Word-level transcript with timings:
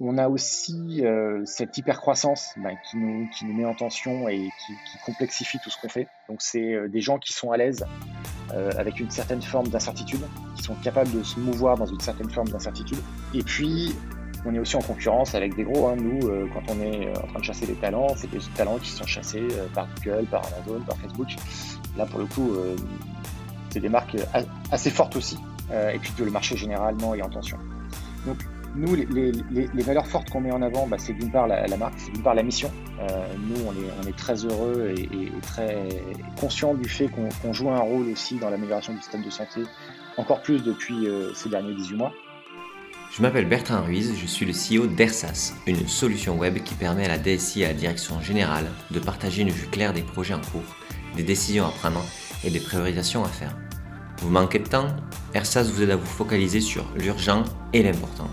On 0.00 0.18
a 0.18 0.28
aussi 0.28 1.04
euh, 1.04 1.42
cette 1.44 1.78
hypercroissance 1.78 2.54
bah, 2.56 2.70
qui, 2.90 2.96
nous, 2.96 3.28
qui 3.30 3.44
nous 3.44 3.54
met 3.54 3.64
en 3.64 3.74
tension 3.74 4.28
et 4.28 4.38
qui, 4.38 4.72
qui 4.72 4.98
complexifie 5.06 5.58
tout 5.62 5.70
ce 5.70 5.80
qu'on 5.80 5.88
fait. 5.88 6.08
Donc 6.28 6.42
c'est 6.42 6.74
euh, 6.74 6.88
des 6.88 7.00
gens 7.00 7.18
qui 7.18 7.32
sont 7.32 7.52
à 7.52 7.56
l'aise 7.56 7.86
euh, 8.52 8.70
avec 8.76 8.98
une 8.98 9.10
certaine 9.10 9.40
forme 9.40 9.68
d'incertitude, 9.68 10.22
qui 10.56 10.62
sont 10.62 10.74
capables 10.76 11.12
de 11.12 11.22
se 11.22 11.38
mouvoir 11.38 11.76
dans 11.76 11.86
une 11.86 12.00
certaine 12.00 12.30
forme 12.30 12.48
d'incertitude. 12.48 12.98
Et 13.34 13.42
puis 13.42 13.94
on 14.46 14.54
est 14.54 14.58
aussi 14.58 14.76
en 14.76 14.80
concurrence 14.82 15.34
avec 15.34 15.54
des 15.56 15.64
gros. 15.64 15.88
Hein. 15.88 15.96
Nous, 15.96 16.28
euh, 16.28 16.46
quand 16.52 16.62
on 16.68 16.80
est 16.80 17.08
en 17.16 17.26
train 17.26 17.38
de 17.38 17.44
chasser 17.44 17.66
des 17.66 17.74
talents, 17.74 18.08
c'est 18.16 18.30
des 18.30 18.40
talents 18.54 18.78
qui 18.78 18.90
sont 18.90 19.06
chassés 19.06 19.40
euh, 19.40 19.66
par 19.74 19.88
Google, 19.96 20.26
par 20.26 20.42
Amazon, 20.46 20.80
par 20.80 20.96
Facebook. 20.98 21.28
Là, 21.96 22.04
pour 22.06 22.18
le 22.18 22.26
coup, 22.26 22.52
euh, 22.52 22.76
c'est 23.70 23.80
des 23.80 23.88
marques 23.88 24.16
assez 24.70 24.90
fortes 24.90 25.16
aussi. 25.16 25.38
et 25.72 25.98
puis 25.98 26.12
le 26.18 26.30
marché 26.30 26.56
généralement 26.56 27.14
est 27.14 27.22
en 27.22 27.30
tension. 27.30 27.58
Donc 28.26 28.38
nous, 28.74 28.94
les, 28.94 29.82
valeurs 29.82 30.06
fortes 30.06 30.30
qu'on 30.30 30.40
met 30.40 30.50
en 30.50 30.62
avant, 30.62 30.86
bah, 30.86 30.96
c'est 30.98 31.12
d'une 31.12 31.30
part 31.30 31.46
la, 31.46 31.76
marque, 31.76 31.94
c'est 31.96 32.10
d'une 32.10 32.22
part 32.22 32.34
la 32.34 32.42
mission. 32.42 32.70
Euh, 33.00 33.26
nous, 33.38 33.56
on 33.66 34.06
est, 34.06 34.16
très 34.16 34.44
heureux 34.44 34.94
et, 34.96 35.32
très 35.42 35.88
conscient 36.38 36.74
du 36.74 36.88
fait 36.88 37.08
qu'on 37.08 37.28
qu 37.28 37.52
joue 37.52 37.70
un 37.70 37.78
rôle 37.78 38.08
aussi 38.10 38.36
dans 38.36 38.50
l'amélioration 38.50 38.92
du 38.92 39.00
système 39.00 39.22
de 39.22 39.30
santé, 39.30 39.62
encore 40.16 40.42
plus 40.42 40.62
depuis 40.62 41.06
euh, 41.06 41.32
ces 41.34 41.48
derniers 41.48 41.74
18 41.74 41.96
mois. 41.96 42.12
Je 43.12 43.22
m'appelle 43.22 43.48
Bertrand 43.48 43.82
Ruiz, 43.84 44.12
je 44.20 44.26
suis 44.26 44.44
le 44.44 44.52
CEO 44.52 44.88
d'Ersas, 44.88 45.54
une 45.66 45.86
solution 45.86 46.36
web 46.36 46.58
qui 46.64 46.74
permet 46.74 47.04
à 47.04 47.08
la 47.08 47.18
DSI 47.18 47.62
et 47.62 47.64
à 47.66 47.68
la 47.68 47.74
direction 47.74 48.20
générale 48.20 48.66
de 48.90 48.98
partager 48.98 49.42
une 49.42 49.50
vue 49.50 49.68
claire 49.68 49.92
des 49.92 50.02
projets 50.02 50.34
en 50.34 50.40
cours, 50.40 50.74
des 51.14 51.22
décisions 51.22 51.66
à 51.66 51.70
prendre 51.70 52.04
et 52.42 52.50
des 52.50 52.58
priorisations 52.58 53.24
à 53.24 53.28
faire. 53.28 53.56
Vous 54.18 54.30
manquez 54.30 54.58
de 54.58 54.68
temps 54.68 54.88
Ersas 55.32 55.64
vous 55.64 55.82
aide 55.82 55.90
à 55.90 55.96
vous 55.96 56.06
focaliser 56.06 56.60
sur 56.60 56.84
l'urgent 56.96 57.44
et 57.72 57.82
l'important. 57.82 58.28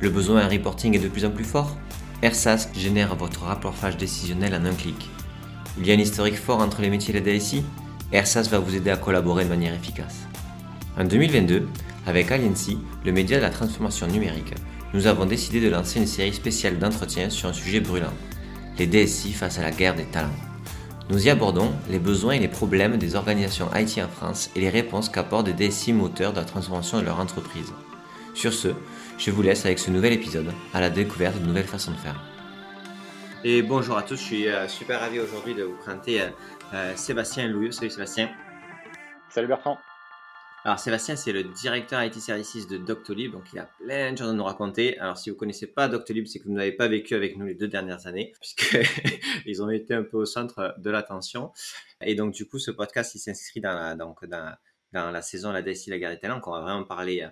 Le 0.00 0.08
besoin 0.08 0.46
en 0.46 0.48
reporting 0.48 0.94
est 0.94 0.98
de 1.00 1.08
plus 1.08 1.26
en 1.26 1.30
plus 1.30 1.44
fort 1.44 1.76
Ersas 2.22 2.68
génère 2.74 3.14
votre 3.16 3.42
rapportage 3.42 3.98
décisionnel 3.98 4.54
en 4.54 4.64
un 4.64 4.72
clic. 4.72 5.10
Il 5.78 5.86
y 5.86 5.90
a 5.90 5.94
un 5.94 5.98
historique 5.98 6.38
fort 6.38 6.60
entre 6.60 6.80
les 6.80 6.88
métiers 6.88 7.14
et 7.14 7.20
la 7.20 7.38
DSI 7.38 7.64
Ersas 8.10 8.48
va 8.50 8.58
vous 8.58 8.74
aider 8.74 8.90
à 8.90 8.96
collaborer 8.96 9.44
de 9.44 9.50
manière 9.50 9.74
efficace. 9.74 10.26
En 10.98 11.04
2022, 11.04 11.68
avec 12.06 12.32
Aliency, 12.32 12.78
le 13.04 13.12
média 13.12 13.36
de 13.36 13.42
la 13.42 13.50
transformation 13.50 14.06
numérique, 14.06 14.54
nous 14.94 15.06
avons 15.06 15.26
décidé 15.26 15.60
de 15.60 15.68
lancer 15.68 16.00
une 16.00 16.06
série 16.06 16.32
spéciale 16.32 16.78
d'entretiens 16.78 17.28
sur 17.28 17.50
un 17.50 17.52
sujet 17.52 17.80
brûlant, 17.80 18.12
les 18.78 18.86
DSI 18.86 19.32
face 19.32 19.58
à 19.58 19.62
la 19.62 19.70
guerre 19.70 19.94
des 19.94 20.06
talents. 20.06 20.28
Nous 21.10 21.26
y 21.26 21.30
abordons 21.30 21.72
les 21.90 21.98
besoins 21.98 22.34
et 22.34 22.38
les 22.38 22.48
problèmes 22.48 22.96
des 22.96 23.16
organisations 23.16 23.68
IT 23.76 23.98
en 23.98 24.08
France 24.08 24.50
et 24.56 24.60
les 24.60 24.70
réponses 24.70 25.10
qu'apportent 25.10 25.50
des 25.50 25.68
DSI 25.68 25.92
moteurs 25.92 26.32
de 26.32 26.38
la 26.38 26.44
transformation 26.44 26.98
de 27.00 27.04
leur 27.04 27.20
entreprise. 27.20 27.72
Sur 28.34 28.52
ce, 28.52 28.68
je 29.20 29.30
vous 29.30 29.42
laisse 29.42 29.66
avec 29.66 29.78
ce 29.78 29.90
nouvel 29.90 30.14
épisode 30.14 30.50
à 30.72 30.80
la 30.80 30.88
découverte 30.88 31.38
de 31.38 31.46
nouvelles 31.46 31.66
façons 31.66 31.92
de 31.92 31.96
faire. 31.98 32.18
Et 33.44 33.60
bonjour 33.60 33.98
à 33.98 34.02
tous, 34.02 34.16
je 34.16 34.22
suis 34.22 34.48
euh, 34.48 34.66
super 34.66 35.00
ravi 35.00 35.20
aujourd'hui 35.20 35.54
de 35.54 35.62
vous 35.62 35.76
présenter 35.76 36.22
euh, 36.22 36.28
euh, 36.72 36.96
Sébastien 36.96 37.46
Louis. 37.48 37.70
Salut 37.70 37.90
Sébastien. 37.90 38.30
Salut 39.28 39.46
Bertrand. 39.46 39.78
Alors 40.64 40.78
Sébastien, 40.78 41.16
c'est 41.16 41.32
le 41.32 41.44
directeur 41.44 42.02
IT 42.02 42.14
Services 42.14 42.66
de 42.66 42.78
Doctolib, 42.78 43.32
donc 43.32 43.44
il 43.52 43.58
a 43.58 43.68
plein 43.78 44.12
de 44.12 44.18
choses 44.18 44.30
à 44.30 44.32
nous 44.32 44.44
raconter. 44.44 44.98
Alors 44.98 45.18
si 45.18 45.28
vous 45.28 45.36
connaissez 45.36 45.66
pas 45.66 45.88
Doctolib, 45.88 46.26
c'est 46.26 46.38
que 46.38 46.44
vous 46.44 46.54
n'avez 46.54 46.72
pas 46.72 46.88
vécu 46.88 47.14
avec 47.14 47.36
nous 47.36 47.44
les 47.44 47.54
deux 47.54 47.68
dernières 47.68 48.06
années, 48.06 48.32
puisqu'ils 48.40 49.62
ont 49.62 49.68
été 49.68 49.92
un 49.94 50.02
peu 50.02 50.16
au 50.16 50.26
centre 50.26 50.74
de 50.78 50.90
l'attention. 50.90 51.52
Et 52.00 52.14
donc 52.14 52.32
du 52.32 52.46
coup, 52.46 52.58
ce 52.58 52.70
podcast, 52.70 53.14
il 53.14 53.18
s'inscrit 53.18 53.60
dans 53.60 53.74
la, 53.74 53.94
donc, 53.96 54.24
dans, 54.24 54.54
dans 54.94 55.10
la 55.10 55.20
saison 55.20 55.52
La 55.52 55.60
DSI, 55.60 55.90
la 55.90 55.98
guerre 55.98 56.10
des 56.10 56.18
talents, 56.18 56.40
qu'on 56.40 56.52
va 56.52 56.62
vraiment 56.62 56.84
parler 56.84 57.28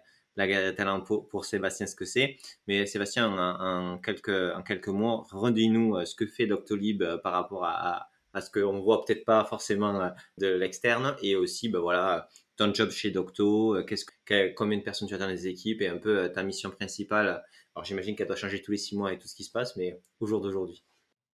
la 0.47 0.73
talents 0.73 1.01
pour, 1.01 1.29
pour 1.29 1.45
Sébastien 1.45 1.87
ce 1.87 1.95
que 1.95 2.05
c'est. 2.05 2.37
Mais 2.67 2.87
Sébastien, 2.87 3.29
en, 3.29 3.99
quelques, 3.99 4.29
en 4.29 4.63
quelques 4.63 4.89
mots, 4.89 5.25
redis-nous 5.31 5.97
euh, 5.97 6.05
ce 6.05 6.15
que 6.15 6.27
fait 6.27 6.47
Doctolib 6.47 7.03
euh, 7.03 7.19
par 7.19 7.33
rapport 7.33 7.65
à, 7.65 8.09
à, 8.33 8.41
ce 8.41 8.51
qu'on 8.51 8.81
voit 8.81 9.05
peut-être 9.05 9.25
pas 9.25 9.45
forcément 9.45 10.01
euh, 10.01 10.09
de 10.39 10.49
l'externe 10.49 11.17
et 11.23 11.37
aussi, 11.37 11.69
ben 11.69 11.81
voilà, 11.81 12.29
ton 12.57 12.73
job 12.73 12.91
chez 12.91 13.11
Docto, 13.11 13.77
que, 13.85 14.55
combien 14.55 14.79
de 14.79 14.83
personnes 14.83 15.09
tu 15.09 15.15
as 15.15 15.19
dans 15.19 15.29
les 15.29 15.47
équipes 15.47 15.83
et 15.83 15.89
un 15.89 15.99
peu 15.99 16.31
ta 16.33 16.43
mission 16.43 16.71
principale. 16.71 17.43
Alors 17.75 17.85
j'imagine 17.85 18.17
qu'elle 18.17 18.27
doit 18.27 18.37
changer 18.37 18.61
tous 18.63 18.73
les 18.73 18.79
six 18.79 18.97
mois 18.97 19.13
et 19.13 19.19
tout 19.19 19.29
ce 19.29 19.35
qui 19.35 19.45
se 19.45 19.53
passe, 19.53 19.77
mais 19.77 20.01
au 20.21 20.27
jour 20.27 20.41
d'aujourd'hui. 20.41 20.85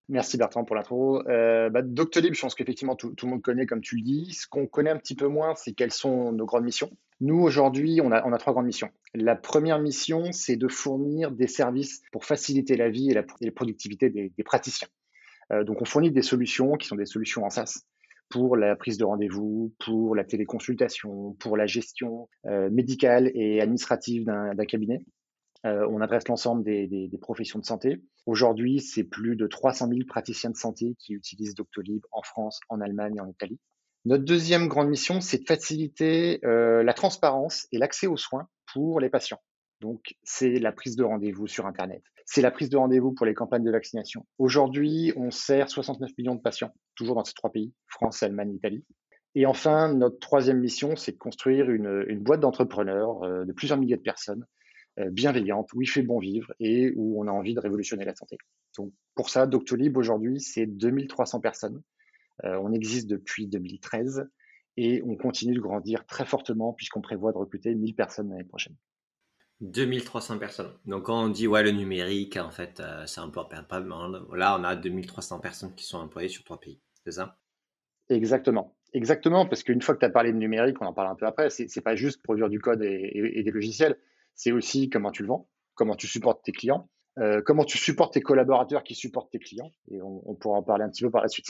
Merci 0.09 0.37
Bertrand 0.37 0.65
pour 0.65 0.77
l'intro. 0.77 1.27
Euh, 1.29 1.71
bah, 1.71 1.81
Doctolib, 1.83 2.35
je 2.35 2.41
pense 2.41 2.55
qu'effectivement 2.55 2.95
tout, 2.95 3.15
tout, 3.15 3.25
le 3.25 3.33
monde 3.33 3.43
connaît 3.43 3.65
comme 3.65 3.81
tu 3.81 3.97
le 3.97 4.03
dis. 4.03 4.35
Ce 4.35 4.47
qu'on 4.47 4.67
connaît 4.67 4.91
un 4.91 4.99
petit 4.99 5.15
peu 5.15 5.29
moins, 5.29 5.55
c'est 5.55 5.73
quelles 5.73 5.93
sont 5.93 6.33
nos 6.33 6.45
grandes 6.45 6.65
missions. 6.65 6.91
Nous, 7.21 7.41
aujourd'hui, 7.41 8.01
on 8.03 8.11
a, 8.11 8.39
trois 8.39 8.53
grandes 8.53 8.67
missions. 8.67 8.91
La 9.15 9.37
première 9.37 9.79
mission, 9.79 10.33
c'est 10.33 10.57
de 10.57 10.69
fournir 10.69 11.31
des 11.31 11.47
services 11.47 12.03
pour 12.13 12.25
faciliter 12.25 12.77
la 12.77 12.91
vie 12.91 13.11
et 13.11 13.15
la, 13.15 13.25
productivité 13.53 14.11
des, 14.11 14.45
praticiens. 14.45 14.89
Euh, 15.53 15.63
donc 15.63 15.81
on 15.81 15.85
fournit 15.85 16.11
des 16.11 16.23
solutions 16.23 16.73
qui 16.73 16.89
sont 16.89 16.97
des 16.97 17.07
solutions 17.07 17.45
en 17.45 17.51
SaaS 17.51 17.85
pour 18.31 18.57
la 18.57 18.75
prise 18.75 18.99
de 18.99 19.05
rendez-vous, 19.05 19.75
pour 19.79 20.17
la 20.17 20.25
téléconsultation, 20.25 21.35
pour 21.39 21.57
la 21.57 21.67
gestion 21.67 22.29
euh, 22.47 22.69
médicale 22.71 23.31
et 23.35 23.61
administrative 23.61 24.25
d'un 24.25 24.67
cabinet. 24.67 25.03
Euh, 25.67 25.87
on 25.91 26.01
adresse 26.01 26.29
l'ensemble 26.29 26.63
des, 26.63 26.87
des, 26.87 27.19
professions 27.19 27.59
de 27.59 27.65
santé. 27.65 28.03
Aujourd'hui, 28.27 28.81
c'est 28.81 29.05
plus 29.05 29.37
de 29.37 29.47
300 29.47 29.89
000 29.89 30.01
praticiens 30.07 30.51
de 30.51 30.57
santé 30.57 30.95
qui 30.99 31.15
utilisent 31.15 31.55
Doctolib 31.55 32.03
en 32.13 32.23
France, 32.23 32.61
en 32.69 32.81
Allemagne 32.81 33.17
et 33.17 33.21
en 33.21 33.29
Italie. 33.29 33.59
Notre 34.07 34.25
deuxième 34.25 34.69
grande 34.69 34.89
mission, 34.89 35.21
c'est 35.21 35.39
de 35.39 35.47
faciliter 35.47 36.45
euh, 36.45 36.83
la 36.83 36.93
transparence 36.93 37.67
et 37.73 37.79
l'accès 37.79 38.07
aux 38.07 38.19
soins 38.19 38.49
pour 38.73 39.01
les 39.01 39.09
patients. 39.09 39.41
Donc, 39.81 40.15
c'est 40.23 40.59
la 40.59 40.73
prise 40.73 40.97
de 40.97 41.05
rendez-vous 41.05 41.47
sur 41.47 41.67
Internet. 41.67 42.03
C'est 42.27 42.43
la 42.43 42.51
prise 42.51 42.69
de 42.69 42.77
rendez-vous 42.77 43.13
pour 43.13 43.27
les 43.27 43.35
campagnes 43.35 43.65
de 43.65 43.71
vaccination. 43.71 44.27
Aujourd'hui, 44.39 45.13
on 45.17 45.31
sert 45.31 45.71
69 45.71 46.11
millions 46.19 46.35
de 46.35 46.41
patients, 46.41 46.75
toujours 46.95 47.17
dans 47.17 47.25
ces 47.25 47.35
trois 47.35 47.51
pays, 47.51 47.73
France, 47.87 48.23
Allemagne, 48.23 48.55
Italie. 48.55 48.85
Et 49.35 49.47
enfin, 49.47 49.93
notre 49.93 50.19
troisième 50.19 50.61
mission, 50.61 50.97
c'est 50.97 51.13
de 51.13 51.19
construire 51.19 51.71
une, 51.71 52.21
boîte 52.21 52.41
d'entrepreneurs 52.41 53.23
euh, 53.25 53.45
de 53.45 53.53
plusieurs 53.53 53.79
milliers 53.79 53.97
de 53.97 54.03
personnes 54.03 54.47
euh, 55.01 55.11
bienveillante, 55.11 55.73
où 55.75 55.83
il 55.83 55.89
fait 55.89 56.03
bon 56.03 56.19
vivre 56.19 56.53
et 56.61 56.93
où 56.95 57.21
on 57.21 57.27
a 57.27 57.33
envie 57.33 57.55
de 57.55 57.61
révolutionner 57.61 58.05
la 58.05 58.15
santé. 58.15 58.39
Donc 58.77 58.93
pour 59.15 59.29
ça, 59.29 59.47
Doctolib 59.47 59.97
aujourd'hui, 59.97 60.41
c'est 60.41 60.67
2300 60.67 61.41
personnes. 61.41 61.83
Euh, 62.45 62.57
on 62.57 62.73
existe 62.73 63.09
depuis 63.09 63.47
2013 63.47 64.29
et 64.77 65.03
on 65.07 65.17
continue 65.17 65.55
de 65.55 65.61
grandir 65.61 66.05
très 66.07 66.25
fortement 66.25 66.73
puisqu'on 66.73 67.01
prévoit 67.01 67.33
de 67.33 67.39
recruter 67.39 67.75
1000 67.75 67.95
personnes 67.95 68.31
l'année 68.31 68.45
prochaine. 68.45 68.75
2300 69.61 70.39
personnes. 70.39 70.73
Donc 70.85 71.05
quand 71.05 71.25
on 71.25 71.29
dit 71.29 71.47
ouais 71.47 71.63
le 71.63 71.71
numérique, 71.71 72.37
en 72.37 72.51
fait, 72.51 72.81
euh, 72.81 73.07
ça 73.07 73.25
emploie 73.25 73.49
pas 73.49 73.81
de 73.81 73.87
monde. 73.87 74.27
Là, 74.35 74.59
on 74.59 74.65
a 74.65 74.75
2300 74.75 75.39
personnes 75.39 75.75
qui 75.75 75.85
sont 75.85 75.99
employées 75.99 76.29
sur 76.29 76.45
trois 76.45 76.59
pays, 76.59 76.81
c'est 77.05 77.13
ça? 77.13 77.39
Exactement. 78.09 78.77
Exactement, 78.93 79.47
parce 79.47 79.65
qu'une 79.65 79.83
fois 79.83 79.95
que 79.95 80.01
tu 80.01 80.07
as 80.07 80.11
parlé 80.11 80.33
de 80.33 80.37
numérique, 80.37 80.81
on 80.81 80.87
en 80.87 80.93
parle 80.93 81.09
un 81.09 81.17
peu 81.17 81.27
après, 81.27 81.51
c'est 81.51 81.81
pas 81.81 81.97
juste 81.97 82.23
produire 82.23 82.49
du 82.49 82.61
code 82.61 82.83
et, 82.83 82.87
et, 82.87 83.41
et 83.41 83.43
des 83.43 83.51
logiciels, 83.51 83.99
c'est 84.37 84.53
aussi 84.53 84.89
comment 84.89 85.11
tu 85.11 85.23
le 85.23 85.29
vends, 85.29 85.49
comment 85.75 85.97
tu 85.97 86.07
supportes 86.07 86.45
tes 86.45 86.53
clients, 86.53 86.89
euh, 87.19 87.43
comment 87.43 87.65
tu 87.65 87.79
supportes 87.79 88.15
tes 88.15 88.21
collaborateurs 88.21 88.83
qui 88.83 88.95
supportent 88.95 89.31
tes 89.31 89.39
clients. 89.39 89.73
Et 89.91 90.03
on, 90.03 90.29
on, 90.29 90.35
pourra 90.35 90.59
en 90.59 90.63
parler 90.63 90.85
un 90.85 90.91
petit 90.91 91.05
peu 91.05 91.11
par 91.11 91.23
la 91.23 91.29
suite. 91.29 91.47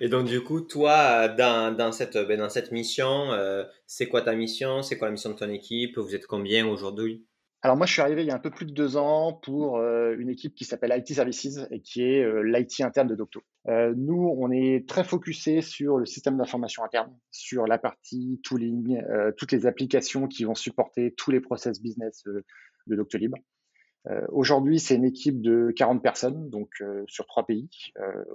Et 0.00 0.08
donc 0.08 0.26
du 0.26 0.42
coup, 0.42 0.60
toi, 0.60 1.28
dans, 1.28 1.92
cette, 1.92 2.16
ben, 2.16 2.38
dans 2.38 2.48
cette 2.48 2.72
mission, 2.72 3.32
euh, 3.32 3.64
c'est 3.86 4.08
quoi 4.08 4.22
ta 4.22 4.34
mission? 4.34 4.82
C'est 4.82 4.98
quoi 4.98 5.08
la 5.08 5.12
mission 5.12 5.30
de 5.30 5.36
ton 5.36 5.48
équipe? 5.50 5.98
Vous 5.98 6.14
êtes 6.14 6.26
combien 6.26 6.66
aujourd'hui? 6.66 7.24
Alors 7.62 7.76
moi, 7.76 7.86
je 7.86 7.92
suis 7.92 8.02
arrivé 8.02 8.22
il 8.22 8.26
y 8.26 8.30
a 8.30 8.34
un 8.34 8.40
peu 8.40 8.50
plus 8.50 8.66
de 8.66 8.72
deux 8.72 8.96
ans 8.96 9.32
pour 9.32 9.78
euh, 9.78 10.14
une 10.18 10.28
équipe 10.28 10.54
qui 10.54 10.64
s'appelle 10.64 10.92
IT 10.96 11.14
Services 11.14 11.60
et 11.70 11.80
qui 11.80 12.02
est 12.02 12.22
euh, 12.22 12.42
l'IT 12.42 12.80
interne 12.80 13.08
de 13.08 13.14
Docto. 13.14 13.40
Nous, 13.66 14.36
on 14.38 14.50
est 14.50 14.86
très 14.86 15.04
focusé 15.04 15.62
sur 15.62 15.96
le 15.96 16.04
système 16.04 16.36
d'information 16.36 16.84
interne, 16.84 17.10
sur 17.30 17.66
la 17.66 17.78
partie 17.78 18.38
tooling, 18.44 19.00
toutes 19.38 19.52
les 19.52 19.64
applications 19.64 20.28
qui 20.28 20.44
vont 20.44 20.54
supporter 20.54 21.14
tous 21.16 21.30
les 21.30 21.40
process 21.40 21.80
business 21.80 22.24
de 22.24 22.44
Doctolib. 22.94 23.34
Aujourd'hui, 24.28 24.78
c'est 24.78 24.96
une 24.96 25.04
équipe 25.04 25.40
de 25.40 25.72
40 25.76 26.02
personnes, 26.02 26.50
donc 26.50 26.82
sur 27.06 27.26
trois 27.26 27.46
pays. 27.46 27.70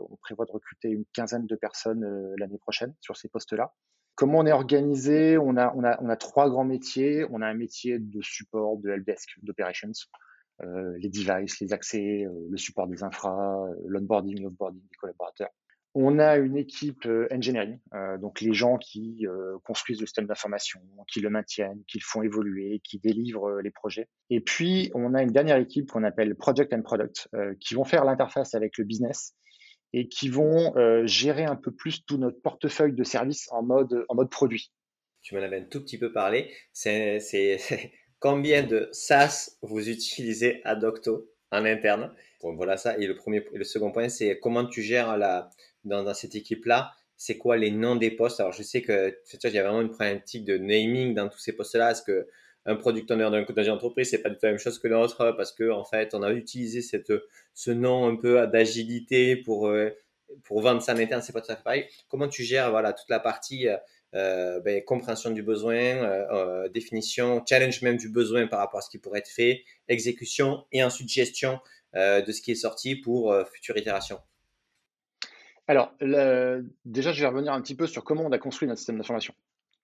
on 0.10 0.16
prévoit 0.16 0.46
de 0.46 0.52
recruter 0.52 0.90
une 0.90 1.06
quinzaine 1.14 1.46
de 1.46 1.56
personnes 1.56 2.34
l'année 2.38 2.58
prochaine 2.58 2.96
sur 3.02 3.16
ces 3.16 3.30
postes-là. 3.30 3.74
Comment 4.16 4.40
on 4.40 4.46
est 4.46 4.52
organisé? 4.52 5.38
On 5.38 5.56
a, 5.56 5.72
on, 5.76 5.84
a, 5.84 5.98
on 6.02 6.10
a 6.10 6.16
trois 6.18 6.50
grands 6.50 6.66
métiers. 6.66 7.26
On 7.30 7.42
a 7.42 7.48
un 7.48 7.54
métier 7.54 8.00
de 8.00 8.22
support, 8.22 8.78
de 8.78 8.90
helpdesk, 8.90 9.30
d'operations, 9.44 9.94
euh, 10.62 10.98
les 10.98 11.08
devices, 11.08 11.62
les 11.62 11.72
accès, 11.72 12.26
euh, 12.26 12.48
le 12.50 12.58
support 12.58 12.88
des 12.88 13.02
infras, 13.04 13.66
euh, 13.66 13.76
l'onboarding, 13.88 14.42
l'offboarding 14.42 14.82
des 14.82 14.96
collaborateurs. 14.98 15.19
On 16.02 16.18
a 16.18 16.38
une 16.38 16.56
équipe 16.56 17.06
euh, 17.08 17.28
engineering, 17.30 17.78
euh, 17.94 18.18
donc 18.18 18.40
les 18.40 18.54
gens 18.54 18.78
qui 18.78 19.28
euh, 19.28 19.58
construisent 19.66 20.00
le 20.00 20.06
système 20.06 20.28
d'information, 20.28 20.80
qui 21.12 21.20
le 21.20 21.30
maintiennent, 21.30 21.84
qui 21.90 21.98
le 21.98 22.04
font 22.06 22.22
évoluer, 22.22 22.80
qui 22.86 23.00
délivrent 23.00 23.60
les 23.60 23.70
projets. 23.70 24.08
Et 24.30 24.40
puis, 24.40 24.92
on 24.94 25.14
a 25.14 25.22
une 25.22 25.34
dernière 25.34 25.58
équipe 25.58 25.92
qu'on 25.92 26.06
appelle 26.06 26.34
Project 26.36 26.72
and 26.74 26.84
Product, 26.84 27.28
qui 27.60 27.74
vont 27.74 27.84
faire 27.84 28.06
l'interface 28.06 28.56
avec 28.56 28.78
le 28.78 28.86
business 28.86 29.36
et 29.92 30.08
qui 30.08 30.30
vont 30.30 30.74
gérer 31.06 31.44
un 31.44 31.58
peu 31.58 31.72
plus 31.72 32.06
tout 32.06 32.18
notre 32.18 32.42
portefeuille 32.42 32.94
de 32.94 33.04
services 33.04 33.50
en 33.52 33.62
mode, 33.62 34.06
en 34.08 34.16
mode 34.16 34.30
produit. 34.30 34.72
Tu 35.22 35.36
m'en 35.36 35.42
avais 35.42 35.58
un 35.58 35.66
tout 35.66 35.82
petit 35.82 35.98
peu 35.98 36.14
parlé. 36.14 36.50
C'est 36.72 37.20
combien 38.20 38.64
de 38.64 38.88
SaaS 38.94 39.58
vous 39.62 39.90
utilisez 39.90 40.62
à 40.64 40.76
Docto 40.76 41.30
en 41.52 41.66
interne? 41.66 42.14
Bon, 42.42 42.56
voilà 42.56 42.78
ça. 42.78 42.98
Et 42.98 43.06
le, 43.06 43.16
premier, 43.16 43.44
le 43.54 43.66
second 43.66 43.92
point, 43.92 44.08
c'est 44.08 44.40
comment 44.40 44.66
tu 44.66 44.82
gères 44.82 45.18
la, 45.18 45.50
dans, 45.84 46.04
dans 46.04 46.14
cette 46.14 46.36
équipe-là 46.36 46.92
c'est 47.20 47.38
quoi 47.38 47.58
les 47.58 47.70
noms 47.70 47.98
des 47.98 48.12
postes? 48.12 48.40
Alors, 48.40 48.54
je 48.54 48.64
sais 48.64 48.82
que 48.82 49.14
il 49.44 49.52
y 49.52 49.60
a 49.60 49.64
vraiment 49.64 49.82
une 49.82 49.92
problématique 49.92 50.46
de 50.46 50.58
naming 50.58 51.14
dans 51.14 51.28
tous 51.28 51.38
ces 51.38 51.52
postes-là. 51.52 51.92
Est-ce 51.92 52.02
que 52.02 52.28
un 52.66 52.78
product 52.78 53.12
owner 53.12 53.30
d'une 53.30 53.70
entreprise, 53.70 54.10
c'est 54.10 54.22
pas 54.22 54.30
du 54.30 54.38
la 54.42 54.52
même 54.52 54.58
chose 54.58 54.80
que 54.80 54.88
l'autre? 54.88 55.34
Parce 55.36 55.52
que 55.52 55.70
en 55.70 55.84
fait, 55.84 56.14
on 56.14 56.24
a 56.24 56.32
utilisé 56.32 56.82
cette, 56.82 57.12
ce 57.54 57.72
nom 57.72 58.08
un 58.08 58.16
peu 58.16 58.48
d'agilité 58.48 59.36
pour 59.36 59.68
euh, 59.68 59.90
pour 60.44 60.62
vendre 60.62 60.82
ça 60.82 60.94
en 60.94 60.98
interne, 60.98 61.22
c'est 61.22 61.34
pas 61.34 61.42
tout 61.42 61.52
à. 61.52 61.76
Comment 62.08 62.30
tu 62.30 62.44
gères 62.44 62.72
voilà 62.72 62.94
toute 62.94 63.10
la 63.10 63.20
partie 63.20 63.68
euh, 64.16 64.60
ben, 64.62 64.82
compréhension 64.86 65.32
du 65.32 65.44
besoin, 65.44 65.76
euh, 65.76 66.70
définition, 66.70 67.44
challenge 67.48 67.82
même 67.82 67.98
du 67.98 68.08
besoin 68.08 68.48
par 68.48 68.60
rapport 68.60 68.80
à 68.80 68.82
ce 68.82 68.90
qui 68.90 68.98
pourrait 68.98 69.20
être 69.20 69.30
fait, 69.30 69.66
exécution 69.90 70.64
et 70.72 70.84
ensuite 70.84 71.10
gestion 71.10 71.60
de 71.96 72.32
ce 72.32 72.42
qui 72.42 72.52
est 72.52 72.56
sorti 72.56 72.96
pour 72.96 73.36
future 73.52 73.76
itération? 73.76 74.20
Alors, 75.70 75.94
déjà, 76.84 77.12
je 77.12 77.22
vais 77.22 77.28
revenir 77.28 77.54
un 77.54 77.62
petit 77.62 77.76
peu 77.76 77.86
sur 77.86 78.04
comment 78.04 78.24
on 78.26 78.32
a 78.32 78.40
construit 78.40 78.68
notre 78.68 78.80
système 78.80 78.98
d'information. 78.98 79.36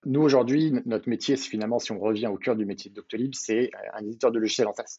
Nous, 0.06 0.20
aujourd'hui, 0.20 0.74
notre 0.88 1.08
métier, 1.08 1.38
finalement, 1.38 1.78
si 1.78 1.92
on 1.92 2.00
revient 2.00 2.26
au 2.26 2.38
cœur 2.38 2.56
du 2.56 2.66
métier 2.66 2.90
de 2.90 2.96
Doctolib, 2.96 3.36
c'est 3.36 3.70
un 3.94 4.04
éditeur 4.04 4.32
de 4.32 4.40
logiciels 4.40 4.68
en 4.68 4.74
SaaS. 4.74 4.98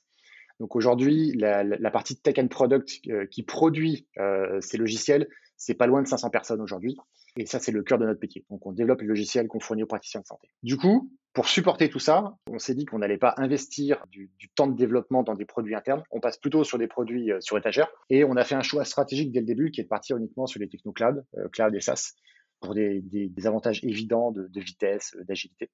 Donc 0.60 0.76
aujourd'hui, 0.76 1.32
la, 1.32 1.90
partie 1.90 2.14
tech 2.14 2.38
and 2.38 2.46
product 2.46 3.00
euh, 3.08 3.26
qui 3.26 3.42
produit 3.42 4.06
euh, 4.18 4.60
ces 4.60 4.76
logiciels, 4.76 5.28
c'est 5.56 5.74
pas 5.74 5.88
loin 5.88 6.02
de 6.02 6.06
500 6.06 6.30
personnes 6.30 6.60
aujourd'hui. 6.60 6.96
Et 7.36 7.46
ça, 7.46 7.58
c'est 7.58 7.72
le 7.72 7.82
cœur 7.82 7.98
de 7.98 8.06
notre 8.06 8.20
métier. 8.20 8.44
Donc 8.50 8.66
on 8.66 8.72
développe 8.72 9.00
les 9.00 9.06
logiciels 9.06 9.48
qu'on 9.48 9.60
fournit 9.60 9.82
aux 9.82 9.86
praticiens 9.86 10.20
de 10.20 10.26
santé. 10.26 10.48
Du 10.62 10.76
coup, 10.76 11.10
pour 11.32 11.48
supporter 11.48 11.90
tout 11.90 11.98
ça, 11.98 12.36
on 12.50 12.58
s'est 12.58 12.74
dit 12.74 12.86
qu'on 12.86 12.98
n'allait 12.98 13.18
pas 13.18 13.34
investir 13.36 14.04
du, 14.10 14.30
temps 14.54 14.66
de 14.66 14.76
développement 14.76 15.22
dans 15.22 15.34
des 15.34 15.44
produits 15.44 15.74
internes. 15.74 16.02
On 16.10 16.20
passe 16.20 16.38
plutôt 16.38 16.64
sur 16.64 16.78
des 16.78 16.88
produits 16.88 17.32
euh, 17.32 17.40
sur 17.40 17.58
étagère. 17.58 17.88
Et 18.08 18.24
on 18.24 18.36
a 18.36 18.44
fait 18.44 18.54
un 18.54 18.62
choix 18.62 18.84
stratégique 18.84 19.32
dès 19.32 19.40
le 19.40 19.46
début 19.46 19.70
qui 19.70 19.80
est 19.80 19.84
de 19.84 19.88
partir 19.88 20.16
uniquement 20.16 20.46
sur 20.46 20.60
les 20.60 20.68
techno 20.68 20.92
cloud, 20.92 21.24
cloud 21.52 21.74
et 21.74 21.80
SaaS, 21.80 22.12
pour 22.60 22.74
des, 22.74 23.02
avantages 23.44 23.84
évidents 23.84 24.32
de 24.32 24.60
vitesse, 24.60 25.14
d'agilité 25.28 25.70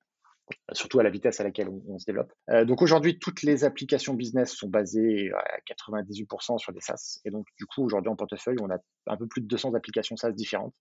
surtout 0.73 1.00
à 1.00 1.03
la 1.03 1.11
vitesse 1.11 1.41
à 1.41 1.44
laquelle 1.44 1.69
on, 1.69 1.99
se 1.99 2.06
développe. 2.06 2.32
Euh, 2.50 2.65
donc 2.65 2.82
aujourd'hui, 2.82 3.19
toutes 3.19 3.43
les 3.43 3.65
applications 3.65 4.15
business 4.15 4.53
sont 4.53 4.69
basées 4.69 5.31
à 5.32 5.75
98% 5.75 6.58
sur 6.58 6.73
des 6.73 6.81
SaaS. 6.81 7.20
Et 7.25 7.31
donc 7.31 7.47
du 7.58 7.67
coup, 7.67 7.85
aujourd'hui 7.85 8.11
en 8.11 8.17
portefeuille, 8.17 8.58
on 8.61 8.70
a 8.70 8.79
un 9.06 9.17
peu 9.17 9.26
plus 9.26 9.41
de 9.41 9.47
200 9.47 9.75
applications 9.75 10.17
SaaS 10.17 10.32
différentes. 10.32 10.75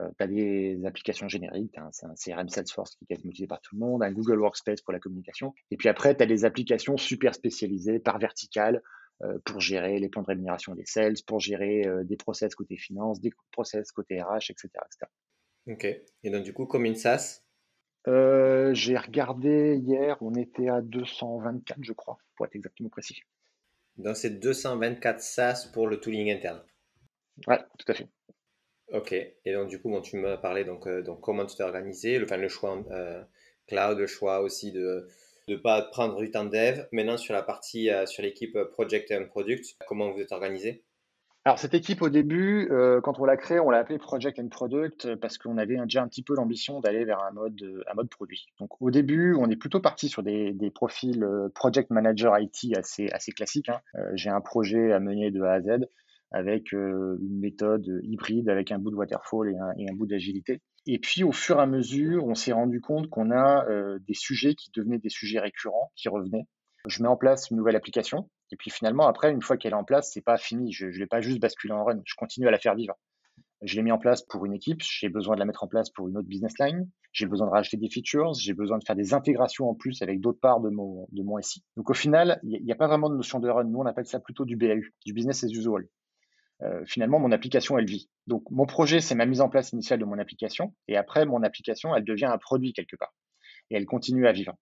Euh, 0.00 0.08
tu 0.18 0.24
as 0.24 0.26
des 0.26 0.80
applications 0.84 1.28
génériques, 1.28 1.72
tu 1.72 1.80
as 1.80 1.84
un, 1.84 2.14
CRM 2.14 2.48
Salesforce 2.48 2.96
qui 2.96 3.04
est 3.04 3.14
quasiment 3.14 3.30
utilisé 3.30 3.46
par 3.46 3.60
tout 3.60 3.76
le 3.76 3.80
monde, 3.80 4.02
un 4.02 4.12
Google 4.12 4.40
Workspace 4.40 4.80
pour 4.80 4.92
la 4.92 4.98
communication. 4.98 5.54
Et 5.70 5.76
puis 5.76 5.88
après, 5.88 6.16
tu 6.16 6.22
as 6.22 6.26
des 6.26 6.44
applications 6.44 6.96
super 6.96 7.34
spécialisées 7.34 7.98
par 7.98 8.18
verticale 8.18 8.82
euh, 9.22 9.38
pour 9.44 9.60
gérer 9.60 9.98
les 10.00 10.08
plans 10.08 10.22
de 10.22 10.26
rémunération 10.26 10.74
des 10.74 10.86
sales, 10.86 11.14
pour 11.26 11.38
gérer 11.38 11.86
euh, 11.86 12.02
des 12.04 12.16
process 12.16 12.54
côté 12.54 12.76
finance, 12.76 13.20
des 13.20 13.30
process 13.52 13.92
côté 13.92 14.20
RH, 14.20 14.50
etc., 14.50 14.68
etc. 14.84 15.10
Ok. 15.68 15.84
Et 16.24 16.30
donc 16.30 16.42
du 16.42 16.52
coup, 16.52 16.66
comme 16.66 16.84
une 16.84 16.96
SaaS, 16.96 17.42
euh, 18.06 18.74
j'ai 18.74 18.98
regardé 18.98 19.76
hier, 19.76 20.18
on 20.20 20.34
était 20.34 20.68
à 20.68 20.82
224, 20.82 21.78
je 21.82 21.92
crois, 21.92 22.18
pour 22.36 22.46
être 22.46 22.56
exactement 22.56 22.90
précis. 22.90 23.22
Donc 23.96 24.16
c'est 24.16 24.30
224 24.30 25.20
SaaS 25.20 25.70
pour 25.72 25.86
le 25.86 26.00
tooling 26.00 26.30
interne? 26.30 26.62
Ouais, 27.46 27.60
tout 27.78 27.90
à 27.90 27.94
fait. 27.94 28.08
Ok. 28.94 29.12
Et 29.12 29.52
donc 29.52 29.68
du 29.68 29.80
coup, 29.80 29.90
bon, 29.90 30.00
tu 30.00 30.16
m'as 30.16 30.38
parlé 30.38 30.64
donc, 30.64 30.86
euh, 30.86 31.02
comment 31.20 31.44
tu 31.44 31.56
t'es 31.56 31.62
organisé, 31.62 32.18
le, 32.18 32.48
choix 32.48 32.82
euh, 32.90 33.22
cloud, 33.66 33.98
le 33.98 34.06
choix 34.06 34.40
aussi 34.40 34.72
de 34.72 35.06
ne 35.48 35.56
pas 35.56 35.82
prendre 35.82 36.16
du 36.16 36.30
temps 36.30 36.44
de 36.44 36.50
dev. 36.50 36.86
Maintenant 36.92 37.18
sur 37.18 37.34
la 37.34 37.42
partie 37.42 37.90
sur 38.06 38.22
l'équipe 38.22 38.56
project 38.72 39.12
and 39.12 39.26
product, 39.26 39.76
comment 39.86 40.10
vous 40.10 40.20
êtes 40.20 40.32
organisé? 40.32 40.84
Alors 41.46 41.58
cette 41.58 41.74
équipe 41.74 42.00
au 42.00 42.08
début, 42.08 42.68
euh, 42.70 43.02
quand 43.02 43.20
on 43.20 43.26
l'a 43.26 43.36
créée, 43.36 43.60
on 43.60 43.68
l'a 43.68 43.76
appelée 43.76 43.98
Project 43.98 44.38
and 44.38 44.48
Product 44.48 45.04
euh, 45.04 45.16
parce 45.16 45.36
qu'on 45.36 45.58
avait 45.58 45.76
déjà 45.76 46.02
un 46.02 46.08
petit 46.08 46.22
peu 46.22 46.34
l'ambition 46.34 46.80
d'aller 46.80 47.04
vers 47.04 47.22
un 47.22 47.32
mode, 47.32 47.60
euh, 47.62 47.82
un 47.86 47.92
mode 47.92 48.08
produit. 48.08 48.46
Donc 48.58 48.80
au 48.80 48.90
début, 48.90 49.34
on 49.38 49.50
est 49.50 49.56
plutôt 49.56 49.78
parti 49.78 50.08
sur 50.08 50.22
des, 50.22 50.54
profils 50.74 51.22
Project 51.54 51.90
Manager 51.90 52.38
IT 52.38 52.74
assez, 52.78 53.10
assez 53.10 53.32
classiques. 53.32 53.68
Hein. 53.68 53.82
J'ai 54.14 54.30
un 54.30 54.40
projet 54.40 54.92
à 54.92 55.00
mener 55.00 55.30
de 55.30 55.42
A 55.42 55.52
à 55.52 55.60
Z 55.60 55.86
avec 56.30 56.72
une 56.72 57.38
méthode 57.38 58.00
hybride, 58.02 58.48
avec 58.48 58.72
un 58.72 58.78
bout 58.78 58.90
de 58.90 58.96
waterfall 58.96 59.54
et 59.76 59.88
un, 59.88 59.94
bout 59.94 60.06
d'agilité. 60.06 60.60
Et 60.86 60.98
puis 60.98 61.24
au 61.24 61.32
fur 61.32 61.58
et 61.58 61.62
à 61.62 61.66
mesure, 61.66 62.26
on 62.26 62.34
s'est 62.34 62.52
rendu 62.52 62.80
compte 62.80 63.08
qu'on 63.08 63.30
a 63.30 63.66
des 64.00 64.14
sujets 64.14 64.54
qui 64.54 64.70
devenaient 64.74 64.98
des 64.98 65.10
sujets 65.10 65.40
récurrents, 65.40 65.92
qui 65.96 66.08
revenaient. 66.08 66.46
Je 66.86 67.02
mets 67.02 67.08
en 67.08 67.16
place 67.16 67.50
une 67.50 67.56
nouvelle 67.56 67.76
application 67.76 68.28
et 68.54 68.56
puis 68.56 68.70
finalement, 68.70 69.08
après, 69.08 69.32
une 69.32 69.42
fois 69.42 69.56
qu'elle 69.56 69.72
est 69.72 69.76
en 69.76 69.82
place, 69.82 70.10
c'est 70.12 70.20
pas 70.20 70.36
fini. 70.36 70.72
Je 70.72 70.86
ne 70.86 70.92
l'ai 70.92 71.06
pas 71.06 71.20
juste 71.20 71.40
basculé 71.40 71.74
en 71.74 71.84
run. 71.84 72.00
Je 72.04 72.14
continue 72.14 72.46
à 72.46 72.52
la 72.52 72.58
faire 72.58 72.76
vivre. 72.76 72.94
Je 73.62 73.74
l'ai 73.76 73.82
mis 73.82 73.90
en 73.90 73.98
place 73.98 74.22
pour 74.22 74.44
une 74.44 74.52
équipe. 74.52 74.80
J'ai 74.80 75.08
besoin 75.08 75.34
de 75.34 75.40
la 75.40 75.44
mettre 75.44 75.64
en 75.64 75.66
place 75.66 75.90
pour 75.90 76.08
une 76.08 76.16
autre 76.16 76.28
business 76.28 76.52
line. 76.60 76.88
J'ai 77.12 77.26
besoin 77.26 77.48
de 77.48 77.52
rajouter 77.52 77.78
des 77.78 77.88
features. 77.88 78.34
J'ai 78.34 78.52
besoin 78.52 78.78
de 78.78 78.84
faire 78.84 78.94
des 78.94 79.12
intégrations 79.12 79.68
en 79.68 79.74
plus 79.74 80.02
avec 80.02 80.20
d'autres 80.20 80.38
parts 80.38 80.60
de 80.60 80.68
mon 80.68 81.40
SI. 81.40 81.64
Donc 81.76 81.90
au 81.90 81.94
final, 81.94 82.38
il 82.44 82.62
n'y 82.62 82.72
a, 82.72 82.76
pas 82.76 82.86
vraiment 82.86 83.08
de 83.08 83.16
notion 83.16 83.40
de 83.40 83.48
run. 83.48 83.64
Nous, 83.64 83.78
on 83.78 83.86
appelle 83.86 84.06
ça 84.06 84.20
plutôt 84.20 84.44
du 84.44 84.56
BAU, 84.56 84.82
du 85.04 85.12
business 85.12 85.42
as 85.42 85.48
usual. 85.48 85.88
Euh, 86.64 86.84
finalement, 86.86 87.18
mon 87.18 87.32
application, 87.32 87.78
elle 87.78 87.86
vit. 87.86 88.08
Donc 88.26 88.50
mon 88.50 88.66
projet, 88.66 89.00
c'est 89.00 89.14
ma 89.14 89.26
mise 89.26 89.40
en 89.40 89.48
place 89.48 89.72
initiale 89.72 89.98
de 89.98 90.04
mon 90.04 90.18
application. 90.18 90.74
Et 90.88 90.96
après, 90.96 91.26
mon 91.26 91.42
application, 91.42 91.94
elle 91.94 92.04
devient 92.04 92.26
un 92.26 92.38
produit 92.38 92.72
quelque 92.72 92.96
part. 92.96 93.14
Et 93.70 93.76
elle 93.76 93.86
continue 93.86 94.26
à 94.26 94.32
vivre. 94.32 94.54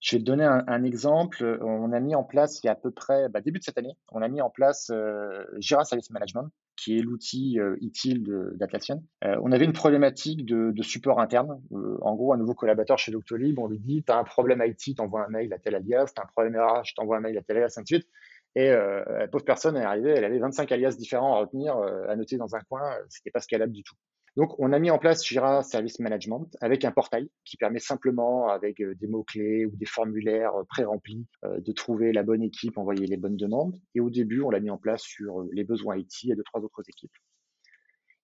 Je 0.00 0.16
vais 0.16 0.20
te 0.20 0.24
donner 0.24 0.44
un, 0.44 0.82
exemple. 0.82 1.58
On 1.62 1.92
a 1.92 2.00
mis 2.00 2.16
en 2.16 2.24
place 2.24 2.60
il 2.62 2.66
y 2.66 2.68
a 2.68 2.72
à 2.72 2.74
peu 2.74 2.90
près, 2.90 3.28
bah, 3.28 3.40
début 3.40 3.60
de 3.60 3.64
cette 3.64 3.78
année, 3.78 3.96
on 4.10 4.20
a 4.20 4.28
mis 4.28 4.40
en 4.40 4.50
place 4.50 4.90
euh, 4.92 5.44
Service 5.60 6.10
Management, 6.10 6.50
qui 6.76 6.98
est 6.98 7.02
l'outil 7.02 7.60
euh, 7.60 7.76
utile 7.80 8.24
d'Atlassian. 8.54 9.02
Euh, 9.24 9.36
on 9.42 9.52
avait 9.52 9.64
une 9.64 9.72
problématique 9.72 10.44
de, 10.44 10.72
de 10.72 10.82
support 10.82 11.20
interne. 11.20 11.62
Euh, 11.72 11.98
en 12.02 12.16
gros, 12.16 12.32
un 12.32 12.36
nouveau 12.36 12.54
collaborateur 12.54 12.98
chez 12.98 13.12
Doctolib, 13.12 13.58
on 13.60 13.68
lui 13.68 13.78
dit, 13.78 14.02
tu 14.02 14.12
as 14.12 14.18
un 14.18 14.24
problème 14.24 14.62
IT, 14.66 14.96
t'envoies 14.96 15.24
un 15.24 15.28
mail 15.28 15.52
à 15.52 15.58
tel 15.58 15.76
alias, 15.76 16.12
tu 16.14 16.20
as 16.20 16.24
un 16.24 16.26
problème 16.26 16.56
RH, 16.56 16.94
t'envoies 16.96 17.18
un 17.18 17.20
mail 17.20 17.38
à 17.38 17.42
tel 17.42 17.58
alias, 17.58 17.74
ainsi 17.76 17.82
de 17.82 17.98
suite. 17.98 18.08
Et 18.54 18.70
euh, 18.70 19.02
la 19.18 19.28
pauvre 19.28 19.44
personne 19.44 19.76
est 19.76 19.84
arrivée, 19.84 20.10
elle 20.10 20.24
avait 20.24 20.38
25 20.38 20.70
alias 20.72 20.96
différents 20.96 21.36
à 21.36 21.40
retenir, 21.40 21.76
à 21.76 22.16
noter 22.16 22.36
dans 22.36 22.54
un 22.54 22.60
coin, 22.60 22.96
c'était 23.08 23.30
pas 23.30 23.40
scalable 23.40 23.72
du 23.72 23.82
tout. 23.82 23.94
Donc, 24.36 24.58
on 24.58 24.72
a 24.72 24.78
mis 24.78 24.90
en 24.90 24.98
place 24.98 25.26
Jira 25.26 25.62
Service 25.62 25.98
Management 25.98 26.56
avec 26.62 26.86
un 26.86 26.90
portail 26.90 27.28
qui 27.44 27.58
permet 27.58 27.80
simplement, 27.80 28.48
avec 28.48 28.80
euh, 28.80 28.94
des 28.94 29.06
mots-clés 29.06 29.66
ou 29.66 29.76
des 29.76 29.84
formulaires 29.84 30.54
euh, 30.54 30.64
pré-remplis, 30.64 31.26
euh, 31.44 31.60
de 31.60 31.72
trouver 31.72 32.12
la 32.12 32.22
bonne 32.22 32.42
équipe, 32.42 32.78
envoyer 32.78 33.06
les 33.06 33.18
bonnes 33.18 33.36
demandes. 33.36 33.78
Et 33.94 34.00
au 34.00 34.08
début, 34.08 34.40
on 34.40 34.48
l'a 34.48 34.60
mis 34.60 34.70
en 34.70 34.78
place 34.78 35.02
sur 35.02 35.44
les 35.52 35.64
besoins 35.64 35.98
IT 35.98 36.30
et 36.30 36.34
deux, 36.34 36.42
trois 36.44 36.62
autres 36.62 36.82
équipes. 36.88 37.12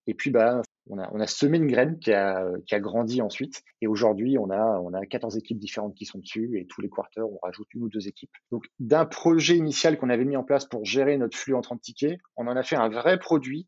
Et 0.06 0.14
puis, 0.14 0.30
bah, 0.30 0.62
on 0.90 1.20
a, 1.20 1.26
semé 1.26 1.58
une 1.58 1.66
graine 1.66 1.98
qui 1.98 2.12
a, 2.12 2.50
grandi 2.74 3.20
ensuite. 3.20 3.62
Et 3.80 3.86
aujourd'hui, 3.86 4.38
on 4.38 4.50
a, 4.50 4.80
on 4.80 4.92
a 4.94 5.04
14 5.06 5.36
équipes 5.36 5.58
différentes 5.58 5.94
qui 5.94 6.06
sont 6.06 6.18
dessus 6.18 6.58
et 6.58 6.66
tous 6.66 6.80
les 6.80 6.88
quarters, 6.88 7.28
on 7.28 7.38
rajoute 7.42 7.68
une 7.74 7.84
ou 7.84 7.88
deux 7.88 8.08
équipes. 8.08 8.30
Donc, 8.50 8.64
d'un 8.78 9.04
projet 9.04 9.56
initial 9.56 9.98
qu'on 9.98 10.10
avait 10.10 10.24
mis 10.24 10.36
en 10.36 10.44
place 10.44 10.64
pour 10.64 10.84
gérer 10.84 11.16
notre 11.18 11.36
flux 11.36 11.54
en 11.54 11.60
30 11.60 11.80
tickets, 11.80 12.18
on 12.36 12.46
en 12.46 12.56
a 12.56 12.62
fait 12.62 12.76
un 12.76 12.88
vrai 12.88 13.18
produit 13.18 13.66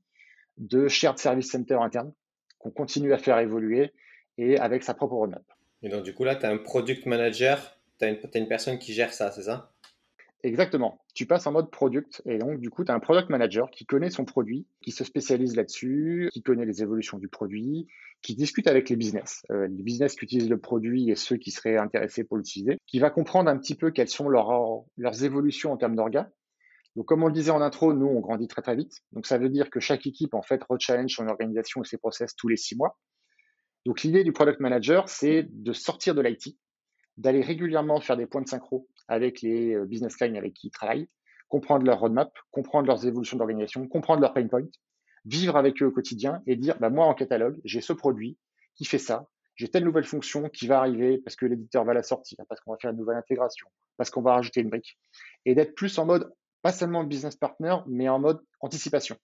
de 0.59 0.89
shared 0.89 1.19
service 1.19 1.51
center 1.51 1.79
interne 1.81 2.13
qu'on 2.59 2.71
continue 2.71 3.13
à 3.13 3.19
faire 3.19 3.39
évoluer 3.39 3.93
et 4.39 4.59
avec 4.59 4.83
sa 4.83 4.95
propre 4.95 5.15
roadmap. 5.15 5.43
Et 5.83 5.89
donc, 5.89 6.05
du 6.05 6.15
coup, 6.15 6.25
là, 6.25 6.37
tu 6.37 6.47
as 6.47 6.51
un 6.51 6.59
product 6.59 7.07
manager, 7.07 7.79
tu 7.99 8.05
as, 8.05 8.39
une 8.39 8.49
personne 8.49 8.79
qui 8.79 8.93
gère 8.93 9.13
ça, 9.13 9.31
c'est 9.31 9.43
ça? 9.43 9.73
Exactement. 10.43 11.03
Tu 11.15 11.27
passes 11.27 11.47
en 11.47 11.53
mode 11.53 11.71
product 11.71 12.23
et 12.25 12.39
donc 12.39 12.61
du 12.61 12.71
coup, 12.71 12.85
tu 12.85 12.91
as 12.91 12.95
un 12.95 13.01
product 13.01 13.29
manager 13.29 13.71
qui 13.71 13.85
connaît 13.85 14.09
son 14.09 14.25
produit, 14.25 14.67
qui 14.81 14.91
se 14.91 15.05
spécialise 15.05 15.55
là-dessus, 15.55 16.31
qui 16.33 16.43
connaît 16.43 16.65
les 16.65 16.83
évolutions 16.83 17.19
du 17.19 17.29
produit, 17.29 17.89
qui 18.23 18.35
discute 18.35 18.67
avec 18.67 18.89
les 18.89 18.97
business, 18.97 19.43
euh, 19.51 19.67
les 19.67 19.83
business 19.83 20.15
qui 20.15 20.25
utilisent 20.25 20.49
le 20.49 20.59
produit 20.59 21.11
et 21.11 21.15
ceux 21.15 21.37
qui 21.37 21.51
seraient 21.51 21.77
intéressés 21.77 22.25
pour 22.25 22.39
l'utiliser, 22.39 22.79
qui 22.87 23.01
va 23.01 23.11
comprendre 23.11 23.51
un 23.51 23.59
petit 23.59 23.75
peu 23.75 23.91
quelles 23.91 24.09
sont 24.09 24.31
leurs, 24.31 24.85
évolutions 25.23 25.73
en 25.73 25.77
termes 25.77 25.97
d'orgas 25.97 26.29
donc, 26.97 27.07
comme 27.07 27.23
on 27.23 27.29
le 27.29 27.33
disait 27.33 27.53
en 27.53 27.61
intro, 27.61 27.95
nous, 27.95 28.09
on 28.09 28.19
grandit 28.19 28.49
très 28.49 28.63
très 28.63 28.75
vite. 28.75 29.03
Donc, 29.13 29.25
ça 29.25 29.39
veut 29.39 29.49
dire 29.49 29.71
que 29.71 29.79
chaque 29.79 30.09
équipe, 30.09 30.35
en 30.35 30.43
fait, 30.43 30.61
rechallenge 30.69 31.15
son 31.15 31.29
organisation 31.29 31.83
et 31.83 31.87
ses 31.87 31.99
process 31.99 32.35
tous 32.35 32.49
les 32.49 32.57
six 32.57 32.75
mois. 32.75 32.99
Donc, 33.87 34.03
l'idée 34.03 34.25
du 34.25 34.33
product 34.33 34.59
manager, 34.59 35.09
c'est 35.09 35.47
de 35.49 35.73
sortir 35.73 36.17
de 36.17 36.21
l'IT, 36.21 36.57
d'aller 37.21 37.43
régulièrement 37.43 38.01
faire 38.01 38.17
des 38.17 38.27
points 38.27 38.41
de 38.41 38.49
synchro 38.49 38.89
avec 39.07 39.43
les 39.43 39.75
euh, 39.75 39.85
business 39.85 40.19
lines 40.21 40.37
avec 40.37 40.55
qui 40.55 40.69
ils 40.69 40.71
travaillent, 40.71 41.09
comprendre 41.49 41.85
leur 41.85 42.01
roadmap, 42.01 42.33
comprendre 42.51 42.87
leurs 42.87 43.07
évolutions 43.07 43.37
d'organisation, 43.37 43.87
comprendre 43.87 44.23
leurs 44.23 44.33
pain 44.33 44.47
points, 44.47 44.67
vivre 45.27 45.57
avec 45.57 45.83
eux 45.83 45.87
au 45.87 45.91
quotidien 45.91 46.43
et 46.47 46.57
dire, 46.57 46.79
bah, 46.81 46.89
moi, 46.89 47.05
en 47.05 47.15
catalogue, 47.15 47.61
j'ai 47.65 47.83
ce 47.83 47.93
produit 47.93 48.39
qui 48.75 48.87
fait 48.87 48.99
ça, 48.99 49.29
j'ai 49.55 49.69
telle 49.69 49.85
nouvelle 49.85 50.05
fonction 50.05 50.49
qui 50.49 50.67
va 50.67 50.79
arriver 50.79 51.19
parce 51.19 51.37
que 51.37 51.45
l'éditeur 51.45 51.85
va 51.85 51.93
la 51.93 52.03
sortir, 52.03 52.39
parce 52.49 52.63
qu'on 52.63 52.73
va 52.73 52.79
faire 52.81 52.93
une 52.93 52.97
nouvelle 52.97 53.19
intégration, 53.19 53.69
parce 53.99 54.09
qu'on 54.09 54.23
va 54.23 54.35
rajouter 54.35 54.63
une 54.63 54.71
brique, 54.71 54.99
et 55.45 55.55
d'être 55.55 55.75
plus 55.75 55.99
en 55.99 56.07
mode 56.07 56.33
pas 56.63 56.73
seulement 56.73 57.05
business 57.05 57.37
partner, 57.37 57.77
mais 57.87 58.09
en 58.09 58.19
mode 58.19 58.41
anticipation, 58.61 59.17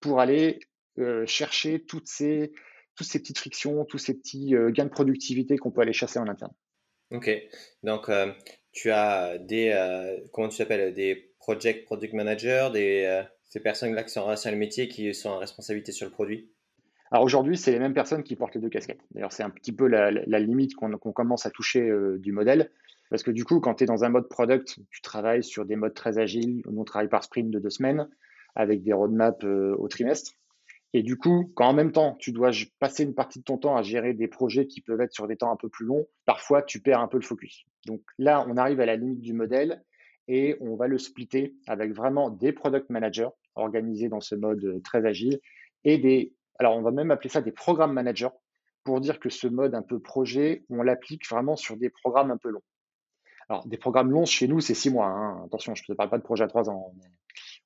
pour 0.00 0.20
aller 0.20 0.58
euh, 0.98 1.24
chercher 1.24 1.82
toutes 1.82 2.08
ces, 2.08 2.52
toutes 2.94 3.06
ces 3.06 3.20
petites 3.20 3.38
frictions, 3.38 3.86
tous 3.86 3.98
ces 3.98 4.12
petits 4.12 4.54
euh, 4.54 4.70
gains 4.70 4.84
de 4.84 4.90
productivité 4.90 5.56
qu'on 5.56 5.70
peut 5.70 5.80
aller 5.80 5.94
chasser 5.94 6.18
en 6.18 6.28
interne. 6.28 6.52
Ok, 7.12 7.30
donc 7.82 8.08
euh, 8.08 8.32
tu 8.72 8.90
as 8.90 9.38
des, 9.38 9.72
comment 10.32 10.48
tu 10.48 10.56
s'appelles, 10.56 10.92
des 10.92 11.30
project, 11.38 11.84
product 11.84 12.12
manager, 12.14 12.72
des, 12.72 13.22
ces 13.44 13.60
personnes-là 13.60 14.02
qui 14.02 14.10
sont 14.10 14.20
en 14.20 14.24
relation 14.26 14.50
le 14.50 14.56
métier, 14.56 14.88
qui 14.88 15.14
sont 15.14 15.30
en 15.30 15.38
responsabilité 15.38 15.92
sur 15.92 16.06
le 16.06 16.12
produit? 16.12 16.50
Alors 17.12 17.22
aujourd'hui, 17.22 17.56
c'est 17.56 17.70
les 17.70 17.78
mêmes 17.78 17.94
personnes 17.94 18.24
qui 18.24 18.34
portent 18.34 18.56
les 18.56 18.60
deux 18.60 18.68
casquettes. 18.68 19.00
D'ailleurs, 19.12 19.32
c'est 19.32 19.44
un 19.44 19.50
petit 19.50 19.70
peu 19.70 19.86
la, 19.86 20.10
limite 20.40 20.74
qu'on 20.74 20.98
commence 20.98 21.46
à 21.46 21.50
toucher 21.50 21.88
du 22.18 22.32
modèle. 22.32 22.70
Parce 23.08 23.22
que 23.22 23.30
du 23.30 23.44
coup, 23.44 23.60
quand 23.60 23.76
tu 23.76 23.84
es 23.84 23.86
dans 23.86 24.02
un 24.02 24.08
mode 24.08 24.28
product, 24.28 24.80
tu 24.90 25.00
travailles 25.00 25.44
sur 25.44 25.64
des 25.64 25.76
modes 25.76 25.94
très 25.94 26.18
agiles. 26.18 26.62
On 26.66 26.82
travaille 26.82 27.08
par 27.08 27.22
sprint 27.22 27.50
de 27.52 27.60
deux 27.60 27.70
semaines 27.70 28.08
avec 28.56 28.82
des 28.82 28.92
roadmaps 28.92 29.44
au 29.44 29.86
trimestre. 29.86 30.32
Et 30.96 31.02
du 31.02 31.18
coup, 31.18 31.52
quand 31.54 31.68
en 31.68 31.74
même 31.74 31.92
temps, 31.92 32.16
tu 32.18 32.32
dois 32.32 32.52
passer 32.78 33.02
une 33.02 33.14
partie 33.14 33.40
de 33.40 33.44
ton 33.44 33.58
temps 33.58 33.76
à 33.76 33.82
gérer 33.82 34.14
des 34.14 34.28
projets 34.28 34.66
qui 34.66 34.80
peuvent 34.80 35.02
être 35.02 35.12
sur 35.12 35.28
des 35.28 35.36
temps 35.36 35.52
un 35.52 35.56
peu 35.56 35.68
plus 35.68 35.84
longs, 35.84 36.06
parfois 36.24 36.62
tu 36.62 36.80
perds 36.80 37.00
un 37.00 37.06
peu 37.06 37.18
le 37.18 37.22
focus. 37.22 37.66
Donc 37.84 38.00
là, 38.16 38.46
on 38.48 38.56
arrive 38.56 38.80
à 38.80 38.86
la 38.86 38.96
limite 38.96 39.20
du 39.20 39.34
modèle 39.34 39.84
et 40.26 40.56
on 40.60 40.74
va 40.74 40.88
le 40.88 40.96
splitter 40.96 41.54
avec 41.66 41.92
vraiment 41.92 42.30
des 42.30 42.50
product 42.50 42.88
managers 42.88 43.28
organisés 43.56 44.08
dans 44.08 44.22
ce 44.22 44.36
mode 44.36 44.64
euh, 44.64 44.80
très 44.80 45.04
agile 45.04 45.38
et 45.84 45.98
des, 45.98 46.32
alors 46.58 46.74
on 46.78 46.80
va 46.80 46.92
même 46.92 47.10
appeler 47.10 47.28
ça 47.28 47.42
des 47.42 47.52
programmes 47.52 47.92
managers 47.92 48.32
pour 48.82 48.98
dire 49.02 49.20
que 49.20 49.28
ce 49.28 49.48
mode 49.48 49.74
un 49.74 49.82
peu 49.82 50.00
projet, 50.00 50.64
on 50.70 50.82
l'applique 50.82 51.28
vraiment 51.28 51.56
sur 51.56 51.76
des 51.76 51.90
programmes 51.90 52.30
un 52.30 52.38
peu 52.38 52.48
longs. 52.48 52.64
Alors 53.50 53.66
des 53.66 53.76
programmes 53.76 54.10
longs 54.10 54.24
chez 54.24 54.48
nous, 54.48 54.60
c'est 54.60 54.72
six 54.72 54.88
mois. 54.88 55.08
Hein. 55.08 55.42
Attention, 55.44 55.74
je 55.74 55.82
ne 55.86 55.92
te 55.92 55.92
parle 55.92 56.08
pas 56.08 56.16
de 56.16 56.24
projet 56.24 56.44
à 56.44 56.48
trois 56.48 56.70
ans. 56.70 56.94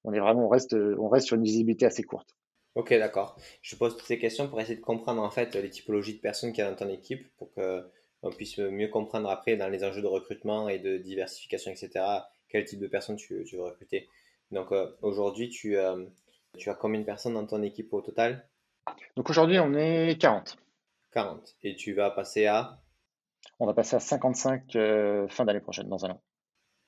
On 0.02 0.12
est 0.12 0.18
vraiment, 0.18 0.46
on 0.46 0.48
reste, 0.48 0.74
on 0.74 1.08
reste 1.08 1.28
sur 1.28 1.36
une 1.36 1.44
visibilité 1.44 1.86
assez 1.86 2.02
courte. 2.02 2.34
Ok, 2.76 2.94
d'accord. 2.94 3.36
Je 3.62 3.74
pose 3.74 3.96
toutes 3.96 4.06
ces 4.06 4.18
questions 4.18 4.48
pour 4.48 4.60
essayer 4.60 4.76
de 4.76 4.84
comprendre 4.84 5.22
en 5.22 5.30
fait 5.30 5.54
les 5.56 5.70
typologies 5.70 6.14
de 6.14 6.20
personnes 6.20 6.52
qu'il 6.52 6.62
y 6.62 6.66
a 6.66 6.70
dans 6.70 6.76
ton 6.76 6.88
équipe 6.88 7.28
pour 7.36 7.52
qu'on 7.52 8.30
puisse 8.30 8.58
mieux 8.58 8.88
comprendre 8.88 9.28
après 9.28 9.56
dans 9.56 9.68
les 9.68 9.82
enjeux 9.84 10.02
de 10.02 10.06
recrutement 10.06 10.68
et 10.68 10.78
de 10.78 10.96
diversification, 10.96 11.72
etc., 11.72 12.04
quel 12.48 12.64
type 12.64 12.80
de 12.80 12.86
personnes 12.86 13.16
tu, 13.16 13.44
veux 13.52 13.62
recruter. 13.62 14.08
Donc 14.50 14.72
euh, 14.72 14.90
aujourd'hui, 15.02 15.48
tu, 15.48 15.76
euh, 15.76 16.04
tu 16.58 16.70
as 16.70 16.74
combien 16.74 17.00
de 17.00 17.04
personnes 17.04 17.34
dans 17.34 17.46
ton 17.46 17.62
équipe 17.62 17.92
au 17.92 18.02
total? 18.02 18.48
Donc 19.16 19.30
aujourd'hui, 19.30 19.58
on 19.58 19.74
est 19.74 20.20
40. 20.20 20.56
40. 21.12 21.56
Et 21.62 21.76
tu 21.76 21.92
vas 21.92 22.10
passer 22.10 22.46
à? 22.46 22.80
On 23.58 23.66
va 23.66 23.74
passer 23.74 23.96
à 23.96 24.00
55 24.00 24.76
euh, 24.76 25.28
fin 25.28 25.44
d'année 25.44 25.60
prochaine, 25.60 25.88
dans 25.88 26.04
un 26.04 26.10
an. 26.10 26.22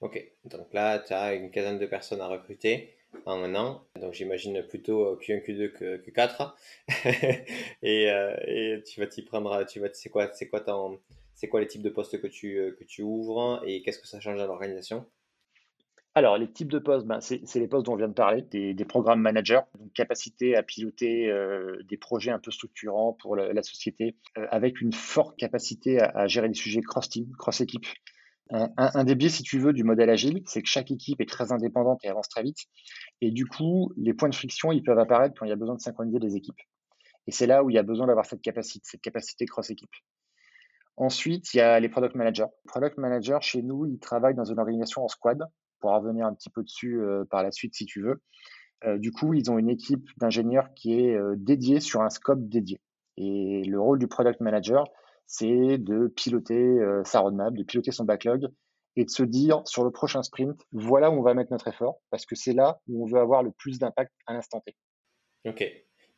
Ok, 0.01 0.21
donc 0.45 0.73
là, 0.73 0.99
tu 0.99 1.13
as 1.13 1.35
une 1.35 1.51
quinzaine 1.51 1.79
de 1.79 1.87
personnes 1.87 2.21
à 2.21 2.27
recruter 2.27 2.97
en 3.27 3.43
un 3.43 3.55
an. 3.55 3.85
Donc 4.01 4.15
j'imagine 4.15 4.63
plutôt 4.63 5.17
Q1, 5.17 5.45
Q2 5.45 5.73
que 5.73 5.97
Q4. 5.99 6.55
et, 7.83 8.11
euh, 8.11 8.37
et, 8.47 8.83
tu 8.85 9.01
vas 9.01 9.07
t'y 9.07 9.23
prendre, 9.23 9.65
tu 9.67 9.81
vas, 9.81 9.89
c'est 9.93 10.09
quoi, 10.09 10.33
c'est 10.33 10.49
quoi 10.49 10.65
c'est 11.35 11.49
quoi 11.49 11.61
les 11.61 11.67
types 11.67 11.83
de 11.83 11.91
postes 11.91 12.21
que 12.21 12.27
tu, 12.27 12.59
euh, 12.59 12.77
que 12.79 12.85
tu 12.85 13.03
ouvres 13.03 13.63
et 13.67 13.83
qu'est-ce 13.83 13.99
que 13.99 14.07
ça 14.07 14.21
change 14.21 14.39
dans 14.39 14.47
l'organisation? 14.47 15.07
Alors, 16.15 16.37
les 16.37 16.51
types 16.51 16.71
de 16.71 16.79
postes, 16.79 17.07
ben, 17.07 17.21
c'est 17.23 17.55
les 17.55 17.67
postes 17.67 17.87
dont 17.87 17.95
on 17.95 17.97
vient 17.97 18.09
de 18.09 18.13
parler, 18.13 18.43
des, 18.43 18.85
programmes 18.85 19.23
managers, 19.23 19.63
donc 19.79 19.95
capacité 19.95 20.55
à 20.55 20.63
piloter 20.63 21.31
euh, 21.31 21.79
des 21.89 21.97
projets 21.97 22.31
un 22.31 22.39
peu 22.39 22.51
structurants 22.51 23.15
pour 23.15 23.35
la, 23.35 23.63
société, 23.63 24.15
avec 24.35 24.83
une 24.83 24.93
forte 24.93 25.39
capacité 25.39 26.01
à, 26.01 26.11
à 26.11 26.27
gérer 26.27 26.49
des 26.49 26.55
sujets 26.55 26.83
cross-team, 26.83 27.33
cross-équipe, 27.39 27.87
un, 28.53 29.05
des 29.05 29.15
biais, 29.15 29.31
si 29.31 29.43
tu 29.43 29.59
veux, 29.59 29.73
du 29.73 29.83
modèle 29.83 30.11
agile, 30.11 30.43
c'est 30.47 30.63
que 30.63 30.69
chaque 30.69 30.91
équipe 30.91 31.21
est 31.21 31.29
très 31.29 31.53
indépendante 31.53 32.05
et 32.05 32.09
avance 32.09 32.29
très 32.29 32.43
vite. 32.43 32.59
Et 33.21 33.31
du 33.31 33.47
coup, 33.47 33.93
les 33.97 34.13
points 34.13 34.29
de 34.29 34.35
friction, 34.35 34.73
ils 34.73 34.83
peuvent 34.83 34.99
apparaître 34.99 35.35
quand 35.39 35.47
il 35.47 35.49
y 35.49 35.53
a 35.53 35.57
besoin 35.57 35.75
de 35.75 35.81
synchroniser 35.81 36.19
les 36.19 36.37
équipes. 36.37 36.61
Et 37.27 37.33
c'est 37.33 37.47
là 37.47 37.65
où 37.65 37.71
il 37.71 37.75
y 37.75 37.79
a 37.79 37.83
besoin 37.83 38.07
d'avoir 38.07 38.27
cette 38.27 38.43
capacité, 38.43 38.85
cette 38.85 39.01
capacité 39.01 39.47
cross-équipe. 39.47 39.91
Ensuite, 40.97 41.55
il 41.55 41.59
y 41.59 41.61
a 41.61 41.81
les 41.81 41.89
product 41.89 42.15
managers. 42.15 42.47
Product 42.67 42.99
managers, 42.99 43.39
chez 43.41 43.63
nous, 43.63 43.87
ils 43.87 43.99
travaillent 43.99 44.35
dans 44.35 44.45
une 44.45 44.59
organisation 44.59 45.03
en 45.03 45.09
squad. 45.09 45.43
pour 45.81 45.93
revenir 45.93 46.27
un 46.27 46.35
petit 46.35 46.51
peu 46.51 46.63
dessus 46.63 47.01
euh, 47.01 47.25
par 47.25 47.43
la 47.43 47.51
suite, 47.51 47.75
si 47.75 47.87
tu 47.87 48.03
veux. 48.03 48.21
Euh, 48.85 48.99
du 48.99 49.13
coup, 49.13 49.35
ils 49.35 49.51
ont 49.51 49.59
une 49.59 49.71
équipe 49.71 50.09
d'ingénieurs 50.19 50.75
qui 50.75 51.01
est 51.01 51.15
euh, 51.15 51.35
dédiée 51.37 51.81
sur 51.81 52.03
un 52.03 52.11
scope 52.11 52.49
dédié. 52.49 52.81
Et 53.17 53.65
le 53.65 53.81
rôle 53.81 53.99
du 53.99 54.09
product 54.09 54.41
manager, 54.41 54.87
c'est 55.33 55.79
de 55.79 56.09
piloter 56.09 56.55
euh, 56.55 57.03
sa 57.05 57.21
roadmap, 57.21 57.55
de 57.55 57.63
piloter 57.63 57.91
son 57.91 58.05
backlog 58.05 58.49
et 58.97 59.05
de 59.07 59.11
se 59.11 59.23
dire 59.23 59.63
sur 59.65 59.83
le 59.83 59.91
prochain 59.91 60.23
sprint, 60.23 60.61
voilà 60.73 61.11
où 61.11 61.15
on 61.15 61.23
va 61.23 61.33
mettre 61.33 61.51
notre 61.53 61.69
effort 61.69 62.03
parce 62.11 62.27
que 62.27 62.35
c'est 62.35 62.53
là 62.53 62.83
où 62.87 63.03
on 63.03 63.07
veut 63.07 63.19
avoir 63.19 63.43
le 63.43 63.51
plus 63.51 63.79
d'impact 63.79 64.13
à 64.27 64.35
l'instant 64.35 64.61
T. 64.61 64.77
Ok. 65.47 65.65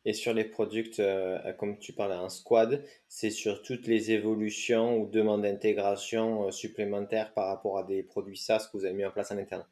Et 0.03 0.11
sur 0.11 0.33
les 0.33 0.43
produits, 0.43 0.91
euh, 0.99 1.53
comme 1.53 1.79
tu 1.79 1.93
parlais 1.93 2.15
un 2.15 2.27
squad, 2.27 2.83
c'est 3.07 3.29
sur 3.29 3.61
toutes 3.61 3.87
les 3.87 4.11
évolutions 4.11 4.97
ou 4.97 5.09
demandes 5.09 5.43
d'intégration 5.43 6.47
euh, 6.47 6.51
supplémentaires 6.51 7.33
par 7.33 7.47
rapport 7.47 7.77
à 7.77 7.83
des 7.83 8.03
produits 8.03 8.37
SaaS 8.37 8.67
que 8.69 8.77
vous 8.77 8.83
avez 8.83 8.93
mis 8.93 9.05
en 9.05 9.11
place 9.11 9.31
en 9.31 9.37
interne? 9.37 9.65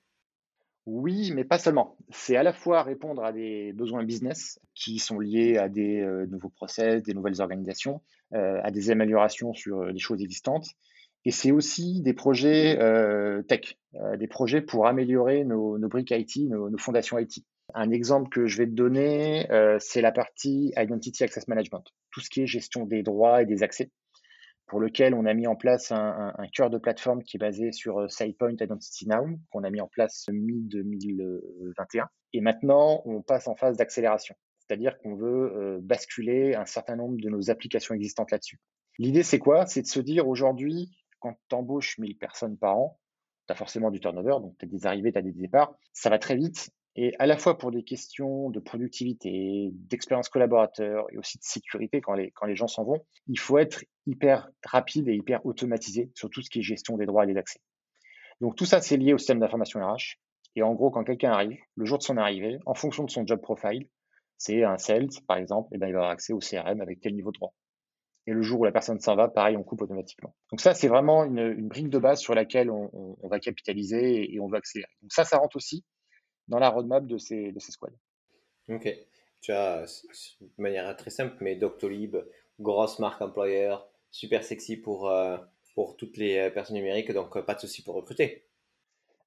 Oui, 0.86 1.32
mais 1.34 1.46
pas 1.46 1.60
seulement. 1.60 1.96
C'est 2.10 2.36
à 2.36 2.44
la 2.44 2.52
fois 2.52 2.84
répondre 2.84 3.24
à 3.24 3.32
des 3.32 3.72
besoins 3.72 4.04
business 4.04 4.60
qui 4.76 5.00
sont 5.00 5.20
liés 5.20 5.58
à 5.58 5.70
des 5.70 6.02
euh, 6.02 6.26
nouveaux 6.28 6.50
process, 6.50 7.04
des 7.04 7.14
nouvelles 7.14 7.42
organisations, 7.42 8.02
euh, 8.34 8.60
à 8.64 8.70
des 8.70 8.92
améliorations 8.92 9.54
sur 9.54 9.82
euh, 9.82 9.94
des 9.94 10.00
choses 10.00 10.22
existantes. 10.22 10.68
Et 11.26 11.32
c'est 11.32 11.52
aussi 11.52 12.02
des 12.02 12.14
projets 12.14 12.78
tech, 13.48 13.78
des 14.20 14.28
projets 14.28 14.60
pour 14.60 14.88
améliorer 14.88 15.46
nos, 15.46 15.78
briques 15.88 16.12
IT, 16.12 16.50
nos, 16.50 16.70
nos, 16.70 16.78
fondations 16.78 17.18
IT. 17.18 17.46
Un 17.74 17.92
exemple 17.92 18.28
que 18.28 18.46
je 18.46 18.58
vais 18.58 18.66
te 18.66 18.74
donner, 18.74 19.48
c'est 19.80 20.02
la 20.02 20.12
partie 20.12 20.74
Identity 20.76 21.24
Access 21.24 21.48
Management, 21.48 21.86
tout 22.12 22.20
ce 22.20 22.30
qui 22.30 22.42
est 22.42 22.46
gestion 22.46 22.86
des 22.86 23.04
droits 23.04 23.42
et 23.42 23.46
des 23.46 23.64
accès 23.64 23.90
pour 24.68 24.80
lequel 24.80 25.14
on 25.14 25.26
a 25.26 25.34
mis 25.34 25.48
en 25.48 25.56
place 25.56 25.92
un, 25.92 26.34
cœur 26.54 26.70
de 26.70 26.78
plateforme 26.78 27.24
qui 27.24 27.38
est 27.38 27.40
basé 27.40 27.72
sur 27.72 28.00
euh, 28.00 28.08
SidePoint 28.08 28.56
Identity 28.60 29.08
Now, 29.08 29.28
qu'on 29.52 29.64
a 29.64 29.70
mis 29.70 29.82
en 29.82 29.88
place 29.88 30.28
mi-2021. 30.32 32.06
Et 32.34 32.42
maintenant, 32.42 33.02
on 33.06 33.22
passe 33.22 33.48
en 33.48 33.56
phase 33.56 33.78
d'accélération, 33.78 34.36
c'est-à-dire 34.60 34.98
qu'on 35.00 35.16
veut 35.16 35.54
euh, 35.56 35.80
basculer 35.82 36.56
un 36.56 36.66
certain 36.66 36.96
nombre 36.96 37.18
de 37.22 37.30
nos 37.30 37.50
applications 37.50 37.94
existantes 37.94 38.32
là-dessus. 38.32 38.60
L'idée, 38.98 39.24
c'est 39.24 39.40
quoi? 39.40 39.66
C'est 39.66 39.82
de 39.82 39.88
se 39.88 40.00
dire 40.00 40.28
aujourd'hui, 40.28 40.90
quand 41.20 41.36
tu 41.50 41.56
embauches 41.56 41.98
1000 41.98 42.18
personnes 42.18 42.58
par 42.58 42.78
an, 42.78 43.00
tu 43.48 43.54
as 43.54 43.56
forcément 43.56 43.92
du 43.92 44.00
turnover, 44.00 44.38
donc 44.42 44.56
tu 44.58 44.66
as 44.66 44.68
des 44.68 44.86
arrivées, 44.86 45.12
tu 45.12 45.20
as 45.20 45.24
des 45.24 45.32
départs, 45.32 45.76
ça 45.92 46.10
va 46.10 46.20
très 46.20 46.36
vite. 46.36 46.70
Et 46.96 47.16
à 47.18 47.26
la 47.26 47.38
fois 47.38 47.58
pour 47.58 47.72
des 47.72 47.84
questions 47.84 48.52
de 48.52 48.60
productivité, 48.60 49.72
d'expérience 49.74 50.30
collaborateur 50.30 51.08
et 51.12 51.18
aussi 51.18 51.40
de 51.40 51.44
sécurité 51.44 52.02
quand 52.02 52.14
les, 52.14 52.30
quand 52.32 52.46
les 52.46 52.56
gens 52.56 52.68
s'en 52.68 52.84
vont, 52.84 53.04
il 53.28 53.40
faut 53.40 53.58
être 53.58 53.84
hyper 54.06 54.48
rapide 54.64 55.08
et 55.08 55.16
hyper 55.16 55.44
automatisé 55.46 56.12
sur 56.14 56.30
tout 56.30 56.42
ce 56.42 56.52
qui 56.52 56.60
est 56.60 56.62
gestion 56.62 56.98
des 56.98 57.08
droits 57.08 57.24
et 57.24 57.28
des 57.28 57.38
accès. 57.38 57.60
Donc 58.42 58.56
tout 58.56 58.66
ça, 58.66 58.80
c'est 58.80 58.98
lié 58.98 59.14
au 59.14 59.18
système 59.18 59.40
d'information 59.40 59.80
RH. 59.80 60.20
Et 60.56 60.62
en 60.62 60.74
gros, 60.74 60.92
quand 60.92 61.04
quelqu'un 61.04 61.32
arrive, 61.32 61.58
le 61.76 61.86
jour 61.86 61.98
de 61.98 62.04
son 62.04 62.18
arrivée, 62.18 62.60
en 62.68 62.76
fonction 62.76 63.04
de 63.04 63.10
son 63.10 63.26
job 63.26 63.42
profile, 63.42 63.88
c'est 64.38 64.64
un 64.64 64.78
sales, 64.78 65.10
par 65.28 65.38
exemple, 65.38 65.74
et 65.74 65.80
ben, 65.80 65.88
il 65.88 65.94
va 65.94 66.00
avoir 66.00 66.12
accès 66.12 66.34
au 66.34 66.40
CRM 66.40 66.80
avec 66.82 67.00
tel 67.00 67.16
niveau 67.16 67.32
de 67.32 67.38
droit. 67.38 67.54
Et 68.28 68.32
le 68.32 68.42
jour 68.42 68.62
où 68.62 68.66
la 68.66 68.72
personne 68.72 69.00
s'en 69.00 69.16
va, 69.16 69.28
pareil, 69.28 69.58
on 69.58 69.64
coupe 69.64 69.82
automatiquement. 69.82 70.36
Donc 70.52 70.62
ça, 70.62 70.74
c'est 70.74 70.88
vraiment 70.88 71.26
une, 71.26 71.40
une, 71.40 71.68
brique 71.68 71.90
de 71.90 71.98
base 71.98 72.20
sur 72.20 72.36
laquelle 72.36 72.70
on, 72.70 72.90
on, 73.22 73.28
va 73.28 73.40
capitaliser 73.40 74.24
et, 74.24 74.36
et 74.36 74.40
on 74.40 74.48
va 74.48 74.60
accélérer. 74.60 74.92
Donc 75.02 75.12
ça, 75.12 75.26
ça 75.26 75.38
rentre 75.38 75.58
aussi 75.58 75.84
dans 76.48 76.60
la 76.60 76.70
roadmap 76.70 77.06
de 77.06 77.18
ces, 77.18 77.52
de 77.52 77.60
ces 77.60 77.72
squads. 77.72 77.94
Ok. 78.70 78.90
Tu 79.42 79.52
as, 79.52 80.06
de 80.40 80.48
manière 80.62 80.96
très 80.96 81.10
simple, 81.10 81.36
mais 81.42 81.56
Doctolib, 81.56 82.16
grosse 82.60 83.00
marque 83.00 83.22
employeur, 83.22 83.88
super 84.10 84.44
sexy 84.44 84.78
pour, 84.78 85.10
euh, 85.10 85.38
pour 85.76 85.98
toutes 85.98 86.18
les 86.18 86.38
euh, 86.38 86.50
personnes 86.50 86.78
numériques, 86.78 87.12
donc 87.12 87.36
euh, 87.36 87.42
pas 87.42 87.56
de 87.56 87.60
souci 87.60 87.84
pour 87.84 87.96
recruter. 87.96 88.46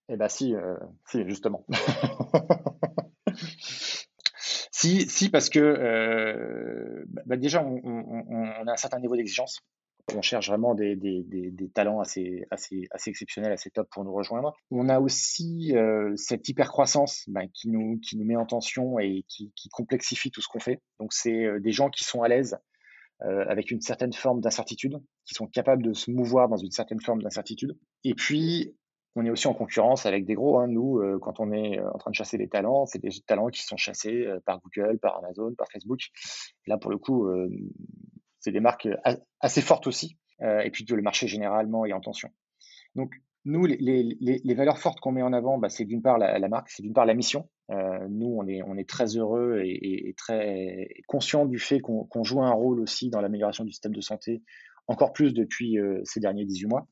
Eh 0.08 0.16
bien 0.16 0.28
si, 0.28 0.54
si, 1.11 1.25
justement. 1.26 1.66
si, 4.70 5.08
si, 5.08 5.28
parce 5.30 5.50
que 5.50 7.04
bah, 7.26 7.37
déjà, 7.37 7.61
on, 7.62 7.80
on, 7.85 8.66
a 8.68 8.73
un 8.73 8.76
certain 8.76 9.00
niveau 9.00 9.16
d'exigence 9.16 9.61
on 10.14 10.22
cherche 10.22 10.48
vraiment 10.48 10.75
des, 10.75 10.96
talents 11.75 12.00
assez, 12.00 12.46
exceptionnels, 13.06 13.52
assez 13.52 13.70
top 13.70 13.88
pour 13.90 14.04
nous 14.04 14.12
rejoindre. 14.12 14.54
On 14.70 14.88
a 14.88 15.00
aussi 15.00 15.76
euh, 15.76 16.12
cette 16.16 16.48
hyper-croissance 16.48 17.25
ben, 17.28 17.48
qui, 17.52 17.68
nous, 17.68 17.98
met 18.25 18.36
en 18.36 18.46
tension 18.46 18.98
et 18.98 19.25
qui, 19.28 19.52
qui 19.56 19.68
complexifie 19.68 20.30
tout 20.30 20.40
ce 20.40 20.48
qu'on 20.48 20.60
fait. 20.60 20.80
Donc, 21.00 21.12
c'est 21.12 21.44
euh, 21.44 21.60
des 21.60 21.72
gens 21.72 21.90
qui 21.90 22.04
sont 22.04 22.22
à 22.22 22.28
l'aise 22.28 22.58
euh, 23.22 23.44
avec 23.48 23.70
une 23.70 23.80
certaine 23.80 24.12
forme 24.12 24.40
d'incertitude, 24.40 25.00
qui 25.25 25.34
sont 25.34 25.46
capables 25.46 25.82
de 25.82 25.92
se 25.92 26.10
mouvoir 26.10 26.48
dans 26.48 26.56
une 26.56 26.70
certaine 26.70 27.00
forme 27.00 27.22
d'incertitude. 27.22 27.76
Et 28.04 28.14
puis, 28.14 28.76
on 29.16 29.25
est 29.25 29.30
aussi 29.30 29.48
en 29.48 29.54
concurrence 29.54 30.06
avec 30.06 30.25
des 30.26 30.34
gros. 30.34 30.58
Hein. 30.58 30.68
Nous, 30.68 31.00
quand 31.22 31.40
on 31.40 31.50
est 31.50 31.80
en 31.80 31.96
train 31.96 32.10
de 32.10 32.14
chasser 32.14 32.36
des 32.36 32.48
talents, 32.48 32.84
c'est 32.84 32.98
des 32.98 33.08
talents 33.26 33.48
qui 33.48 33.62
sont 33.62 33.78
chassés 33.78 34.26
par 34.44 34.60
Google, 34.60 34.98
par 34.98 35.16
Amazon, 35.16 35.54
par 35.54 35.68
Facebook. 35.72 36.00
Là, 36.66 36.76
pour 36.76 36.90
le 36.90 36.98
coup, 36.98 37.26
c'est 38.46 38.52
des 38.52 38.60
marques 38.60 38.88
assez 39.40 39.60
fortes 39.60 39.88
aussi. 39.88 40.16
Euh, 40.40 40.60
et 40.60 40.70
puis 40.70 40.86
le 40.88 41.02
marché 41.02 41.26
généralement 41.26 41.84
est 41.84 41.92
en 41.92 42.00
tension. 42.00 42.30
Donc 42.94 43.12
nous, 43.44 43.66
les, 43.66 44.54
valeurs 44.54 44.78
fortes 44.78 45.00
qu'on 45.00 45.10
met 45.10 45.22
en 45.22 45.32
avant, 45.32 45.58
bah, 45.58 45.68
c'est 45.68 45.84
d'une 45.84 46.00
part 46.00 46.16
la, 46.16 46.48
marque, 46.48 46.70
c'est 46.70 46.84
d'une 46.84 46.92
part 46.92 47.06
la 47.06 47.14
mission. 47.14 47.48
Euh, 47.72 48.06
nous, 48.08 48.38
on 48.38 48.46
est, 48.76 48.88
très 48.88 49.16
heureux 49.16 49.62
et, 49.64 50.14
très 50.16 50.88
conscient 51.08 51.44
du 51.44 51.58
fait 51.58 51.80
qu'on 51.80 52.22
joue 52.22 52.40
un 52.40 52.52
rôle 52.52 52.80
aussi 52.80 53.10
dans 53.10 53.20
l'amélioration 53.20 53.64
du 53.64 53.72
système 53.72 53.94
de 53.94 54.00
santé, 54.00 54.42
encore 54.86 55.12
plus 55.12 55.34
depuis 55.34 55.80
euh, 55.80 56.00
ces 56.04 56.20
derniers 56.20 56.44
18 56.44 56.66
mois. 56.66 56.86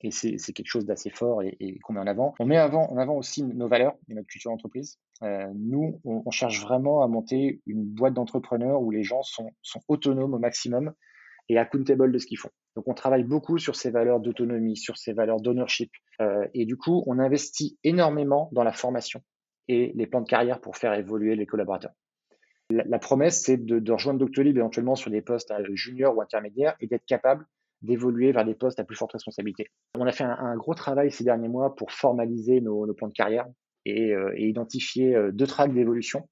Et 0.00 0.10
c'est 0.10 0.38
quelque 0.38 0.68
chose 0.68 0.86
d'assez 0.86 1.10
fort 1.10 1.42
et, 1.42 1.78
qu'on 1.82 1.92
met 1.92 2.00
en 2.00 2.06
avant. 2.06 2.34
On 2.38 2.46
met 2.46 2.58
en 2.58 2.96
avant 2.96 3.16
aussi 3.16 3.42
nos 3.42 3.68
valeurs 3.68 3.94
et 4.08 4.14
notre 4.14 4.28
culture 4.28 4.50
d'entreprise. 4.50 4.98
Euh, 5.22 5.48
nous, 5.54 6.00
on, 6.04 6.30
cherche 6.30 6.60
vraiment 6.60 7.02
à 7.02 7.08
monter 7.08 7.60
une 7.66 7.84
boîte 7.84 8.14
d'entrepreneurs 8.14 8.80
où 8.80 8.90
les 8.90 9.02
gens 9.02 9.22
sont, 9.22 9.50
sont 9.62 9.80
autonomes 9.88 10.34
au 10.34 10.38
maximum 10.38 10.92
et 11.48 11.58
accountable 11.58 12.12
de 12.12 12.18
ce 12.18 12.26
qu'ils 12.26 12.38
font. 12.38 12.50
Donc 12.76 12.86
on 12.86 12.94
travaille 12.94 13.24
beaucoup 13.24 13.58
sur 13.58 13.74
ces 13.74 13.90
valeurs 13.90 14.20
d'autonomie, 14.20 14.76
sur 14.76 14.96
ces 14.96 15.12
valeurs 15.12 15.40
d'ownership. 15.40 15.90
Euh, 16.20 16.46
et 16.54 16.66
du 16.66 16.76
coup, 16.76 17.02
on 17.06 17.18
investit 17.18 17.78
énormément 17.82 18.48
dans 18.52 18.62
la 18.62 18.72
formation 18.72 19.22
et 19.66 19.92
les 19.94 20.06
plans 20.06 20.20
de 20.20 20.28
carrière 20.28 20.60
pour 20.60 20.76
faire 20.76 20.94
évoluer 20.94 21.34
les 21.36 21.46
collaborateurs. 21.46 21.92
La, 22.70 22.98
promesse, 22.98 23.42
c'est 23.42 23.56
de, 23.56 23.92
rejoindre 23.92 24.18
Doctolib 24.18 24.56
éventuellement 24.58 24.94
sur 24.94 25.10
des 25.10 25.22
postes 25.22 25.50
euh, 25.50 25.64
juniors 25.74 26.16
ou 26.16 26.20
intermédiaires 26.20 26.76
et 26.80 26.86
d'être 26.86 27.06
capable 27.06 27.46
d'évoluer 27.80 28.32
vers 28.32 28.44
des 28.44 28.54
postes 28.54 28.78
à 28.78 28.84
plus 28.84 28.96
forte 28.96 29.12
responsabilité. 29.12 29.68
On 29.96 30.06
a 30.06 30.12
fait 30.12 30.24
un, 30.24 30.56
gros 30.56 30.74
travail 30.74 31.10
ces 31.10 31.24
derniers 31.24 31.48
mois 31.48 31.74
pour 31.76 31.92
formaliser 31.92 32.60
nos, 32.60 32.92
plans 32.92 33.08
de 33.08 33.12
carrière 33.12 33.46
et, 33.88 34.14
euh, 34.14 34.38
identifier 34.38 35.16
deux 35.32 35.46
tracks 35.46 35.72
d'évolution. 35.72 36.28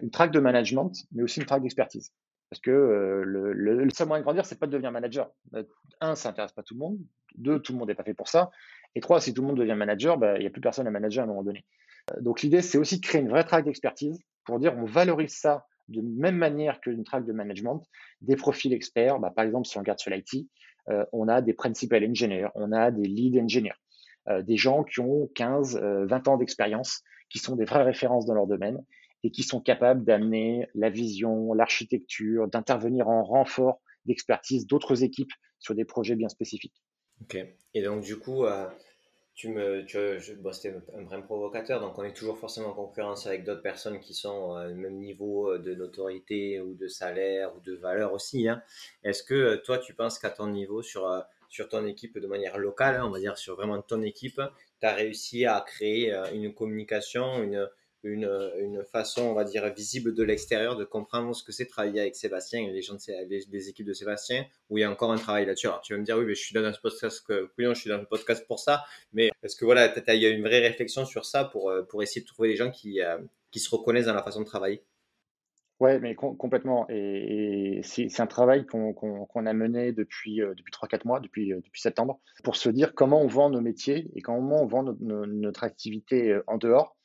une 0.00 0.10
track 0.10 0.30
de 0.32 0.40
management, 0.40 0.92
mais 1.12 1.22
aussi 1.22 1.40
une 1.40 1.46
track 1.46 1.62
d'expertise. 1.62 2.12
Parce 2.52 2.60
que 2.60 2.70
euh, 2.70 3.24
le, 3.24 3.54
le, 3.54 3.88
seul 3.88 4.08
moyen 4.08 4.20
de 4.20 4.24
grandir, 4.24 4.44
c'est 4.44 4.58
pas 4.58 4.66
de 4.66 4.72
devenir 4.72 4.92
manager. 4.92 5.30
Euh, 5.54 5.64
un, 6.02 6.14
ça 6.14 6.28
n'intéresse 6.28 6.52
pas 6.52 6.62
tout 6.62 6.74
le 6.74 6.80
monde. 6.80 6.98
Deux, 7.34 7.58
tout 7.58 7.72
le 7.72 7.78
monde 7.78 7.88
n'est 7.88 7.94
pas 7.94 8.04
fait 8.04 8.12
pour 8.12 8.28
ça. 8.28 8.50
Et 8.94 9.00
trois, 9.00 9.22
si 9.22 9.32
tout 9.32 9.40
le 9.40 9.48
monde 9.48 9.56
devient 9.56 9.74
manager, 9.74 10.18
bah, 10.18 10.36
il 10.36 10.40
n'y 10.40 10.46
a 10.46 10.50
plus 10.50 10.60
personne 10.60 10.86
à 10.86 10.90
manager 10.90 11.22
à 11.22 11.24
un 11.24 11.28
moment 11.28 11.44
donné. 11.44 11.64
Euh, 12.10 12.20
donc 12.20 12.42
l'idée, 12.42 12.60
c'est 12.60 12.76
aussi 12.76 13.00
de 13.00 13.06
créer 13.06 13.22
une 13.22 13.30
vraie 13.30 13.44
track 13.44 13.64
d'expertise 13.64 14.20
pour 14.44 14.58
dire 14.58 14.76
on 14.76 14.84
valorise 14.84 15.34
ça 15.34 15.64
de 15.88 16.02
même 16.02 16.36
manière 16.36 16.78
qu'une 16.82 17.04
track 17.04 17.24
de 17.24 17.32
management, 17.32 17.82
des 18.20 18.36
profils 18.36 18.74
experts. 18.74 19.18
Bah, 19.18 19.32
par 19.34 19.46
exemple, 19.46 19.66
si 19.66 19.78
on 19.78 19.80
regarde 19.80 20.00
sur 20.00 20.10
l'IT, 20.10 20.46
on 21.12 21.28
a 21.28 21.40
des 21.40 21.54
principal 21.54 22.04
engineers, 22.04 22.48
on 22.54 22.70
a 22.70 22.90
des 22.90 23.08
lead 23.08 23.38
engineers, 23.38 23.80
des 24.28 24.56
gens 24.56 24.84
qui 24.84 25.00
ont 25.00 25.28
15, 25.34 25.78
20 25.80 26.28
ans 26.28 26.36
d'expérience, 26.36 27.02
qui 27.28 27.38
sont 27.38 27.56
des 27.56 27.64
vraies 27.64 27.82
références 27.82 28.26
dans 28.26 28.34
leur 28.34 28.46
domaine 28.46 28.84
et 29.24 29.30
qui 29.30 29.42
sont 29.42 29.60
capables 29.60 30.04
d'amener 30.04 30.68
la 30.74 30.90
vision, 30.90 31.54
l'architecture, 31.54 32.48
d'intervenir 32.48 33.08
en 33.08 33.22
renfort 33.22 33.80
d'expertise 34.04 34.66
d'autres 34.66 35.04
équipes 35.04 35.32
sur 35.58 35.74
des 35.74 35.84
projets 35.84 36.16
bien 36.16 36.28
spécifiques. 36.28 36.82
Ok. 37.22 37.38
Et 37.74 37.82
donc, 37.82 38.02
du 38.02 38.18
coup, 38.18 38.44
euh, 38.44 38.66
tu 39.34 39.48
me, 39.48 39.84
bon, 40.42 40.52
c'était 40.52 40.74
un 40.94 41.04
vrai 41.04 41.22
provocateur, 41.22 41.80
donc 41.80 41.96
on 41.98 42.02
est 42.02 42.12
toujours 42.12 42.36
forcément 42.36 42.70
en 42.70 42.74
concurrence 42.74 43.26
avec 43.26 43.44
d'autres 43.44 43.62
personnes 43.62 44.00
qui 44.00 44.12
sont 44.12 44.56
au 44.56 44.74
même 44.74 44.98
niveau 44.98 45.52
euh, 45.52 45.58
de 45.58 45.74
notoriété 45.74 46.60
ou 46.60 46.74
de 46.74 46.88
salaire 46.88 47.54
ou 47.56 47.60
de 47.60 47.74
valeur 47.74 48.12
aussi. 48.12 48.48
Hein. 48.48 48.60
Est-ce 49.04 49.22
que 49.22 49.34
euh, 49.34 49.56
toi, 49.58 49.78
tu 49.78 49.94
penses 49.94 50.18
qu'à 50.18 50.30
ton 50.30 50.48
niveau, 50.48 50.82
sur, 50.82 51.06
sur 51.52 51.68
ton 51.68 51.86
équipe 51.86 52.18
de 52.18 52.26
manière 52.26 52.56
locale, 52.56 52.96
hein, 52.96 53.04
on 53.04 53.10
va 53.10 53.20
dire 53.20 53.36
sur 53.36 53.56
vraiment 53.56 53.80
ton 53.82 54.00
équipe, 54.02 54.40
tu 54.80 54.86
as 54.86 54.94
réussi 54.94 55.44
à 55.44 55.62
créer 55.66 56.10
une 56.32 56.54
communication, 56.54 57.42
une, 57.42 57.68
une, 58.04 58.50
une, 58.58 58.82
façon, 58.84 59.22
on 59.22 59.34
va 59.34 59.44
dire, 59.44 59.70
visible 59.74 60.14
de 60.14 60.22
l'extérieur 60.22 60.76
de 60.76 60.84
comprendre 60.84 61.36
ce 61.36 61.44
que 61.44 61.52
c'est 61.52 61.66
travailler 61.66 62.00
avec 62.00 62.16
Sébastien 62.16 62.62
et 62.62 62.72
les 62.72 62.80
gens, 62.80 62.94
de, 62.94 63.50
les, 63.50 63.68
équipes 63.68 63.86
de 63.86 63.92
Sébastien, 63.92 64.46
où 64.70 64.78
il 64.78 64.80
y 64.80 64.84
a 64.84 64.90
encore 64.90 65.12
un 65.12 65.18
travail 65.18 65.44
là-dessus. 65.44 65.66
Alors, 65.66 65.82
tu 65.82 65.92
vas 65.92 66.00
me 66.00 66.04
dire, 66.04 66.16
oui, 66.16 66.24
mais 66.24 66.34
je 66.34 66.42
suis 66.42 66.54
dans 66.54 66.72
ce 66.72 66.80
podcast, 66.80 67.22
que, 67.26 67.50
je 67.58 67.74
suis 67.74 67.90
dans 67.90 67.98
le 67.98 68.06
podcast 68.06 68.46
pour 68.46 68.58
ça, 68.58 68.84
mais 69.12 69.30
est-ce 69.42 69.54
que 69.54 69.66
voilà, 69.66 69.94
il 70.08 70.22
y 70.22 70.26
a 70.26 70.30
une 70.30 70.42
vraie 70.42 70.60
réflexion 70.60 71.04
sur 71.04 71.26
ça 71.26 71.44
pour, 71.44 71.68
euh, 71.68 71.82
pour 71.82 72.02
essayer 72.02 72.22
de 72.22 72.26
trouver 72.26 72.48
des 72.48 72.56
gens 72.56 72.70
qui, 72.70 73.02
euh, 73.02 73.18
qui 73.50 73.60
se 73.60 73.68
reconnaissent 73.68 74.06
dans 74.06 74.14
la 74.14 74.22
façon 74.22 74.40
de 74.40 74.46
travailler? 74.46 74.82
Ouais, 75.82 75.98
mais 75.98 76.14
complètement. 76.14 76.86
Et, 76.90 77.80
c'est 77.82 78.20
un 78.20 78.28
travail 78.28 78.64
qu'on 78.64 79.46
a 79.46 79.52
mené 79.52 79.90
depuis, 79.90 80.40
euh, 80.40 80.54
depuis 80.54 80.70
3-4 80.70 81.04
mois, 81.04 81.18
depuis, 81.18 81.48
depuis 81.48 81.80
septembre, 81.80 82.20
pour 82.44 82.54
se 82.54 82.68
dire 82.68 82.94
comment 82.94 83.20
on 83.20 83.26
vend 83.26 83.50
nos 83.50 83.60
métiers 83.60 84.08
et 84.14 84.20
comment 84.20 84.62
on 84.62 84.66
vend 84.66 84.84
notre 85.00 85.64
activité 85.64 86.38
en 86.46 86.56
dehors 86.56 86.96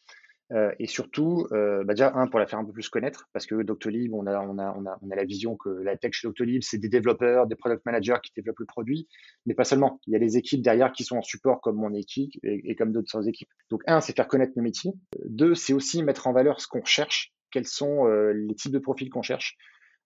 euh, 0.53 0.71
et 0.79 0.87
surtout, 0.87 1.45
euh, 1.51 1.83
bah 1.83 1.93
déjà, 1.93 2.13
un, 2.15 2.27
pour 2.27 2.39
la 2.39 2.45
faire 2.45 2.59
un 2.59 2.65
peu 2.65 2.71
plus 2.71 2.87
connaître, 2.87 3.27
parce 3.33 3.45
que 3.45 3.63
Doctolib, 3.63 4.13
on 4.13 4.27
a, 4.27 4.39
on, 4.39 4.57
a, 4.57 4.67
a, 4.67 4.99
on 5.01 5.11
a 5.11 5.15
la 5.15 5.25
vision 5.25 5.57
que 5.57 5.69
la 5.69 5.97
tech 5.97 6.13
chez 6.13 6.27
Doctolib, 6.27 6.61
c'est 6.63 6.77
des 6.77 6.87
développeurs, 6.87 7.47
des 7.47 7.55
product 7.55 7.85
managers 7.85 8.17
qui 8.23 8.31
développent 8.35 8.59
le 8.59 8.65
produit, 8.65 9.07
mais 9.45 9.55
pas 9.55 9.65
seulement. 9.65 9.99
Il 10.07 10.13
y 10.13 10.15
a 10.15 10.19
les 10.19 10.37
équipes 10.37 10.61
derrière 10.61 10.93
qui 10.93 11.03
sont 11.03 11.17
en 11.17 11.21
support, 11.21 11.59
comme 11.59 11.75
mon 11.75 11.93
équipe 11.93 12.31
et, 12.43 12.75
comme 12.75 12.93
d'autres 12.93 13.27
équipes. 13.27 13.49
Donc, 13.69 13.81
un, 13.87 13.99
c'est 13.99 14.15
faire 14.15 14.27
connaître 14.27 14.53
nos 14.55 14.63
métiers. 14.63 14.93
Deux, 15.25 15.53
c'est 15.53 15.73
aussi 15.73 16.01
mettre 16.01 16.27
en 16.27 16.33
valeur 16.33 16.61
ce 16.61 16.67
qu'on 16.67 16.81
recherche, 16.81 17.33
quels 17.51 17.67
sont 17.67 18.07
euh, 18.07 18.31
les 18.31 18.55
types 18.55 18.71
de 18.71 18.79
profils 18.79 19.09
qu'on 19.09 19.21
cherche. 19.21 19.57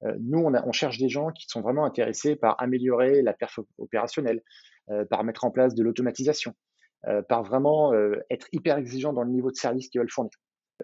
Euh, 0.04 0.16
nous, 0.20 0.40
on, 0.40 0.72
cherche 0.72 0.98
des 0.98 1.10
gens 1.10 1.32
qui 1.32 1.46
sont 1.48 1.62
vraiment 1.62 1.86
intéressés 1.86 2.36
par 2.36 2.62
améliorer 2.62 3.22
la 3.22 3.34
perf 3.34 3.60
opérationnelle, 3.78 4.42
euh, 4.90 5.06
par 5.06 5.24
mettre 5.24 5.44
en 5.46 5.52
place 5.52 5.76
de 5.76 5.84
l'automatisation, 5.84 6.54
par 7.30 7.42
vraiment 7.42 7.94
être 8.30 8.48
hyper 8.52 8.78
exigeant 8.78 9.12
dans 9.12 9.24
le 9.24 9.32
niveau 9.32 9.50
de 9.50 9.56
service 9.56 9.90
qu'ils 9.90 10.00
veulent 10.00 10.12
fournir. 10.12 10.32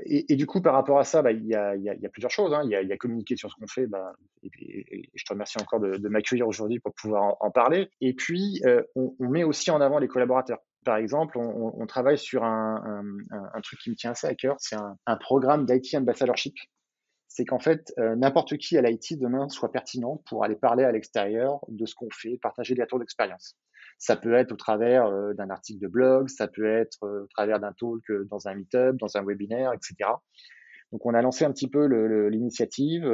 Et, 0.06 0.36
du 0.36 0.48
coup, 0.48 0.62
par 0.62 0.74
rapport 0.74 0.98
à 0.98 1.04
ça, 1.04 1.22
bah, 1.22 1.32
il, 1.32 1.46
y 1.46 1.54
a, 1.56 2.10
plusieurs 2.12 2.32
choses. 2.32 2.54
Hein. 2.54 2.62
Il, 2.64 2.72
y 2.72 2.94
a, 2.94 2.98
communiquer 2.98 3.36
sur 3.36 3.52
ce 3.52 3.56
qu'on 3.56 3.68
fait. 3.68 3.86
Bah, 3.86 4.14
et, 4.42 5.10
je 5.14 5.24
te 5.24 5.34
remercie 5.34 5.60
encore 5.62 5.80
de, 5.80 6.10
m'accueillir 6.10 6.48
aujourd'hui 6.48 6.80
pour 6.80 6.94
pouvoir 6.96 7.36
en, 7.40 7.52
parler. 7.52 7.90
Et 8.02 8.16
puis, 8.16 8.62
on, 8.96 9.14
met 9.20 9.44
aussi 9.44 9.70
en 9.70 9.80
avant 9.80 10.00
les 10.00 10.08
collaborateurs. 10.08 10.60
Par 10.88 10.96
exemple, 10.96 11.38
on, 11.38 11.86
travaille 11.86 12.18
sur 12.18 12.46
un, 12.46 13.14
truc 13.62 13.78
qui 13.82 13.90
me 13.90 13.96
tient 13.96 14.12
assez 14.12 14.26
à 14.26 14.34
cœur. 14.36 14.56
C'est 14.60 14.78
un, 14.78 15.18
programme 15.18 15.66
d'IT 15.66 15.96
Ambassadorship. 15.96 16.56
C'est 17.28 17.44
qu'en 17.44 17.60
fait, 17.60 17.92
euh, 18.00 18.16
n'importe 18.16 18.56
qui 18.56 18.78
à 18.78 18.82
l'IT 18.82 19.20
demain 19.20 19.50
soit 19.50 19.70
pertinent 19.70 20.24
pour 20.30 20.46
aller 20.46 20.56
parler 20.56 20.86
à 20.86 20.94
l'extérieur 20.94 21.60
de 21.68 21.86
ce 21.86 21.94
qu'on 21.94 22.08
fait, 22.10 22.40
partager 22.42 22.74
des 22.74 22.84
retours 22.84 23.00
d'expérience. 23.00 23.58
Ça 23.98 24.16
peut 24.16 24.34
être 24.34 24.54
au 24.54 24.56
travers 24.56 25.08
euh, 25.08 25.34
d'un 25.34 25.50
article 25.50 25.82
de 25.82 25.90
blog, 25.90 26.30
ça 26.30 26.48
peut 26.48 26.66
être 26.66 27.04
euh, 27.04 27.24
au 27.26 27.28
travers 27.36 27.60
d'un 27.60 27.74
talk 27.74 28.10
dans 28.30 28.48
un 28.48 28.56
meetup, 28.56 28.96
dans 28.98 29.18
un 29.18 29.26
webinaire, 29.26 29.74
etc. 29.74 30.10
Donc 30.94 31.06
on 31.06 31.14
a 31.14 31.22
lancé 31.22 31.44
un 31.44 31.52
petit 31.52 31.70
peu 31.70 31.86
l'initiative, 32.30 33.06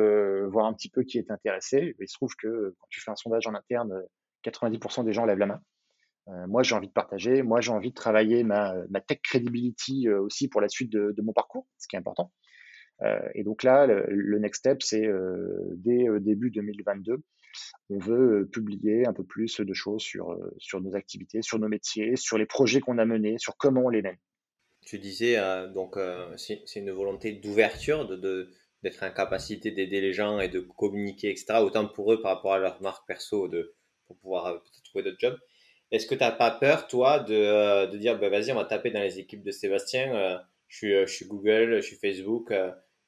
voir 0.45 0.67
un 0.67 0.73
petit 0.73 0.89
peu 0.89 1.01
qui 1.01 1.17
est 1.17 1.31
intéressé. 1.31 1.95
Il 1.99 2.07
se 2.07 2.13
trouve 2.13 2.35
que 2.35 2.75
quand 2.79 2.87
tu 2.91 3.01
fais 3.01 3.09
un 3.09 3.15
sondage 3.15 3.47
en 3.47 3.55
interne, 3.55 3.99
90% 4.43 5.05
des 5.05 5.13
gens 5.13 5.25
lèvent 5.25 5.39
la 5.39 5.47
main. 5.47 5.59
Moi, 6.27 6.63
j'ai 6.63 6.75
envie 6.75 6.87
de 6.87 6.93
partager. 6.93 7.43
Moi, 7.43 7.61
j'ai 7.61 7.71
envie 7.71 7.89
de 7.89 7.95
travailler 7.95 8.43
ma, 8.43 8.73
tech 9.07 9.19
credibility 9.23 10.09
aussi 10.09 10.47
pour 10.47 10.61
la 10.61 10.69
suite 10.69 10.91
de, 10.91 11.13
de, 11.15 11.21
mon 11.21 11.33
parcours, 11.33 11.67
ce 11.77 11.87
qui 11.87 11.95
est 11.95 11.99
important. 11.99 12.31
et 13.33 13.43
donc 13.43 13.63
là, 13.63 13.85
le, 13.87 14.39
next 14.39 14.59
step, 14.59 14.81
c'est 14.81 15.07
dès 15.75 16.05
début 16.21 16.51
2022, 16.51 17.23
on 17.89 17.97
veut 17.97 18.41
euh, 18.41 18.49
publier 18.51 19.05
un 19.07 19.13
peu 19.13 19.23
plus 19.23 19.59
de 19.59 19.73
choses 19.73 20.01
sur, 20.01 20.31
euh, 20.31 20.79
nos 20.79 20.95
activités, 20.95 21.41
sur 21.41 21.59
nos 21.59 21.67
métiers, 21.67 22.15
sur 22.15 22.37
les 22.37 22.45
projets 22.45 22.79
qu'on 22.79 22.97
a 22.97 23.05
menés, 23.05 23.37
sur 23.37 23.57
comment 23.57 23.83
on 23.85 23.89
les 23.89 24.01
mène. 24.01 24.17
Tu 24.85 24.99
disais, 24.99 25.37
euh, 25.37 25.67
donc, 25.71 25.97
c'est 26.37 26.75
une 26.75 26.91
volonté 26.91 27.33
d'ouverture, 27.33 28.07
de, 28.07 28.51
d'être 28.81 29.03
en 29.03 29.11
capacité 29.11 29.71
d'aider 29.71 30.01
les 30.01 30.13
gens 30.13 30.39
et 30.39 30.49
de 30.49 30.59
communiquer, 30.59 31.29
etc., 31.29 31.59
autant 31.61 31.87
pour 31.87 32.11
eux 32.13 32.21
par 32.21 32.35
rapport 32.35 32.53
à 32.53 32.59
leur 32.59 32.81
marque 32.81 33.07
perso, 33.07 33.47
de, 33.47 33.75
pour 34.05 34.17
pouvoir 34.17 34.61
peut-être 34.61 34.83
trouver 34.83 35.03
d'autres 35.03 35.19
jobs. 35.19 35.39
Est-ce 35.93 36.05
que 36.05 36.15
tu 36.15 36.21
n'as 36.21 36.31
pas 36.31 36.51
peur, 36.51 36.87
toi, 36.87 37.19
de, 37.19 37.85
de 37.89 37.97
dire, 37.97 38.19
bah, 38.19 38.27
vas-y, 38.27 38.51
on 38.51 38.55
va 38.55 38.65
taper 38.65 38.91
dans 38.91 39.01
les 39.01 39.19
équipes 39.19 39.43
de 39.43 39.51
Sébastien, 39.51 40.41
je, 40.67 40.77
suis, 40.77 40.91
je 40.91 41.05
suis 41.05 41.25
Google, 41.25 41.77
je 41.77 41.87
suis 41.87 41.95
Facebook, 41.95 42.51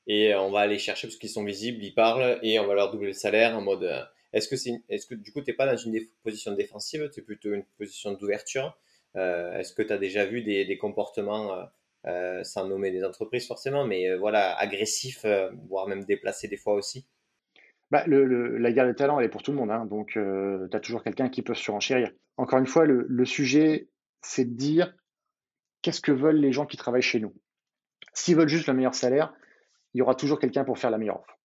et 0.07 0.33
on 0.35 0.51
va 0.51 0.59
aller 0.61 0.77
chercher 0.77 1.07
parce 1.07 1.17
qu'ils 1.17 1.29
sont 1.29 1.43
visibles, 1.43 1.83
ils 1.83 1.93
parlent, 1.93 2.39
et 2.41 2.59
on 2.59 2.67
va 2.67 2.75
leur 2.75 2.91
doubler 2.91 3.07
le 3.07 3.13
salaire 3.13 3.57
en 3.57 3.61
mode 3.61 4.07
est-ce 4.35 4.49
que, 4.49 4.57
c'est 4.57 4.83
est-ce 4.89 5.07
que 5.07 5.15
du 5.15 5.31
coup, 5.31 5.41
tu 5.41 5.49
n'es 5.49 5.55
pas 5.55 5.65
dans 5.65 5.77
une 5.77 5.97
position 6.21 6.51
défensive, 6.51 7.09
tu 7.09 7.21
es 7.21 7.23
plutôt 7.23 7.53
une 7.53 7.63
position 7.77 8.11
d'ouverture 8.11 8.77
euh, 9.15 9.57
Est-ce 9.57 9.73
que 9.73 9.81
tu 9.81 9.93
as 9.93 9.97
déjà 9.97 10.25
vu 10.25 10.41
des, 10.43 10.77
comportements, 10.77 11.53
euh, 11.53 11.63
euh, 12.07 12.43
sans 12.43 12.67
nommer 12.67 12.91
des 12.91 13.05
entreprises 13.05 13.47
forcément, 13.47 13.85
mais 13.85 14.13
voilà, 14.17 14.53
agressifs, 14.57 15.25
voire 15.69 15.87
même 15.87 16.03
déplacés 16.03 16.49
des 16.49 16.57
fois 16.57 16.73
aussi? 16.73 17.07
Bah, 18.03 18.03
la 18.07 18.71
guerre 18.71 18.87
des 18.87 18.95
talents, 18.95 19.19
elle 19.19 19.25
est 19.25 19.29
pour 19.29 19.43
tout 19.43 19.51
le 19.51 19.57
monde. 19.57 19.71
Hein, 19.71 19.85
donc, 19.85 20.11
tu 20.11 20.75
as 20.75 20.79
toujours 20.79 21.03
quelqu'un 21.03 21.29
qui 21.29 21.41
peut 21.41 21.55
surenchérir. 21.55 22.11
Encore 22.37 22.59
une 22.59 22.67
fois, 22.67 22.85
le, 22.85 23.05
le 23.07 23.25
sujet, 23.25 23.89
c'est 24.21 24.45
de 24.45 24.55
dire 24.55 24.93
qu'est-ce 25.81 26.01
que 26.01 26.11
veulent 26.11 26.39
les 26.39 26.51
gens 26.51 26.65
qui 26.65 26.77
travaillent 26.77 27.01
chez 27.01 27.19
nous? 27.19 27.33
S'ils 28.13 28.35
veulent 28.35 28.49
juste 28.49 28.67
le 28.67 28.73
meilleur 28.73 28.95
salaire, 28.95 29.33
il 29.93 29.99
y 29.99 30.01
aura 30.01 30.15
toujours 30.15 30.39
quelqu'un 30.39 30.63
pour 30.63 30.77
faire 30.77 30.91
la 30.91 30.97
meilleure 30.97 31.19
offre 31.19 31.37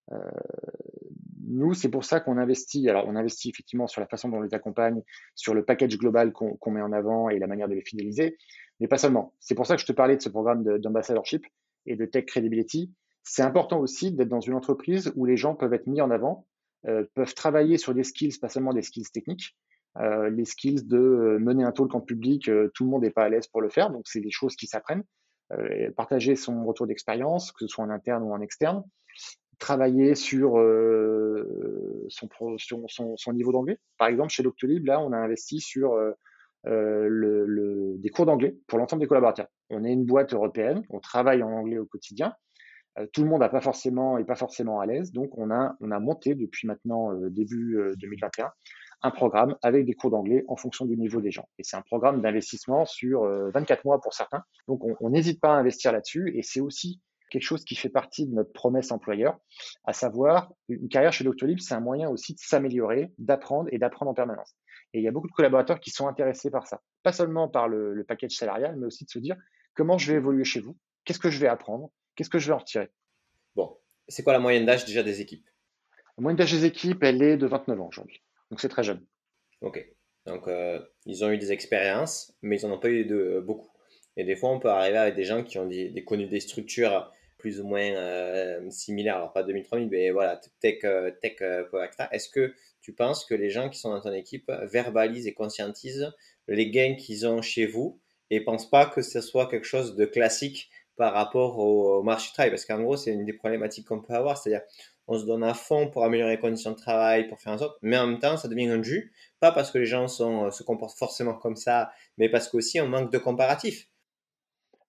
nous, 1.51 1.75
c'est 1.75 1.89
pour 1.89 2.05
ça 2.05 2.21
qu'on 2.21 2.39
investit. 2.39 2.89
Alors, 2.89 3.07
on 3.07 3.17
investit 3.17 3.51
effectivement 3.51 3.87
sur 3.87 4.01
la 4.01 4.07
façon 4.07 4.29
dont 4.29 4.39
on 4.39 4.43
les 4.43 4.55
accompagne, 4.55 5.03
sur 5.35 5.55
le 5.55 5.65
package 5.65 5.99
global 5.99 6.33
qu'on 6.33 6.71
met 6.71 6.81
en 6.81 6.93
avant 6.93 7.29
et 7.29 7.39
la 7.39 7.47
manière 7.47 7.69
de 7.69 7.75
les 7.75 7.83
fidéliser, 7.83 8.37
mais 8.79 8.89
pas 8.89 8.99
seulement. 8.99 9.35
C'est 9.41 9.55
pour 9.55 9.67
ça 9.67 9.75
que 9.75 9.81
je 9.81 9.87
te 9.87 9.93
parlais 9.93 10.17
de 10.17 10.23
ce 10.23 10.29
programme 10.29 10.79
d'ambassadorship 10.79 11.45
et 11.87 11.97
de 11.97 12.07
tech 12.07 12.25
credibility. 12.27 12.93
C'est 13.23 13.43
important 13.43 13.81
aussi 13.81 14.13
d'être 14.13 14.29
dans 14.29 14.41
une 14.41 14.55
entreprise 14.55 15.13
où 15.17 15.25
les 15.25 15.37
gens 15.37 15.55
peuvent 15.55 15.75
être 15.75 15.87
mis 15.87 16.01
en 16.01 16.11
avant, 16.11 16.47
euh, 16.87 17.05
peuvent 17.15 17.35
travailler 17.35 17.77
sur 17.77 17.95
des 17.95 18.05
skills, 18.05 18.39
pas 18.41 18.49
seulement 18.49 18.73
des 18.73 18.83
skills 18.83 19.11
techniques, 19.13 19.57
euh, 19.99 20.31
les 20.31 20.47
skills 20.47 20.87
de 20.87 20.97
euh, 20.97 21.39
mener 21.39 21.65
un 21.65 21.73
talk 21.73 21.95
en 21.95 22.01
public, 22.01 22.51
tout 22.75 22.85
le 22.85 22.91
monde 22.91 23.03
n'est 23.03 23.11
pas 23.11 23.25
à 23.25 23.29
l'aise 23.29 23.47
pour 23.49 23.61
le 23.61 23.69
faire, 23.69 23.91
donc 23.91 24.05
c'est 24.07 24.21
des 24.21 24.31
choses 24.31 24.57
qui 24.57 24.67
s'apprennent. 24.67 25.05
partager 25.97 26.37
son 26.37 26.65
retour 26.65 26.87
d'expérience, 26.87 27.53
que 27.53 27.67
ce 27.67 27.67
soit 27.67 27.85
en 27.85 27.91
interne 27.91 28.23
ou 28.23 28.33
en 28.33 28.41
externe, 28.41 28.85
travailler 29.59 30.15
sur, 30.15 30.53
son, 32.09 33.33
niveau 33.33 33.53
d'anglais. 33.53 33.79
Par 33.99 34.09
exemple, 34.09 34.31
chez 34.31 34.43
Doctolib, 34.43 34.87
là, 34.87 35.01
on 35.01 35.13
a 35.13 35.19
investi 35.19 35.61
sur 35.61 35.99
des 36.65 38.11
cours 38.11 38.27
d'anglais 38.27 38.57
pour 38.69 38.79
l'ensemble 38.79 39.03
des 39.03 39.09
collaborateurs. 39.09 39.49
On 39.71 39.85
est 39.85 39.93
une 39.93 40.07
boîte 40.07 40.33
européenne, 40.33 40.85
on 40.89 41.01
travaille 41.01 41.43
en 41.43 41.51
anglais 41.51 41.79
au 41.79 41.85
quotidien. 41.85 42.33
Tout 43.13 43.23
le 43.23 43.29
monde 43.29 43.43
n'est 43.43 43.49
pas 43.49 43.61
forcément, 43.61 44.23
pas 44.25 44.35
forcément 44.35 44.81
à 44.81 44.87
l'aise, 44.87 45.13
donc 45.13 45.37
on 45.39 45.51
a, 45.51 45.77
on 45.81 45.91
a 45.91 46.01
monté 46.01 46.35
depuis 46.35 46.67
maintenant 46.67 47.13
début 47.31 47.79
2021 47.99 48.51
un 49.03 49.11
programme 49.11 49.57
avec 49.63 49.87
des 49.87 49.95
cours 49.95 50.11
d'anglais 50.11 50.45
en 50.49 50.57
fonction 50.57 50.85
du 50.85 50.97
niveau 50.97 51.23
des 51.23 51.31
gens. 51.31 51.49
Et 51.59 51.63
c'est 51.65 51.77
un 51.77 51.83
programme 51.83 52.21
d'investissement 52.21 52.85
sur 52.85 53.25
24 53.25 53.85
mois 53.85 54.01
pour 54.01 54.13
certains. 54.13 54.43
Donc 54.69 54.83
on 55.01 55.11
n'hésite 55.11 55.41
pas 55.41 55.55
à 55.55 55.59
investir 55.59 55.93
là-dessus 55.93 56.37
et 56.37 56.43
c'est 56.43 56.61
aussi 56.61 57.01
quelque 57.31 57.43
chose 57.43 57.65
qui 57.65 57.77
fait 57.77 57.89
partie 57.89 58.27
de 58.27 58.35
notre 58.35 58.53
promesse 58.53 58.93
employeur, 58.93 59.39
à 59.85 59.95
savoir 59.95 60.53
une 60.69 60.89
carrière 60.89 61.13
chez 61.13 61.25
Doctolib, 61.25 61.59
c'est 61.61 61.75
un 61.75 61.81
moyen 61.81 62.11
aussi 62.11 62.35
de 62.35 62.41
s'améliorer, 62.41 63.13
d'apprendre 63.19 63.69
et 63.73 63.79
d'apprendre 63.79 64.11
en 64.11 64.15
permanence. 64.15 64.55
Et 64.93 64.99
il 64.99 65.05
y 65.05 65.09
a 65.09 65.13
beaucoup 65.13 65.29
de 65.29 65.33
collaborateurs 65.33 65.81
qui 65.81 65.91
sont 65.91 66.09
intéressés 66.09 66.51
par 66.51 66.67
ça, 66.67 66.81
pas 67.03 67.13
seulement 67.13 67.49
par 67.49 67.69
le, 67.69 67.95
le 67.95 68.05
package 68.05 68.33
salarial, 68.33 68.77
mais 68.77 68.87
aussi 68.87 69.05
de 69.05 69.11
se 69.11 69.19
dire 69.19 69.37
comment 69.75 69.97
je 69.97 70.13
vais 70.13 70.19
évoluer 70.19 70.45
chez 70.45 70.61
vous, 70.61 70.77
qu'est-ce 71.05 71.21
que 71.21 71.31
je 71.31 71.39
vais 71.39 71.47
apprendre, 71.47 71.91
qu'est-ce 72.21 72.29
que 72.29 72.39
je 72.39 72.49
vais 72.49 72.53
en 72.53 72.59
retirer? 72.59 72.91
Bon, 73.57 73.79
c'est 74.07 74.23
quoi 74.23 74.35
la 74.35 74.41
moyenne 74.41 74.67
d'âge 74.67 74.85
déjà 74.85 75.03
des 75.03 75.23
équipes? 75.23 75.49
La 76.19 76.21
moyenne 76.21 76.37
d'âge 76.37 76.53
des 76.53 76.67
équipes, 76.67 77.03
elle 77.03 77.23
est 77.23 77.39
de 77.39 77.47
29 77.47 77.81
ans 77.81 77.89
aujourd'hui, 77.89 78.23
donc 78.51 78.61
c'est 78.61 78.69
très 78.69 78.83
jeune. 78.83 79.03
Ok, 79.63 79.83
donc 80.27 80.47
euh, 80.47 80.81
ils 81.07 81.25
ont 81.25 81.31
eu 81.31 81.39
des 81.39 81.51
expériences, 81.51 82.35
mais 82.43 82.61
ils 82.61 82.67
n'en 82.67 82.75
ont 82.75 82.79
pas 82.79 82.91
eu 82.91 83.07
de 83.07 83.43
beaucoup. 83.43 83.71
Et 84.19 84.25
des 84.25 84.37
fois, 84.37 84.51
on 84.51 84.59
peut 84.59 84.69
arriver 84.69 84.99
avec 84.99 85.15
des 85.15 85.25
gens 85.25 85.43
qui 85.43 85.59
ont 85.59 85.67
des, 85.67 86.05
connu 86.05 86.27
des 86.27 86.41
structures 86.41 87.11
plus 87.39 87.59
ou 87.59 87.67
moins 87.67 87.91
euh, 87.95 88.69
similaires, 88.69 89.17
alors 89.17 89.33
pas 89.33 89.45
2000-3000, 89.45 89.89
mais 89.89 90.11
voilà, 90.11 90.39
tech, 90.61 90.85
euh, 90.85 91.11
tech 91.23 91.41
euh, 91.41 91.65
Est-ce 92.13 92.29
que 92.29 92.55
tu 92.83 92.93
penses 92.93 93.25
que 93.25 93.33
les 93.33 93.49
gens 93.49 93.71
qui 93.71 93.79
sont 93.79 93.89
dans 93.89 94.01
ton 94.03 94.13
équipe 94.13 94.53
verbalisent 94.71 95.27
et 95.27 95.33
conscientisent 95.33 96.13
les 96.49 96.71
gains 96.71 96.97
qu'ils 96.97 97.27
ont 97.27 97.41
chez 97.41 97.65
vous 97.65 97.99
et 98.29 98.43
pensent 98.43 98.69
pas 98.69 98.85
que 98.85 99.01
ce 99.01 99.23
soit 99.23 99.49
quelque 99.49 99.67
chose 99.67 99.97
de 99.97 100.05
classique 100.05 100.71
par 101.01 101.15
rapport 101.15 101.59
au, 101.59 102.03
marché 102.03 102.29
du 102.29 102.35
travail 102.35 102.51
Parce 102.51 102.67
qu'en 102.67 102.83
gros, 102.83 102.95
c'est 102.95 103.11
une 103.11 103.25
des 103.25 103.33
problématiques 103.33 103.89
qu'on 103.89 104.03
peut 104.03 104.13
avoir, 104.13 104.37
c'est-à-dire 104.37 104.61
on 105.09 105.19
se 105.19 105.25
donne 105.25 105.43
à 105.43 105.55
fond 105.55 105.89
pour 105.89 106.05
améliorer 106.05 106.33
les 106.33 106.39
conditions 106.39 106.73
de 106.73 106.77
travail, 106.77 107.27
pour 107.27 107.41
faire 107.41 107.55
en 107.55 107.59
sorte, 107.59 107.79
mais 107.81 107.97
en 107.97 108.07
même 108.07 108.19
temps, 108.19 108.37
ça 108.37 108.49
devient 108.49 108.69
un 108.69 108.83
jus, 108.83 109.11
pas 109.41 109.51
parce 109.51 109.71
que 109.71 109.79
les 109.79 109.87
gens 109.87 110.09
sont, 110.09 110.51
se 110.51 110.63
comportent 110.63 110.99
forcément 110.99 111.33
comme 111.33 111.57
ça, 111.57 111.91
mais 112.19 112.29
parce 112.29 112.49
qu'aussi 112.49 112.83
on 112.83 112.87
manque 112.87 113.11
de 113.11 113.17
comparatifs. 113.17 113.89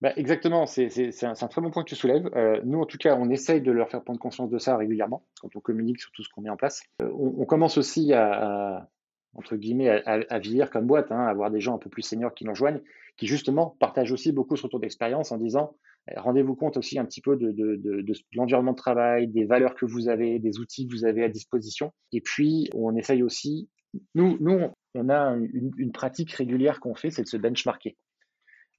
Bah, 0.02 0.12
exactement, 0.17 0.65
c'est 0.65 0.89
un, 1.24 1.32
un, 1.32 1.47
très 1.47 1.62
bon 1.62 1.71
point 1.71 1.84
que 1.84 1.89
tu 1.89 1.95
soulèves. 1.95 2.30
Euh, 2.36 2.60
nous, 2.65 2.82
en 2.82 2.86
tout 2.86 2.97
cas, 2.97 3.15
on 3.15 3.30
essaye 3.30 3.62
de 3.62 3.71
leur 3.71 3.89
faire 3.89 4.04
prendre 4.04 4.19
conscience 4.19 4.50
de 4.50 4.58
ça 4.58 4.76
régulièrement 4.76 5.24
quand 5.39 5.56
on 5.56 5.62
communique 5.62 6.02
sur 6.02 6.12
tout 6.12 6.24
ce 6.24 6.30
qu'on 6.30 6.41
met 6.41 6.50
en 6.50 6.58
place. 6.58 6.84
Euh, 7.02 7.10
on, 7.13 7.45
commence 7.45 7.78
aussi 7.78 8.12
à, 8.12 8.78
à 8.78 8.89
entre 9.36 9.56
guillemets, 9.56 9.89
à, 9.89 10.19
à, 10.30 10.39
vieillir 10.39 10.69
comme 10.69 10.88
boîte, 10.88 11.12
hein, 11.12 11.26
avoir 11.26 11.52
des 11.52 11.62
gens 11.62 11.76
un 11.76 11.78
peu 11.78 11.89
plus 11.89 12.02
seniors 12.02 12.34
qui 12.34 12.43
nous 12.43 12.52
rejoignent, 12.52 12.82
qui 13.17 13.28
justement 13.28 13.78
partagent 13.80 14.12
aussi 14.12 14.32
beaucoup 14.32 14.58
ce 14.58 14.63
retour 14.63 14.80
d'expérience 14.80 15.32
en 15.32 15.38
disant 15.38 15.76
rendez-vous 16.18 16.56
compte 16.56 16.78
aussi 16.78 17.00
un 17.00 17.06
petit 17.06 17.22
peu 17.22 17.36
de, 17.38 17.52
de, 17.52 18.14
l'environnement 18.34 18.72
de 18.72 18.78
travail, 18.78 19.28
des 19.28 19.46
valeurs 19.46 19.76
que 19.76 19.86
vous 19.86 20.10
avez, 20.10 20.40
des 20.40 20.60
outils 20.60 20.88
que 20.88 20.94
vous 20.94 21.06
avez 21.06 21.24
à 21.24 21.30
disposition. 21.30 21.94
Et 22.12 22.22
puis, 22.22 22.70
on 22.74 22.96
essaye 22.96 23.24
aussi, 23.24 23.70
nous, 24.16 24.38
on 24.96 25.10
a 25.10 25.36
une, 25.78 25.92
pratique 25.92 26.32
régulière 26.34 26.80
qu'on 26.80 26.96
fait, 26.96 27.12
c'est 27.12 27.24
de 27.24 27.28
se 27.28 27.38
benchmarker. 27.38 27.98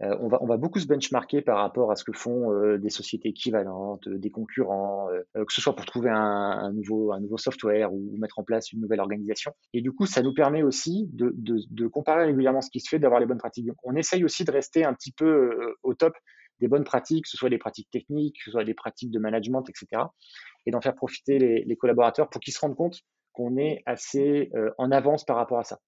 Euh, 0.02 0.16
on, 0.20 0.46
va, 0.46 0.56
beaucoup 0.56 0.80
se 0.80 0.86
benchmarker 0.88 1.42
par 1.42 1.58
rapport 1.58 1.92
à 1.92 1.96
ce 1.96 2.02
que 2.02 2.12
font 2.12 2.50
euh, 2.50 2.76
des 2.76 2.88
sociétés 2.90 3.28
équivalentes, 3.28 4.08
euh, 4.08 4.18
des 4.18 4.30
concurrents, 4.30 5.06
que 5.34 5.52
ce 5.52 5.60
soit 5.60 5.76
pour 5.76 5.86
trouver 5.86 6.10
un, 6.10 6.72
nouveau, 6.72 7.12
un 7.12 7.20
software 7.36 7.92
ou 7.92 8.16
mettre 8.18 8.40
en 8.40 8.42
place 8.42 8.72
une 8.72 8.80
nouvelle 8.80 8.98
organisation. 8.98 9.52
Et 9.74 9.80
du 9.80 9.92
coup, 9.92 10.06
ça 10.06 10.22
nous 10.22 10.34
permet 10.34 10.62
aussi 10.62 11.08
de, 11.12 11.32
de 11.36 11.86
comparer 11.86 12.24
régulièrement 12.24 12.62
ce 12.62 12.70
qui 12.70 12.80
se 12.80 12.88
fait, 12.88 12.98
d'avoir 12.98 13.20
les 13.20 13.26
bonnes 13.26 13.38
pratiques. 13.38 13.66
Donc, 13.66 13.76
on 13.84 13.94
essaye 13.94 14.24
aussi 14.24 14.44
de 14.44 14.50
rester 14.50 14.84
un 14.84 14.94
petit 14.94 15.12
peu 15.12 15.56
au 15.84 15.94
top 15.94 16.14
des 16.60 16.68
bonnes 16.68 16.84
pratiques, 16.84 17.24
que 17.24 17.30
ce 17.30 17.36
soit 17.36 17.50
des 17.50 17.58
pratiques 17.58 17.90
techniques, 17.90 18.36
que 18.36 18.44
ce 18.44 18.50
soit 18.52 18.64
des 18.64 18.74
pratiques 18.74 19.10
de 19.10 19.18
management, 19.18 19.64
etc. 19.68 20.02
Et 20.66 20.70
d'en 20.70 20.80
faire 20.80 20.94
profiter 20.94 21.38
les, 21.38 21.76
collaborateurs 21.76 22.30
pour 22.30 22.40
qu'ils 22.40 22.54
se 22.54 22.60
rendent 22.60 22.76
compte 22.76 23.00
qu'on 23.32 23.56
est 23.56 23.82
assez 23.86 24.50
en 24.78 24.92
avance 24.92 25.24
par 25.24 25.36
rapport 25.36 25.58
à 25.58 25.64
ça. 25.64 25.78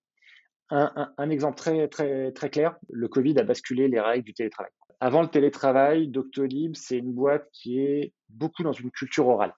Un, 0.70 1.31
exemple 1.31 1.57
très, 1.57 1.88
très, 1.88 2.33
très 2.33 2.50
clair, 2.50 2.77
le 2.88 3.07
Covid 3.09 3.38
a 3.38 3.44
basculé 3.44 3.87
les 3.88 4.00
règles 4.00 4.24
du 4.24 4.35
télétravail. 4.35 4.72
Avant 5.00 5.22
le 5.22 5.29
télétravail, 5.29 6.09
Doctolib, 6.09 6.74
c'est 6.74 6.98
une 6.98 7.12
boîte 7.12 7.46
qui 7.53 7.81
est 7.81 8.12
beaucoup 8.31 8.62
dans 8.62 8.72
une 8.72 8.90
culture 8.90 9.29
orale. 9.29 9.53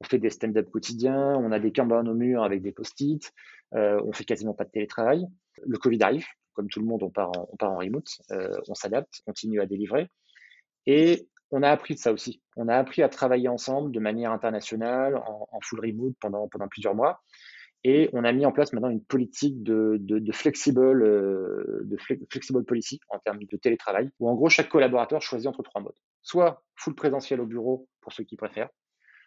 On 0.00 0.04
fait 0.04 0.18
des 0.18 0.30
stand-up 0.30 0.68
quotidiens, 0.70 1.36
on 1.36 1.52
a 1.52 1.60
des 1.60 1.72
kanban 1.72 2.04
au 2.06 2.14
mur 2.14 2.42
avec 2.42 2.62
des 2.62 2.72
post-it, 2.72 3.32
euh, 3.74 4.00
on 4.04 4.12
fait 4.12 4.24
quasiment 4.24 4.54
pas 4.54 4.64
de 4.64 4.70
télétravail. 4.70 5.24
Le 5.64 5.78
Covid 5.78 6.02
arrive, 6.02 6.26
comme 6.54 6.68
tout 6.68 6.80
le 6.80 6.86
monde, 6.86 7.04
on 7.04 7.10
part 7.10 7.30
en, 7.30 7.48
on 7.52 7.56
part 7.56 7.70
en 7.70 7.78
remote, 7.78 8.08
euh, 8.32 8.58
on 8.68 8.74
s'adapte, 8.74 9.22
on 9.26 9.30
continue 9.30 9.60
à 9.60 9.66
délivrer. 9.66 10.08
Et 10.86 11.28
on 11.50 11.62
a 11.62 11.70
appris 11.70 11.94
de 11.94 12.00
ça 12.00 12.12
aussi. 12.12 12.42
On 12.56 12.68
a 12.68 12.76
appris 12.76 13.02
à 13.02 13.08
travailler 13.08 13.48
ensemble 13.48 13.92
de 13.92 14.00
manière 14.00 14.32
internationale, 14.32 15.16
en, 15.16 15.60
full 15.62 15.80
remote 15.80 16.14
pendant, 16.20 16.48
plusieurs 16.68 16.94
mois. 16.94 17.22
Et 17.86 18.08
on 18.14 18.24
a 18.24 18.32
mis 18.32 18.46
en 18.46 18.52
place 18.52 18.72
maintenant 18.72 18.88
une 18.88 19.04
politique 19.04 19.62
de 19.62 20.32
flexible, 20.32 21.02
euh, 21.02 21.82
de 21.84 21.96
flexible 22.30 22.64
policy 22.64 22.98
en 23.10 23.18
termes 23.18 23.38
de 23.38 23.56
télétravail, 23.56 24.10
où 24.18 24.28
en 24.28 24.34
gros 24.34 24.48
chaque 24.48 24.70
collaborateur 24.70 25.20
choisit 25.20 25.46
entre 25.46 25.62
trois 25.62 25.82
modes. 25.82 25.96
Soit 26.22 26.64
full 26.76 26.94
présentiel 26.94 27.40
au 27.40 27.46
bureau 27.46 27.86
pour 28.00 28.12
ceux 28.12 28.24
qui 28.24 28.36
préfèrent, 28.36 28.70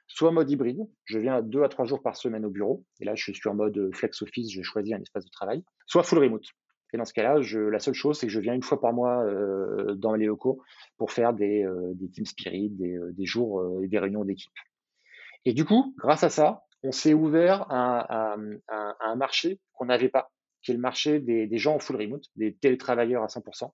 soit 0.07 0.31
mode 0.31 0.49
hybride, 0.49 0.87
je 1.05 1.19
viens 1.19 1.41
deux 1.41 1.63
à 1.63 1.69
trois 1.69 1.85
jours 1.85 2.01
par 2.01 2.15
semaine 2.15 2.45
au 2.45 2.49
bureau, 2.49 2.83
et 2.99 3.05
là 3.05 3.13
je 3.15 3.31
suis 3.31 3.49
en 3.49 3.53
mode 3.53 3.89
flex 3.93 4.21
office, 4.21 4.51
je 4.51 4.61
choisis 4.63 4.93
un 4.93 5.01
espace 5.01 5.25
de 5.25 5.29
travail, 5.29 5.63
soit 5.85 6.03
full 6.03 6.19
remote. 6.19 6.45
Et 6.93 6.97
dans 6.97 7.05
ce 7.05 7.13
cas-là, 7.13 7.39
la 7.69 7.79
seule 7.79 7.93
chose, 7.93 8.17
c'est 8.17 8.27
que 8.27 8.31
je 8.31 8.39
viens 8.39 8.53
une 8.53 8.63
fois 8.63 8.79
par 8.79 8.93
mois 8.93 9.23
euh, 9.23 9.95
dans 9.95 10.15
les 10.15 10.25
locaux 10.25 10.61
pour 10.97 11.11
faire 11.11 11.33
des, 11.33 11.63
euh, 11.63 11.93
team 12.13 12.25
spirit, 12.25 12.69
des, 12.69 12.95
euh, 12.95 13.13
jours 13.19 13.59
euh, 13.59 13.83
et 13.83 13.87
des 13.87 13.99
réunions 13.99 14.23
d'équipe. 14.23 14.53
Et 15.45 15.53
du 15.53 15.65
coup, 15.65 15.93
grâce 15.97 16.23
à 16.23 16.29
ça, 16.29 16.63
on 16.83 16.91
s'est 16.91 17.13
ouvert 17.13 17.65
à, 17.69 18.35
un 18.67 19.15
marché 19.15 19.59
qu'on 19.73 19.85
n'avait 19.85 20.09
pas, 20.09 20.31
qui 20.61 20.71
est 20.71 20.75
le 20.75 20.79
marché 20.79 21.19
des, 21.19 21.57
gens 21.57 21.75
en 21.75 21.79
full 21.79 21.97
remote, 21.97 22.23
des 22.35 22.53
télétravailleurs 22.55 23.23
à 23.23 23.27
100%, 23.27 23.71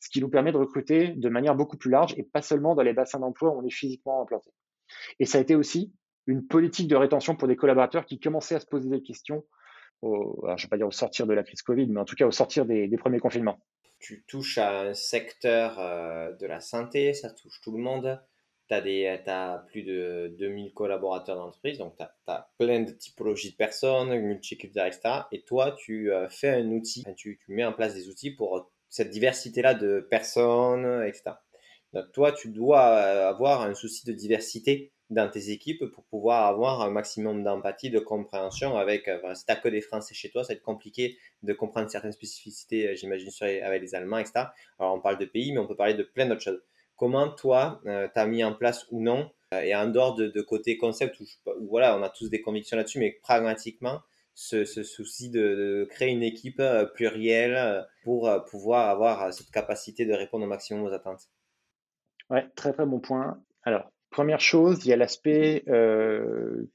ce 0.00 0.08
qui 0.10 0.20
nous 0.20 0.28
permet 0.28 0.52
de 0.52 0.56
recruter 0.56 1.08
de 1.08 1.28
manière 1.28 1.54
beaucoup 1.54 1.76
plus 1.76 1.90
large 1.90 2.14
et 2.16 2.22
pas 2.22 2.42
seulement 2.42 2.74
dans 2.74 2.82
les 2.82 2.92
bassins 2.92 3.18
d'emploi 3.18 3.50
où 3.50 3.60
on 3.60 3.66
est 3.66 3.72
physiquement 3.72 4.22
implanté. 4.22 4.50
Et 5.18 5.26
ça 5.26 5.38
a 5.38 5.40
été 5.40 5.54
aussi 5.54 5.92
une 6.26 6.46
politique 6.46 6.88
de 6.88 6.96
rétention 6.96 7.36
pour 7.36 7.48
des 7.48 7.56
collaborateurs 7.56 8.04
qui 8.04 8.20
commençaient 8.20 8.54
à 8.54 8.60
se 8.60 8.66
poser 8.66 8.88
des 8.88 9.02
questions, 9.02 9.44
au, 10.02 10.40
je 10.44 10.50
ne 10.50 10.56
vais 10.56 10.68
pas 10.68 10.76
dire 10.76 10.86
au 10.86 10.92
sortir 10.92 11.26
de 11.26 11.34
la 11.34 11.42
crise 11.42 11.62
Covid, 11.62 11.86
mais 11.86 12.00
en 12.00 12.04
tout 12.04 12.16
cas 12.16 12.26
au 12.26 12.30
sortir 12.30 12.64
des, 12.66 12.88
premiers 12.98 13.20
confinements. 13.20 13.58
Tu 13.98 14.24
touches 14.28 14.58
à 14.58 14.80
un 14.80 14.94
secteur 14.94 15.78
euh, 15.78 16.32
de 16.32 16.46
la 16.46 16.60
santé, 16.60 17.14
ça 17.14 17.30
touche 17.30 17.60
tout 17.60 17.72
le 17.72 17.82
monde 17.82 18.20
tu 18.68 19.06
as, 19.30 19.64
plus 19.68 19.82
de 19.82 20.34
2000 20.38 20.72
collaborateurs 20.74 21.36
d'entreprise, 21.36 21.78
donc 21.78 21.96
tu 21.96 22.04
as, 22.26 22.50
plein 22.58 22.80
de 22.80 22.92
typologies 22.92 23.52
de 23.52 23.56
personnes, 23.56 24.14
multiculturelles, 24.20 24.92
etc. 24.92 25.22
Et 25.32 25.42
toi, 25.42 25.74
tu 25.78 26.12
euh, 26.12 26.28
fais 26.28 26.50
un 26.50 26.70
outil, 26.70 27.04
tu, 27.16 27.38
tu, 27.44 27.52
mets 27.52 27.64
en 27.64 27.72
place 27.72 27.94
des 27.94 28.08
outils 28.08 28.30
pour 28.30 28.70
cette 28.90 29.10
diversité-là 29.10 29.74
de 29.74 30.06
personnes, 30.10 31.02
etc. 31.06 31.36
Donc 31.94 32.12
toi, 32.12 32.32
tu 32.32 32.50
dois 32.50 32.90
euh, 32.90 33.28
avoir 33.28 33.62
un 33.62 33.74
souci 33.74 34.06
de 34.06 34.12
diversité 34.12 34.92
dans 35.10 35.28
tes 35.30 35.50
équipes 35.50 35.86
pour 35.86 36.04
pouvoir 36.04 36.46
avoir 36.46 36.82
un 36.82 36.90
maximum 36.90 37.42
d'empathie, 37.42 37.90
de 37.90 37.98
compréhension 37.98 38.76
avec, 38.76 39.08
euh, 39.08 39.34
si 39.34 39.46
tu 39.46 39.54
que 39.60 39.68
des 39.68 39.80
Français 39.80 40.14
chez 40.14 40.30
toi, 40.30 40.44
ça 40.44 40.52
va 40.52 40.56
être 40.56 40.62
compliqué 40.62 41.16
de 41.42 41.52
comprendre 41.52 41.90
certaines 41.90 42.12
spécificités, 42.12 42.94
j'imagine, 42.96 43.30
avec 43.62 43.82
les 43.82 43.94
Allemands, 43.94 44.18
etc. 44.18 44.46
Alors 44.78 44.94
on 44.94 45.00
parle 45.00 45.18
de 45.18 45.24
pays, 45.24 45.52
mais 45.52 45.58
on 45.58 45.66
peut 45.66 45.76
parler 45.76 45.94
de 45.94 46.02
plein 46.02 46.26
d'autres 46.26 46.42
choses. 46.42 46.62
Comment 46.96 47.28
toi, 47.28 47.80
euh, 47.86 48.08
tu 48.12 48.20
as 48.20 48.26
mis 48.26 48.42
en 48.42 48.52
place 48.52 48.86
ou 48.90 49.00
non, 49.00 49.30
euh, 49.54 49.60
et 49.60 49.74
en 49.74 49.86
dehors 49.88 50.14
de, 50.16 50.40
côté 50.42 50.76
concept, 50.76 51.20
où, 51.20 51.68
voilà, 51.68 51.96
on 51.96 52.02
a 52.02 52.10
tous 52.10 52.28
des 52.28 52.42
convictions 52.42 52.76
là-dessus, 52.76 52.98
mais 52.98 53.12
pragmatiquement, 53.22 54.02
ce, 54.34 54.64
souci 54.64 55.30
de, 55.30 55.86
créer 55.90 56.10
une 56.10 56.24
équipe 56.24 56.60
euh, 56.60 56.84
plurielle 56.84 57.86
pour 58.02 58.30
pouvoir 58.50 58.88
avoir 58.88 59.32
cette 59.32 59.50
capacité 59.50 60.06
de 60.06 60.12
répondre 60.12 60.44
au 60.44 60.48
maximum 60.48 60.82
aux 60.82 60.92
attentes? 60.92 61.28
Ouais, 62.30 62.46
très 62.56 62.72
très 62.72 62.84
bon 62.84 62.98
point. 62.98 63.40
Alors, 63.62 63.90
première 64.10 64.40
chose, 64.40 64.84
il 64.84 64.88
y 64.88 64.92
a 64.92 64.96
l'aspect 64.96 65.64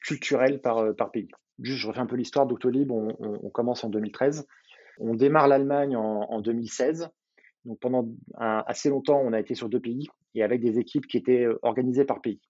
culturel 0.02 0.62
par, 0.62 0.96
par 0.96 1.12
pays. 1.12 1.30
Juste, 1.60 1.80
je 1.80 1.88
refais 1.88 2.00
un 2.00 2.06
peu 2.06 2.16
l'histoire 2.16 2.48
d'Octolib. 2.48 2.92
On, 2.92 3.50
commence 3.50 3.84
en 3.84 3.90
2013. 3.90 4.48
On 5.00 5.14
démarre 5.16 5.48
l'Allemagne 5.48 5.96
en, 5.96 6.30
en, 6.30 6.42
2016. 6.42 7.10
Donc 7.66 7.80
pendant 7.80 8.10
assez 8.36 8.90
longtemps, 8.90 9.22
on 9.24 9.34
a 9.34 9.40
été 9.40 9.56
sur 9.56 9.70
deux 9.70 9.80
pays 9.80 10.08
et 10.36 10.44
avec 10.44 10.62
des 10.62 10.80
équipes 10.80 11.08
qui 11.08 11.18
étaient 11.18 11.46
euh, 11.46 11.60
organisées 11.62 12.06
par 12.06 12.22
pays. 12.22 12.42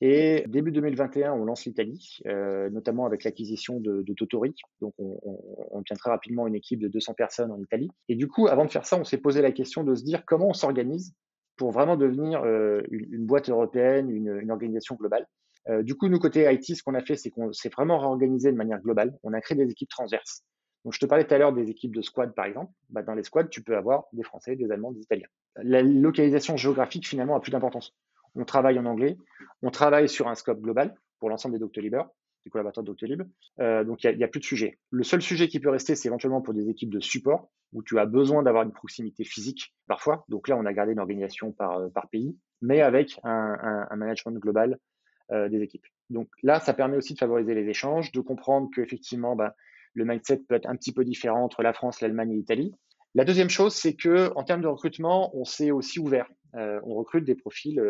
Et 0.00 0.44
début 0.48 0.72
2021, 0.72 1.32
on 1.32 1.44
lance 1.44 1.64
l'Italie, 1.66 2.18
euh, 2.26 2.68
notamment 2.70 3.06
avec 3.06 3.24
l'acquisition 3.24 3.78
de, 3.78 4.02
de, 4.02 4.12
Totori. 4.12 4.54
Donc, 4.80 4.92
on, 4.98 5.18
on, 5.22 5.38
on, 5.70 5.82
tient 5.82 5.96
très 5.96 6.10
rapidement 6.10 6.46
une 6.46 6.56
équipe 6.56 6.80
de 6.80 6.88
200 6.88 7.14
personnes 7.14 7.52
en 7.52 7.60
Italie. 7.60 7.90
Et 8.08 8.16
du 8.16 8.26
coup, 8.26 8.48
avant 8.48 8.64
de 8.64 8.70
faire 8.70 8.84
ça, 8.84 8.98
on 8.98 9.04
s'est 9.04 9.18
posé 9.18 9.40
la 9.40 9.52
question 9.52 9.84
de 9.84 9.94
se 9.94 10.02
dire 10.02 10.24
comment 10.26 10.48
on 10.48 10.52
s'organise 10.52 11.14
pour 11.56 11.70
vraiment 11.70 11.96
devenir 11.96 12.42
euh, 12.44 12.82
une, 12.90 13.26
boîte 13.26 13.48
européenne, 13.48 14.10
une, 14.10 14.50
organisation 14.50 14.96
globale. 14.96 15.26
Euh, 15.68 15.82
du 15.82 15.94
coup, 15.94 16.08
nous, 16.08 16.18
côté 16.18 16.52
IT, 16.52 16.76
ce 16.76 16.82
qu'on 16.82 16.94
a 16.94 17.00
fait, 17.00 17.16
c'est 17.16 17.30
qu'on 17.30 17.52
s'est 17.52 17.68
vraiment 17.68 17.98
réorganisé 17.98 18.52
de 18.52 18.56
manière 18.56 18.80
globale. 18.80 19.16
On 19.22 19.32
a 19.32 19.40
créé 19.40 19.56
des 19.56 19.70
équipes 19.70 19.88
transverses. 19.88 20.44
Donc, 20.84 20.92
je 20.92 20.98
te 20.98 21.06
parlais 21.06 21.24
tout 21.24 21.34
à 21.34 21.38
l'heure 21.38 21.52
des 21.52 21.70
équipes 21.70 21.94
de 21.94 22.02
squad, 22.02 22.34
par 22.34 22.44
exemple. 22.44 22.72
Bah, 22.90 23.02
dans 23.02 23.14
les 23.14 23.22
squads, 23.22 23.48
tu 23.48 23.62
peux 23.62 23.76
avoir 23.76 24.04
des 24.12 24.22
Français, 24.22 24.56
des 24.56 24.70
Allemands, 24.70 24.92
des 24.92 25.00
Italiens. 25.00 25.28
La 25.56 25.82
localisation 25.82 26.56
géographique, 26.56 27.08
finalement, 27.08 27.36
a 27.36 27.40
plus 27.40 27.52
d'importance. 27.52 27.94
On 28.34 28.44
travaille 28.44 28.78
en 28.78 28.84
anglais, 28.84 29.16
on 29.62 29.70
travaille 29.70 30.08
sur 30.08 30.28
un 30.28 30.34
scope 30.34 30.60
global 30.60 30.94
pour 31.20 31.30
l'ensemble 31.30 31.54
des 31.54 31.60
Doctolib, 31.60 31.96
des 32.44 32.50
collaborateurs 32.50 32.84
de 32.84 32.88
Doctolib. 32.88 33.22
Euh, 33.60 33.84
donc, 33.84 34.04
il 34.04 34.16
n'y 34.16 34.24
a, 34.24 34.28
plus 34.28 34.40
de 34.40 34.44
sujet. 34.44 34.78
Le 34.90 35.02
seul 35.02 35.22
sujet 35.22 35.48
qui 35.48 35.60
peut 35.60 35.70
rester, 35.70 35.94
c'est 35.94 36.08
éventuellement 36.08 36.42
pour 36.42 36.54
des 36.54 36.68
équipes 36.68 36.90
de 36.90 37.00
support, 37.00 37.50
où 37.72 37.82
tu 37.82 37.98
as 37.98 38.06
besoin 38.06 38.42
d'avoir 38.42 38.64
une 38.64 38.72
proximité 38.72 39.24
physique 39.24 39.74
parfois. 39.88 40.24
Donc 40.28 40.48
là, 40.48 40.56
on 40.56 40.66
a 40.66 40.72
gardé 40.72 40.92
une 40.92 41.00
organisation 41.00 41.52
par, 41.52 41.78
euh, 41.78 41.88
pays, 42.10 42.36
mais 42.60 42.80
avec 42.80 43.18
un, 43.24 43.86
management 43.96 44.38
global 44.38 44.78
euh, 45.32 45.48
des 45.48 45.62
équipes. 45.62 45.86
Donc 46.10 46.28
là, 46.42 46.60
ça 46.60 46.74
permet 46.74 46.96
aussi 46.96 47.14
de 47.14 47.18
favoriser 47.18 47.54
les 47.54 47.68
échanges, 47.68 48.12
de 48.12 48.20
comprendre 48.20 48.68
qu'effectivement, 48.74 49.36
bah, 49.36 49.54
le 49.94 50.04
mindset 50.04 50.42
peut 50.48 50.54
être 50.54 50.68
un 50.68 50.76
petit 50.76 50.92
peu 50.92 51.04
différent 51.04 51.42
entre 51.42 51.62
la 51.62 51.72
France, 51.72 52.00
l'Allemagne 52.00 52.32
et 52.32 52.36
l'Italie. 52.36 52.74
La 53.14 53.24
deuxième 53.24 53.48
chose, 53.48 53.74
c'est 53.74 53.94
que 53.94 54.32
en 54.34 54.42
termes 54.42 54.60
de 54.60 54.66
recrutement, 54.66 55.34
on 55.36 55.44
s'est 55.44 55.70
aussi 55.70 56.00
ouvert. 56.00 56.28
On 56.52 56.94
recrute 56.94 57.24
des 57.24 57.34
profils 57.34 57.80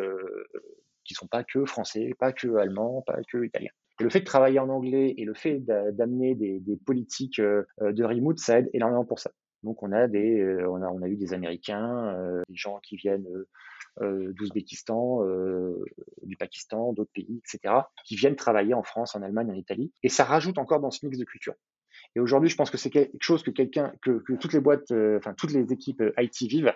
qui 1.05 1.14
sont 1.14 1.27
pas 1.27 1.45
que 1.45 1.64
français, 1.64 2.11
pas 2.19 2.33
que 2.33 2.57
allemands, 2.57 3.03
pas 3.07 3.19
que 3.31 3.45
italiens. 3.45 3.71
Et 4.01 4.05
le 4.05 4.11
fait 4.11 4.21
de 4.21 4.25
travailler 4.25 4.59
en 4.59 4.69
anglais 4.69 5.14
et 5.17 5.25
le 5.25 5.35
fait 5.35 5.61
d'amener 5.61 6.35
des, 6.35 6.77
politiques 6.85 7.38
euh, 7.38 7.64
de 7.81 8.05
remote, 8.05 8.38
ça 8.38 8.59
aide 8.59 8.71
énormément 8.73 9.05
pour 9.05 9.21
ça. 9.21 9.31
Donc 9.62 9.83
on 9.83 9.93
a 9.93 10.09
des, 10.09 10.45
on 10.69 10.83
a, 10.83 10.88
on 10.88 11.01
a 11.03 11.09
eu 11.09 11.17
des 11.17 11.33
Américains, 11.33 12.43
des 12.47 12.55
gens 12.55 12.81
qui 12.81 12.97
viennent 12.97 13.27
d'Ouzbékistan, 13.99 15.25
du 16.23 16.37
Pakistan, 16.37 16.93
d'autres 16.93 17.12
pays, 17.14 17.40
etc., 17.40 17.75
qui 18.05 18.17
viennent 18.17 18.37
travailler 18.37 18.75
en 18.75 18.83
France, 18.83 19.17
en 19.17 19.23
Allemagne, 19.23 19.51
en 19.51 19.55
Italie. 19.55 19.90
Et 20.03 20.11
ça 20.11 20.25
rajoute 20.25 20.59
encore 20.59 20.81
dans 20.81 20.90
ce 20.90 21.07
mix 21.07 21.17
de 21.17 21.25
culture. 21.25 21.55
Et 22.17 22.21
aujourd'hui, 22.21 22.49
je 22.49 22.57
pense 22.57 22.71
que 22.71 22.77
c'est 22.77 22.90
quelque 22.90 23.23
chose 23.23 23.43
que 23.43 23.51
quelqu'un, 23.51 23.93
que, 24.03 24.23
toutes 24.40 24.53
les 24.53 24.61
boîtes, 24.61 24.90
euh, 24.93 25.19
enfin 25.19 25.35
toutes 25.35 25.53
les 25.53 25.73
équipes 25.73 26.01
euh, 26.01 26.12
IT 26.19 26.43
vivent, 26.43 26.73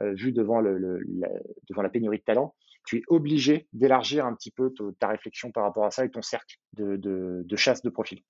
euh, 0.00 0.12
vu 0.14 0.32
devant 0.32 0.60
le, 0.60 0.78
la, 0.78 1.28
devant 1.68 1.82
la 1.82 1.88
pénurie 1.88 2.18
de 2.18 2.24
talent. 2.24 2.54
Tu 2.88 3.00
es 3.00 3.02
obligé 3.08 3.68
d'élargir 3.74 4.24
un 4.24 4.34
petit 4.34 4.50
peu 4.50 4.72
ta 4.98 5.08
réflexion 5.08 5.52
par 5.52 5.64
rapport 5.64 5.84
à 5.84 5.90
ça 5.90 6.06
et 6.06 6.10
ton 6.10 6.22
cercle 6.22 6.56
de, 6.72 7.44
chasse 7.56 7.82
de 7.82 7.90
profil. 7.90 8.22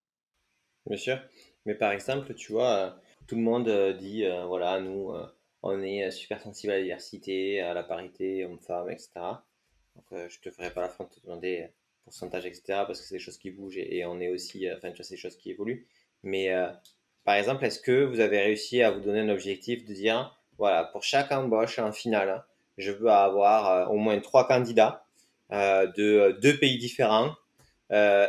Bien 0.87 0.97
sûr, 0.97 1.21
mais 1.64 1.77
par 1.77 1.92
exemple, 1.92 2.35
tu 2.35 2.51
vois, 2.51 3.01
tout 3.29 3.37
le 3.37 3.42
monde 3.42 3.68
dit, 4.01 4.25
voilà, 4.49 4.81
nous, 4.81 5.12
on 5.62 5.81
est 5.81 6.11
super 6.11 6.42
sensible 6.42 6.73
à 6.73 6.77
la 6.79 6.83
diversité, 6.83 7.61
à 7.61 7.73
la 7.73 7.85
parité, 7.85 8.44
homme-femme, 8.44 8.90
etc. 8.90 9.11
Donc, 9.94 10.29
je 10.29 10.40
te 10.40 10.51
ferai 10.51 10.73
pas 10.73 10.81
la 10.81 10.88
fin 10.88 11.05
de 11.05 11.11
te 11.11 11.21
demander 11.25 11.68
pourcentage, 12.03 12.44
etc. 12.44 12.62
Parce 12.85 13.01
que 13.01 13.07
c'est 13.07 13.14
des 13.14 13.21
choses 13.21 13.38
qui 13.38 13.53
bougent 13.53 13.77
et, 13.77 13.99
et 13.99 14.07
on 14.07 14.18
est 14.18 14.29
aussi, 14.29 14.68
enfin, 14.73 14.90
tu 14.90 14.97
vois, 14.97 15.05
c'est 15.05 15.14
des 15.14 15.21
choses 15.21 15.37
qui 15.37 15.53
évoluent. 15.53 15.87
Mais 16.25 16.53
euh, 16.53 16.68
par 17.25 17.37
exemple, 17.37 17.64
est-ce 17.64 17.81
que 17.81 18.05
vous 18.05 18.18
avez 18.18 18.40
réussi 18.40 18.83
à 18.83 18.90
vous 18.90 19.01
donner 19.01 19.21
un 19.21 19.29
objectif 19.29 19.85
de 19.85 19.92
dire, 19.94 20.37
voilà, 20.57 20.85
pour 20.85 21.05
chaque 21.05 21.31
embauche 21.31 21.79
en 21.79 21.92
finale, 21.92 22.31
hein, 22.31 22.44
je 22.79 22.93
veux 22.93 23.11
avoir 23.11 23.71
euh, 23.71 23.93
au 23.93 23.97
moins 23.97 24.19
trois 24.21 24.47
candidats 24.49 25.05
euh, 25.53 25.87
de 25.97 26.38
deux 26.41 26.57
pays 26.57 26.79
différents. 26.79 27.35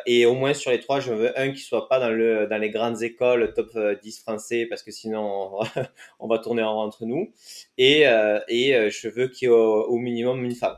et 0.06 0.26
au 0.26 0.36
moins 0.36 0.54
sur 0.54 0.72
les 0.72 0.80
trois, 0.80 1.00
je 1.00 1.14
veux 1.14 1.38
un 1.40 1.52
qui 1.52 1.62
soit 1.62 1.88
pas 1.90 2.00
dans, 2.00 2.10
le, 2.10 2.48
dans 2.48 2.58
les 2.58 2.70
grandes 2.70 3.02
écoles 3.04 3.54
top 3.54 3.78
10 4.02 4.22
français 4.22 4.66
parce 4.66 4.84
que 4.84 4.92
sinon 4.92 5.60
on 6.20 6.28
va, 6.28 6.40
tourner 6.40 6.64
en 6.64 6.74
rond 6.76 6.82
entre 6.84 7.06
nous. 7.06 7.34
Et, 7.78 8.04
et 8.48 8.90
je 8.90 9.08
veux 9.10 9.28
qu'il 9.28 9.50
y 9.50 9.52
ait 9.52 9.54
au 9.54 9.98
minimum 9.98 10.46
une 10.46 10.56
femme. 10.56 10.78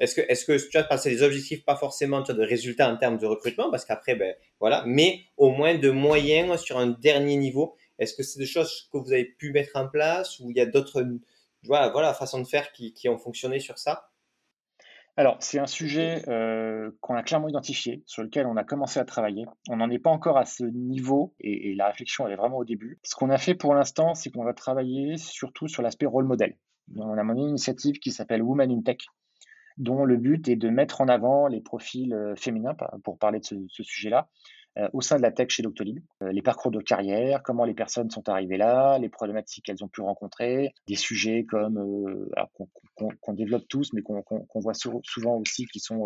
Est-ce 0.00 0.14
que, 0.14 0.22
est-ce 0.22 0.46
que 0.46 0.68
tu 0.68 0.78
as 0.78 0.82
passé 0.82 1.10
des 1.10 1.22
objectifs, 1.22 1.62
pas 1.64 1.76
forcément 1.76 2.22
de 2.22 2.42
résultats 2.42 2.90
en 2.90 2.96
termes 2.96 3.18
de 3.18 3.26
recrutement, 3.26 3.70
parce 3.70 3.84
qu'après, 3.84 4.14
ben, 4.14 4.34
voilà, 4.58 4.82
mais 4.86 5.20
au 5.36 5.50
moins 5.50 5.76
de 5.76 5.90
moyens 5.90 6.60
sur 6.62 6.78
un 6.78 6.86
dernier 6.88 7.36
niveau. 7.36 7.76
Est-ce 7.98 8.14
que 8.14 8.22
c'est 8.22 8.38
des 8.38 8.46
choses 8.46 8.88
que 8.90 8.96
vous 8.96 9.12
avez 9.12 9.26
pu 9.26 9.52
mettre 9.52 9.72
en 9.74 9.86
place 9.86 10.40
ou 10.40 10.50
il 10.50 10.56
y 10.56 10.60
a 10.60 10.64
d'autres, 10.64 11.06
voilà, 11.64 11.90
voilà, 11.90 12.14
façons 12.14 12.40
de 12.40 12.46
faire 12.46 12.72
qui, 12.72 12.92
qui 12.94 13.08
ont 13.08 13.18
fonctionné 13.18 13.60
sur 13.60 13.78
ça 13.78 14.10
alors, 15.16 15.36
c'est 15.40 15.58
un 15.58 15.66
sujet 15.66 16.22
euh, 16.28 16.92
qu'on 17.00 17.14
a 17.14 17.22
clairement 17.22 17.48
identifié, 17.48 18.02
sur 18.06 18.22
lequel 18.22 18.46
on 18.46 18.56
a 18.56 18.64
commencé 18.64 18.98
à 19.00 19.04
travailler. 19.04 19.44
On 19.68 19.76
n'en 19.76 19.90
est 19.90 19.98
pas 19.98 20.08
encore 20.08 20.38
à 20.38 20.46
ce 20.46 20.64
niveau 20.64 21.34
et, 21.40 21.74
la 21.74 21.88
réflexion, 21.88 22.26
elle 22.26 22.32
est 22.32 22.36
vraiment 22.36 22.58
au 22.58 22.64
début. 22.64 22.98
Ce 23.02 23.14
qu'on 23.14 23.28
a 23.28 23.36
fait 23.36 23.54
pour 23.54 23.74
l'instant, 23.74 24.14
c'est 24.14 24.30
qu'on 24.30 24.44
va 24.44 24.54
travailler 24.54 25.16
surtout 25.18 25.68
sur 25.68 25.82
l'aspect 25.82 26.06
rôle 26.06 26.24
modèle. 26.24 26.56
On 26.96 27.18
a 27.18 27.22
mené 27.22 27.42
une 27.42 27.48
initiative 27.50 27.98
qui 27.98 28.12
s'appelle 28.12 28.42
Women 28.42 28.70
in 28.70 28.82
Tech, 28.82 28.98
dont 29.76 30.04
le 30.04 30.16
but 30.16 30.48
est 30.48 30.56
de 30.56 30.70
mettre 30.70 31.00
en 31.00 31.08
avant 31.08 31.48
les 31.48 31.60
profils 31.60 32.14
euh, 32.14 32.34
féminins, 32.36 32.76
pour 33.04 33.18
parler 33.18 33.40
de 33.40 33.44
ce, 33.44 33.82
sujet-là, 33.82 34.28
au 34.92 35.00
sein 35.00 35.16
de 35.16 35.22
la 35.22 35.30
tech 35.30 35.48
chez 35.50 35.62
Doctolib. 35.62 36.00
Euh, 36.22 36.32
les 36.32 36.42
parcours 36.42 36.70
de 36.70 36.80
carrière, 36.80 37.42
comment 37.42 37.64
les 37.64 37.74
personnes 37.74 38.10
sont 38.10 38.28
arrivées 38.28 38.56
là, 38.56 38.98
les 38.98 39.08
problématiques 39.08 39.64
qu'elles 39.64 39.84
ont 39.84 39.88
pu 39.88 40.00
rencontrer, 40.00 40.72
des 40.86 40.96
sujets 40.96 41.44
comme 41.44 42.28
qu'on 42.94 43.32
développe 43.32 43.66
tous, 43.68 43.92
mais 43.92 44.02
qu'on 44.02 44.44
voit 44.54 44.74
souvent 44.74 45.36
aussi 45.36 45.66
qui 45.66 45.80
sont 45.80 46.04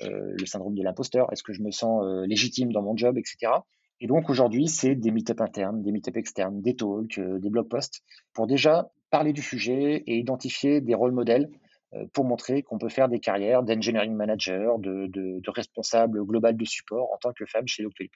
le 0.00 0.46
syndrome 0.46 0.74
de 0.74 0.82
l'imposteur, 0.82 1.32
est-ce 1.32 1.42
que 1.42 1.52
je 1.52 1.62
me 1.62 1.70
sens 1.70 2.04
légitime 2.26 2.72
dans 2.72 2.82
mon 2.82 2.96
job, 2.96 3.18
etc. 3.18 3.52
Et 4.00 4.06
donc 4.06 4.30
aujourd'hui, 4.30 4.66
c'est 4.68 4.94
des 4.94 5.10
meet-up 5.10 5.40
internes, 5.40 5.82
des 5.82 5.92
meet-up 5.92 6.16
externes, 6.16 6.62
des 6.62 6.74
talks, 6.74 7.20
des 7.20 7.50
blog 7.50 7.68
posts, 7.68 8.02
pour 8.32 8.46
déjà 8.46 8.90
parler 9.10 9.32
du 9.32 9.42
sujet 9.42 10.02
et 10.06 10.16
identifier 10.16 10.80
des 10.80 10.94
rôles 10.94 11.12
modèles 11.12 11.50
euh, 11.50 11.69
pour 12.12 12.24
montrer 12.24 12.62
qu'on 12.62 12.78
peut 12.78 12.88
faire 12.88 13.08
des 13.08 13.18
carrières 13.18 13.62
d'engineering 13.62 14.12
manager, 14.14 14.78
de, 14.78 15.06
de, 15.06 15.40
de, 15.40 15.50
responsable 15.50 16.24
global 16.24 16.56
de 16.56 16.64
support 16.64 17.12
en 17.12 17.16
tant 17.18 17.32
que 17.32 17.44
femme 17.46 17.66
chez 17.66 17.82
Doctolib. 17.82 18.12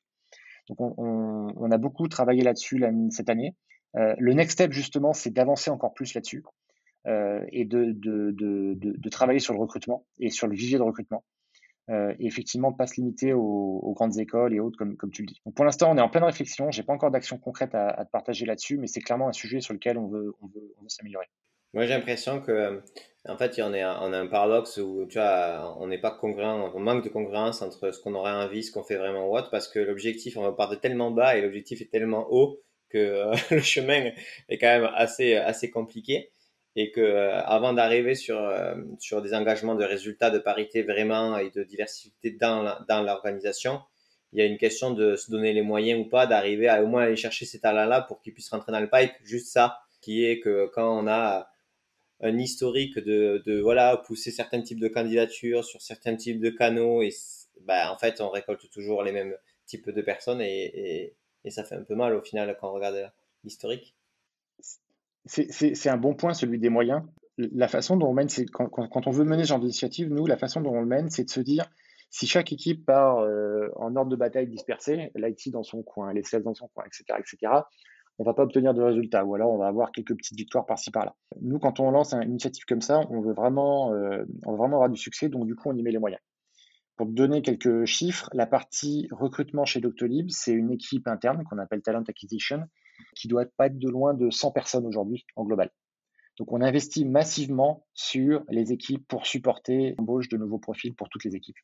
Donc 0.68 0.80
on, 0.80 0.94
on, 0.96 1.52
on, 1.56 1.70
a 1.70 1.78
beaucoup 1.78 2.08
travaillé 2.08 2.42
là-dessus 2.42 2.84
cette 3.10 3.28
année. 3.28 3.54
Euh, 3.96 4.14
le 4.18 4.32
next 4.32 4.52
step 4.52 4.72
justement, 4.72 5.12
c'est 5.12 5.30
d'avancer 5.30 5.70
encore 5.70 5.94
plus 5.94 6.14
là-dessus 6.14 6.42
euh, 7.06 7.44
et 7.52 7.64
de, 7.64 7.92
de, 7.92 9.08
travailler 9.08 9.38
sur 9.38 9.54
le 9.54 9.60
recrutement 9.60 10.06
et 10.18 10.30
sur 10.30 10.46
le 10.46 10.54
vivier 10.54 10.78
de 10.78 10.82
recrutement. 10.82 11.24
Euh, 11.90 12.14
et 12.18 12.26
effectivement, 12.26 12.72
pas 12.72 12.86
se 12.86 12.96
limiter 12.96 13.34
aux, 13.34 13.40
aux, 13.40 13.92
grandes 13.92 14.18
écoles 14.18 14.54
et 14.54 14.60
autres, 14.60 14.78
comme, 14.78 14.96
comme 14.96 15.10
tu 15.10 15.22
le 15.22 15.26
dis. 15.26 15.40
Donc 15.44 15.54
pour 15.54 15.66
l'instant, 15.66 15.92
on 15.92 15.98
est 15.98 16.00
en 16.00 16.08
pleine 16.08 16.24
réflexion. 16.24 16.70
J'ai 16.70 16.82
pas 16.82 16.94
encore 16.94 17.10
d'action 17.10 17.36
concrète 17.36 17.74
à, 17.74 17.88
à, 17.88 18.04
partager 18.06 18.46
là-dessus, 18.46 18.78
mais 18.78 18.86
c'est 18.86 19.00
clairement 19.00 19.28
un 19.28 19.32
sujet 19.32 19.60
sur 19.60 19.74
lequel 19.74 19.98
on 19.98 20.06
veut, 20.06 20.34
on 20.40 20.46
veut, 20.46 20.74
on 20.78 20.82
veut 20.82 20.88
s'améliorer. 20.88 21.26
Moi, 21.74 21.86
j'ai 21.86 21.94
l'impression 21.94 22.40
que 22.40 22.80
en 23.26 23.36
fait, 23.36 23.60
on, 23.60 23.74
est, 23.74 23.84
on 23.84 24.12
a 24.12 24.18
un 24.18 24.26
paradoxe 24.28 24.76
où 24.76 25.06
tu 25.06 25.18
vois, 25.18 25.76
on 25.80 25.88
n'est 25.88 25.98
pas 25.98 26.12
congruent, 26.12 26.70
on 26.74 26.78
manque 26.78 27.02
de 27.02 27.08
congruence 27.08 27.62
entre 27.62 27.90
ce 27.90 28.00
qu'on 28.00 28.14
aurait 28.14 28.30
envie, 28.30 28.62
ce 28.62 28.70
qu'on 28.70 28.84
fait 28.84 28.96
vraiment 28.96 29.28
ou 29.28 29.36
autre, 29.36 29.50
parce 29.50 29.66
que 29.66 29.80
l'objectif, 29.80 30.36
on 30.36 30.52
part 30.52 30.70
de 30.70 30.76
tellement 30.76 31.10
bas 31.10 31.36
et 31.36 31.42
l'objectif 31.42 31.80
est 31.80 31.90
tellement 31.90 32.28
haut 32.30 32.60
que 32.90 32.98
euh, 32.98 33.34
le 33.50 33.60
chemin 33.60 34.12
est 34.48 34.58
quand 34.58 34.68
même 34.68 34.90
assez, 34.94 35.34
assez 35.34 35.70
compliqué. 35.70 36.30
Et 36.76 36.90
que 36.90 37.00
euh, 37.00 37.40
avant 37.40 37.72
d'arriver 37.72 38.14
sur, 38.14 38.38
euh, 38.38 38.74
sur 38.98 39.22
des 39.22 39.34
engagements 39.34 39.74
de 39.76 39.84
résultats 39.84 40.30
de 40.30 40.38
parité 40.38 40.82
vraiment 40.82 41.38
et 41.38 41.50
de 41.50 41.62
diversité 41.62 42.32
dans, 42.32 42.76
dans 42.88 43.02
l'organisation, 43.02 43.80
il 44.32 44.40
y 44.40 44.42
a 44.42 44.46
une 44.46 44.58
question 44.58 44.90
de 44.90 45.16
se 45.16 45.30
donner 45.30 45.52
les 45.52 45.62
moyens 45.62 46.00
ou 46.00 46.08
pas 46.08 46.26
d'arriver 46.26 46.68
à 46.68 46.82
au 46.82 46.86
moins 46.86 47.02
aller 47.04 47.16
chercher 47.16 47.46
ces 47.46 47.60
talents-là 47.60 48.02
pour 48.02 48.20
qu'ils 48.20 48.34
puissent 48.34 48.50
rentrer 48.50 48.72
dans 48.72 48.80
le 48.80 48.90
pipe. 48.90 49.12
Juste 49.22 49.52
ça, 49.52 49.78
qui 50.00 50.24
est 50.24 50.40
que 50.40 50.66
quand 50.74 51.00
on 51.00 51.06
a 51.08 51.48
un 52.20 52.38
historique 52.38 52.98
de, 52.98 53.42
de, 53.44 53.60
voilà 53.60 53.96
pousser 54.06 54.30
certains 54.30 54.62
types 54.62 54.80
de 54.80 54.88
candidatures 54.88 55.64
sur 55.64 55.82
certains 55.82 56.16
types 56.16 56.40
de 56.40 56.50
canaux 56.50 57.02
et 57.02 57.10
bah, 57.62 57.92
en 57.92 57.98
fait 57.98 58.20
on 58.20 58.30
récolte 58.30 58.70
toujours 58.70 59.02
les 59.02 59.12
mêmes 59.12 59.34
types 59.66 59.90
de 59.90 60.02
personnes 60.02 60.40
et, 60.40 61.14
et, 61.44 61.50
ça 61.50 61.64
fait 61.64 61.74
un 61.74 61.82
peu 61.82 61.94
mal 61.94 62.14
au 62.14 62.22
final 62.22 62.56
quand 62.58 62.70
on 62.70 62.74
regarde 62.74 63.12
l'historique. 63.42 63.94
C'est 65.26 65.88
un 65.88 65.96
bon 65.96 66.14
point 66.14 66.32
celui 66.32 66.58
des 66.58 66.70
moyens. 66.70 67.02
La 67.36 67.68
façon 67.68 67.96
dont 67.96 68.08
on 68.08 68.14
mène, 68.14 68.28
c'est 68.28 68.46
quand, 68.46 68.68
quand, 68.68 69.06
on 69.06 69.10
veut 69.10 69.24
mener 69.24 69.42
ce 69.42 69.48
genre 69.48 69.58
d'initiative, 69.58 70.08
nous 70.08 70.26
la 70.26 70.36
façon 70.36 70.60
dont 70.60 70.72
on 70.72 70.80
le 70.80 70.86
mène, 70.86 71.10
c'est 71.10 71.24
de 71.24 71.30
se 71.30 71.40
dire 71.40 71.68
si 72.14 72.28
chaque 72.28 72.52
équipe 72.52 72.86
part 72.86 73.18
euh, 73.18 73.68
en 73.74 73.96
ordre 73.96 74.10
de 74.10 74.16
bataille 74.16 74.46
dispersé, 74.46 75.10
l'IT 75.16 75.50
dans 75.50 75.64
son 75.64 75.82
coin, 75.82 76.12
les 76.12 76.22
sales 76.22 76.44
dans 76.44 76.54
son 76.54 76.68
coin, 76.68 76.84
etc., 76.84 77.18
etc., 77.18 77.52
on 78.18 78.24
va 78.24 78.34
pas 78.34 78.44
obtenir 78.44 78.74
de 78.74 78.82
résultats, 78.82 79.24
ou 79.24 79.34
alors 79.34 79.50
on 79.50 79.58
va 79.58 79.66
avoir 79.66 79.90
quelques 79.92 80.16
petites 80.16 80.36
victoires 80.36 80.66
par-ci 80.66 80.90
par-là. 80.90 81.16
Nous, 81.40 81.58
quand 81.58 81.80
on 81.80 81.90
lance 81.90 82.14
une 82.14 82.30
initiative 82.30 82.64
comme 82.66 82.80
ça, 82.80 83.00
on 83.10 83.20
veut 83.20 83.34
vraiment, 83.34 83.92
euh, 83.92 84.24
on 84.46 84.52
veut 84.52 84.58
vraiment 84.58 84.76
avoir 84.76 84.90
du 84.90 84.96
succès, 84.96 85.28
donc 85.28 85.46
du 85.46 85.54
coup, 85.56 85.70
on 85.70 85.76
y 85.76 85.82
met 85.82 85.90
les 85.90 85.98
moyens. 85.98 86.20
Pour 86.96 87.08
te 87.08 87.12
donner 87.12 87.42
quelques 87.42 87.86
chiffres, 87.86 88.30
la 88.32 88.46
partie 88.46 89.08
recrutement 89.10 89.64
chez 89.64 89.80
Doctolib, 89.80 90.30
c'est 90.30 90.52
une 90.52 90.70
équipe 90.70 91.08
interne 91.08 91.42
qu'on 91.44 91.58
appelle 91.58 91.82
Talent 91.82 92.04
Acquisition, 92.06 92.68
qui 93.16 93.26
doit 93.26 93.46
pas 93.56 93.66
être 93.66 93.78
de 93.78 93.88
loin 93.88 94.14
de 94.14 94.30
100 94.30 94.52
personnes 94.52 94.86
aujourd'hui 94.86 95.26
en 95.34 95.44
global. 95.44 95.70
Donc 96.38 96.52
on 96.52 96.60
investit 96.60 97.04
massivement 97.04 97.86
sur 97.94 98.44
les 98.48 98.72
équipes 98.72 99.06
pour 99.08 99.26
supporter 99.26 99.94
l'embauche 99.98 100.28
de 100.28 100.36
nouveaux 100.36 100.58
profils 100.58 100.94
pour 100.94 101.08
toutes 101.08 101.24
les 101.24 101.36
équipes. 101.36 101.58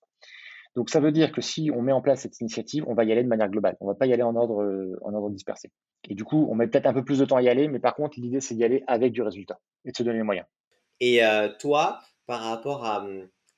Donc 0.76 0.90
ça 0.90 1.00
veut 1.00 1.12
dire 1.12 1.32
que 1.32 1.40
si 1.40 1.70
on 1.74 1.82
met 1.82 1.92
en 1.92 2.00
place 2.00 2.20
cette 2.20 2.40
initiative, 2.40 2.84
on 2.86 2.94
va 2.94 3.04
y 3.04 3.12
aller 3.12 3.22
de 3.22 3.28
manière 3.28 3.48
globale. 3.48 3.76
On 3.80 3.86
va 3.86 3.94
pas 3.94 4.06
y 4.06 4.12
aller 4.12 4.22
en 4.22 4.36
ordre, 4.36 4.64
en 5.02 5.14
ordre 5.14 5.30
dispersé. 5.30 5.70
Et 6.08 6.14
du 6.14 6.24
coup, 6.24 6.46
on 6.50 6.54
met 6.54 6.68
peut-être 6.68 6.86
un 6.86 6.92
peu 6.92 7.04
plus 7.04 7.18
de 7.18 7.24
temps 7.24 7.36
à 7.36 7.42
y 7.42 7.48
aller, 7.48 7.68
mais 7.68 7.80
par 7.80 7.94
contre, 7.94 8.18
l'idée, 8.18 8.40
c'est 8.40 8.54
d'y 8.54 8.64
aller 8.64 8.84
avec 8.86 9.12
du 9.12 9.22
résultat 9.22 9.60
et 9.84 9.90
de 9.90 9.96
se 9.96 10.02
donner 10.02 10.18
les 10.18 10.24
moyens. 10.24 10.46
Et 11.00 11.24
euh, 11.24 11.48
toi, 11.58 12.00
par 12.26 12.42
rapport 12.42 12.84
à, 12.84 13.06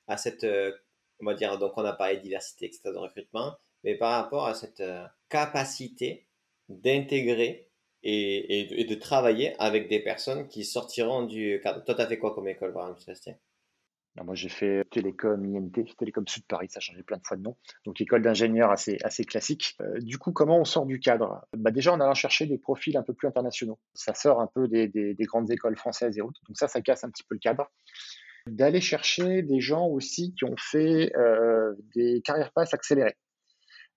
à 0.06 0.16
cette, 0.16 0.44
euh, 0.44 0.72
on 1.20 1.26
va 1.26 1.34
dire, 1.34 1.58
donc 1.58 1.72
on 1.76 1.84
a 1.84 1.92
parlé 1.92 2.16
de 2.16 2.22
diversité, 2.22 2.66
etc., 2.66 2.80
de 2.86 2.98
recrutement, 2.98 3.56
mais 3.84 3.96
par 3.96 4.22
rapport 4.22 4.46
à 4.46 4.54
cette 4.54 4.80
euh, 4.80 5.04
capacité 5.28 6.26
d'intégrer 6.68 7.68
et, 8.04 8.86
de, 8.88 8.94
travailler 8.96 9.54
avec 9.60 9.88
des 9.88 10.00
personnes 10.00 10.48
qui 10.48 10.64
sortiront 10.64 11.22
du. 11.22 11.60
Toi, 11.62 11.94
tu 11.94 12.00
as 12.00 12.06
fait 12.06 12.18
quoi 12.18 12.34
comme 12.34 12.48
école, 12.48 12.72
par 12.72 12.82
exemple, 12.82 13.00
Sébastien? 13.00 13.36
Moi, 14.20 14.34
j'ai 14.34 14.50
fait 14.50 14.84
Télécom 14.90 15.42
INT, 15.42 15.96
Télécom 15.96 16.26
Sud 16.28 16.44
Paris, 16.46 16.68
ça 16.70 16.78
a 16.78 16.80
changé 16.80 17.02
plein 17.02 17.16
de 17.16 17.22
fois 17.24 17.36
de 17.36 17.42
nom. 17.42 17.56
Donc, 17.86 18.00
école 18.00 18.22
d'ingénieur 18.22 18.70
assez, 18.70 18.98
classique. 19.24 19.76
Euh, 19.80 20.00
du 20.00 20.18
coup, 20.18 20.32
comment 20.32 20.58
on 20.58 20.64
sort 20.64 20.84
du 20.84 21.00
cadre? 21.00 21.46
Bah, 21.56 21.70
Déjà, 21.70 21.92
en 21.92 22.00
allant 22.00 22.14
chercher 22.14 22.46
des 22.46 22.58
profils 22.58 22.96
un 22.96 23.02
peu 23.02 23.14
plus 23.14 23.26
internationaux. 23.26 23.78
Ça 23.94 24.12
sort 24.14 24.40
un 24.40 24.48
peu 24.48 24.68
des, 24.68 24.86
des, 24.86 25.24
grandes 25.24 25.50
écoles 25.50 25.76
françaises 25.76 26.18
et 26.18 26.20
autres. 26.20 26.40
Donc, 26.46 26.58
ça, 26.58 26.68
ça 26.68 26.82
casse 26.82 27.04
un 27.04 27.10
petit 27.10 27.24
peu 27.24 27.34
le 27.34 27.40
cadre. 27.40 27.70
D'aller 28.46 28.80
chercher 28.80 29.42
des 29.42 29.60
gens 29.60 29.86
aussi 29.86 30.34
qui 30.34 30.44
ont 30.44 30.56
fait 30.58 31.12
euh, 31.16 31.74
des 31.94 32.20
carrières 32.22 32.52
passes 32.52 32.74
accélérées. 32.74 33.16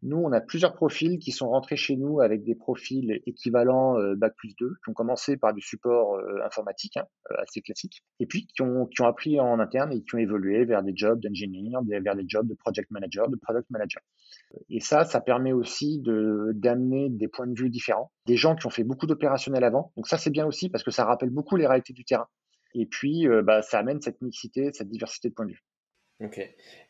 Nous, 0.06 0.18
on 0.18 0.32
a 0.34 0.40
plusieurs 0.40 0.76
profils 0.76 1.18
qui 1.18 1.32
sont 1.32 1.50
rentrés 1.50 1.78
chez 1.78 1.96
nous 1.96 2.22
avec 2.22 2.44
des 2.44 2.54
profils 2.54 3.20
équivalents 3.26 3.98
euh, 3.98 4.14
Bac 4.16 4.36
plus 4.38 4.56
2, 4.56 4.68
qui 4.68 4.90
ont 4.92 4.94
commencé 4.94 5.36
par 5.36 5.52
du 5.52 5.62
support 5.62 6.14
euh, 6.14 6.46
informatique, 6.46 6.98
hein, 6.98 7.08
euh, 7.32 7.42
assez 7.42 7.60
classique, 7.62 8.04
et 8.20 8.28
puis 8.28 8.46
qui 8.46 8.62
ont, 8.62 8.86
qui 8.86 9.02
ont 9.02 9.08
appris 9.08 9.40
en 9.40 9.60
interne 9.60 9.92
et 9.92 10.04
qui 10.04 10.14
ont 10.14 10.20
évolué 10.20 10.64
vers 10.66 10.84
des 10.84 10.92
jobs 10.96 11.20
d'ingénieur, 11.20 11.82
vers 11.88 12.16
des 12.16 12.26
jobs 12.28 12.48
de 12.48 12.54
project 12.54 12.92
manager, 12.92 13.30
de 13.30 13.36
product 13.36 13.68
manager. 13.72 14.04
Et 14.70 14.80
ça, 14.80 15.06
ça 15.06 15.22
permet 15.22 15.54
aussi 15.54 16.00
de, 16.02 16.52
d'amener 16.54 17.10
des 17.10 17.28
points 17.28 17.48
de 17.48 17.60
vue 17.60 17.72
différents, 17.72 18.12
des 18.28 18.38
gens 18.38 18.56
qui 18.56 18.68
ont 18.68 18.72
fait 18.72 18.84
beaucoup 18.84 19.08
d'opérationnels 19.08 19.64
avant. 19.64 19.92
Donc 19.98 20.08
ça, 20.08 20.20
c'est 20.20 20.30
bien 20.30 20.46
aussi 20.46 20.70
parce 20.70 20.84
que 20.84 20.92
ça 20.92 21.04
rappelle 21.06 21.32
beaucoup 21.32 21.56
les 21.56 21.66
réalités 21.66 21.94
du 21.94 22.06
terrain. 22.06 22.28
Et 22.76 22.86
puis, 22.86 23.26
bah, 23.44 23.64
ça 23.64 23.80
amène 23.80 24.02
cette 24.02 24.22
mixité, 24.22 24.70
cette 24.72 24.90
diversité 24.90 25.30
de 25.30 25.34
points 25.34 25.46
de 25.46 25.54
vue. 25.54 25.64
Ok. 26.20 26.40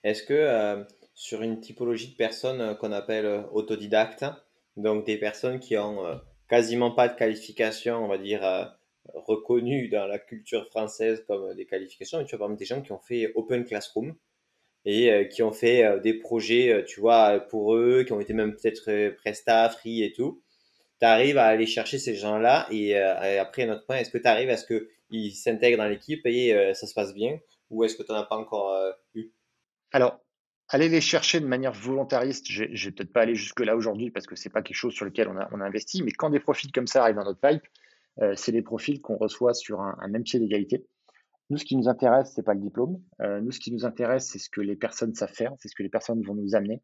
Est-ce 0.03 0.23
que 0.23 0.83
sur 1.15 1.41
une 1.41 1.61
typologie 1.61 2.09
de 2.09 2.15
personnes 2.15 2.61
euh, 2.61 2.75
qu'on 2.75 2.91
appelle 2.91 3.25
euh, 3.25 3.41
autodidactes, 3.53 4.25
donc 4.75 5.05
des 5.05 5.17
personnes 5.17 5.59
qui 5.59 5.77
ont 5.77 6.05
euh, 6.05 6.15
quasiment 6.49 6.91
pas 6.91 7.07
de 7.07 7.15
qualification, 7.15 8.03
on 8.03 8.07
va 8.07 8.17
dire, 8.17 8.75
reconnues 9.13 9.87
dans 9.87 10.05
la 10.05 10.19
culture 10.19 10.67
française 10.67 11.23
comme 11.27 11.55
des 11.55 11.65
qualifications, 11.65 12.19
mais 12.19 12.25
tu 12.25 12.31
vois, 12.35 12.39
par 12.39 12.47
exemple, 12.49 12.59
des 12.59 12.65
gens 12.65 12.81
qui 12.81 12.91
ont 12.91 12.99
fait 12.99 13.31
Open 13.35 13.63
Classroom 13.63 14.15
et 14.83 15.27
qui 15.29 15.41
ont 15.41 15.51
fait 15.51 15.99
des 16.01 16.13
projets, 16.13 16.85
tu 16.85 16.99
vois, 16.99 17.39
pour 17.39 17.73
eux, 17.73 18.03
qui 18.03 18.11
ont 18.11 18.19
été 18.19 18.33
même 18.33 18.55
peut-être 18.55 19.15
Presta, 19.15 19.67
Free 19.69 20.03
et 20.03 20.11
tout. 20.11 20.43
Tu 20.99 21.07
arrives 21.07 21.39
à 21.39 21.45
aller 21.45 21.65
chercher 21.65 21.97
ces 21.97 22.13
gens-là 22.13 22.67
et, 22.69 22.95
après, 22.95 23.63
un 23.63 23.73
autre 23.73 23.87
point, 23.87 23.95
est-ce 23.95 24.11
que 24.11 24.19
tu 24.19 24.27
arrives 24.27 24.51
à 24.51 24.57
ce 24.57 24.67
qu'ils 25.09 25.31
s'intègrent 25.33 25.79
dans 25.79 25.89
l'équipe 25.89 26.23
et 26.25 26.73
ça 26.75 26.85
se 26.85 26.93
passe 26.93 27.15
bien 27.15 27.39
ou 27.71 27.83
est-ce 27.83 27.95
que 27.95 28.03
tu 28.03 28.11
n'en 28.11 28.19
as 28.19 28.25
pas 28.25 28.37
encore 28.37 28.77
eu? 29.15 29.31
Alors, 29.91 30.19
aller 30.69 30.89
les 30.89 31.01
chercher 31.01 31.39
de 31.39 31.45
manière 31.45 31.73
volontariste, 31.73 32.47
je 32.49 32.63
vais 32.63 32.91
peut-être 32.91 33.13
pas 33.13 33.21
aller 33.21 33.35
jusque-là 33.35 33.75
aujourd'hui 33.75 34.09
parce 34.09 34.25
que 34.25 34.35
c'est 34.35 34.49
pas 34.49 34.61
quelque 34.61 34.77
chose 34.77 34.93
sur 34.93 35.05
lequel 35.05 35.27
on 35.27 35.37
a, 35.37 35.65
investi, 35.65 36.03
mais 36.03 36.11
quand 36.11 36.29
des 36.29 36.39
profils 36.39 36.71
comme 36.71 36.87
ça 36.87 37.03
arrivent 37.03 37.15
dans 37.15 37.25
notre 37.25 37.39
pipe, 37.39 37.63
euh, 38.21 38.33
c'est 38.35 38.51
des 38.51 38.61
profils 38.61 39.01
qu'on 39.01 39.17
reçoit 39.17 39.53
sur 39.53 39.81
un, 39.81 40.07
même 40.07 40.23
pied 40.23 40.39
d'égalité. 40.39 40.85
Nous, 41.49 41.57
ce 41.57 41.65
qui 41.65 41.75
nous 41.75 41.87
intéresse, 41.87 42.31
c'est 42.33 42.43
pas 42.43 42.55
le 42.55 42.61
diplôme. 42.61 42.99
Euh, 43.21 43.41
nous, 43.41 43.51
ce 43.51 43.59
qui 43.59 43.71
nous 43.71 43.85
intéresse, 43.85 44.27
c'est 44.27 44.39
ce 44.39 44.49
que 44.49 44.61
les 44.61 44.75
personnes 44.75 45.13
savent 45.13 45.31
faire, 45.31 45.53
c'est 45.59 45.67
ce 45.67 45.75
que 45.75 45.83
les 45.83 45.89
personnes 45.89 46.23
vont 46.23 46.33
nous 46.33 46.55
amener. 46.55 46.81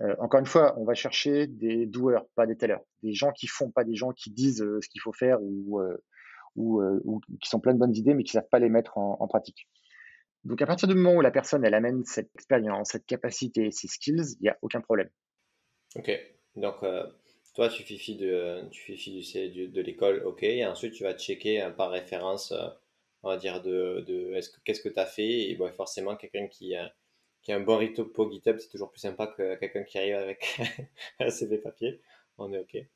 Euh, 0.00 0.14
encore 0.18 0.40
une 0.40 0.46
fois, 0.46 0.74
on 0.78 0.84
va 0.84 0.94
chercher 0.94 1.46
des 1.46 1.84
doueurs, 1.84 2.24
pas 2.34 2.46
des 2.46 2.56
tellers, 2.56 2.82
des 3.02 3.12
gens 3.12 3.32
qui 3.32 3.46
font, 3.46 3.70
pas 3.70 3.84
des 3.84 3.94
gens 3.94 4.12
qui 4.12 4.30
disent 4.30 4.64
ce 4.80 4.88
qu'il 4.88 5.02
faut 5.02 5.12
faire 5.12 5.38
ou, 5.42 5.82
qui 7.40 7.48
sont 7.48 7.60
plein 7.60 7.74
de 7.74 7.78
bonnes 7.78 7.94
idées 7.94 8.14
mais 8.14 8.24
qui 8.24 8.32
savent 8.32 8.48
pas 8.50 8.58
les 8.58 8.70
mettre 8.70 8.96
en 8.96 9.26
pratique. 9.28 9.68
Donc 10.44 10.60
à 10.60 10.66
partir 10.66 10.88
du 10.88 10.94
moment 10.94 11.16
où 11.16 11.20
la 11.20 11.30
personne 11.30 11.64
elle 11.64 11.74
amène 11.74 12.04
cette 12.04 12.30
expérience, 12.34 12.90
cette 12.90 13.06
capacité, 13.06 13.70
ces 13.70 13.88
skills, 13.88 14.36
il 14.40 14.42
n'y 14.42 14.48
a 14.48 14.58
aucun 14.62 14.80
problème. 14.80 15.08
Ok, 15.94 16.10
donc 16.56 16.82
euh, 16.82 17.06
toi 17.54 17.68
tu 17.68 17.82
fais 17.82 18.14
de, 18.14 18.68
tu 18.70 18.96
fais 18.96 19.48
du, 19.48 19.68
de 19.68 19.80
l'école, 19.80 20.22
ok, 20.24 20.42
et 20.42 20.66
ensuite 20.66 20.94
tu 20.94 21.04
vas 21.04 21.14
checker 21.14 21.68
par 21.76 21.90
référence, 21.90 22.52
euh, 22.52 22.68
on 23.22 23.28
va 23.28 23.36
dire, 23.36 23.62
de, 23.62 24.04
de 24.06 24.32
est-ce 24.34 24.50
que, 24.50 24.60
qu'est-ce 24.64 24.80
que 24.80 24.88
tu 24.88 24.98
as 24.98 25.06
fait, 25.06 25.50
et 25.50 25.54
bon, 25.54 25.70
forcément 25.72 26.16
quelqu'un 26.16 26.48
qui, 26.48 26.74
qui 27.42 27.52
a 27.52 27.56
un 27.56 27.60
bon 27.60 27.78
repo 27.78 28.30
GitHub, 28.30 28.58
c'est 28.58 28.68
toujours 28.68 28.90
plus 28.90 29.00
sympa 29.00 29.26
que 29.26 29.56
quelqu'un 29.56 29.82
qui 29.82 29.98
arrive 29.98 30.16
avec 30.16 30.60
un 31.20 31.30
CV 31.30 31.58
papier, 31.58 32.00
on 32.38 32.52
est 32.52 32.58
ok. 32.58 32.86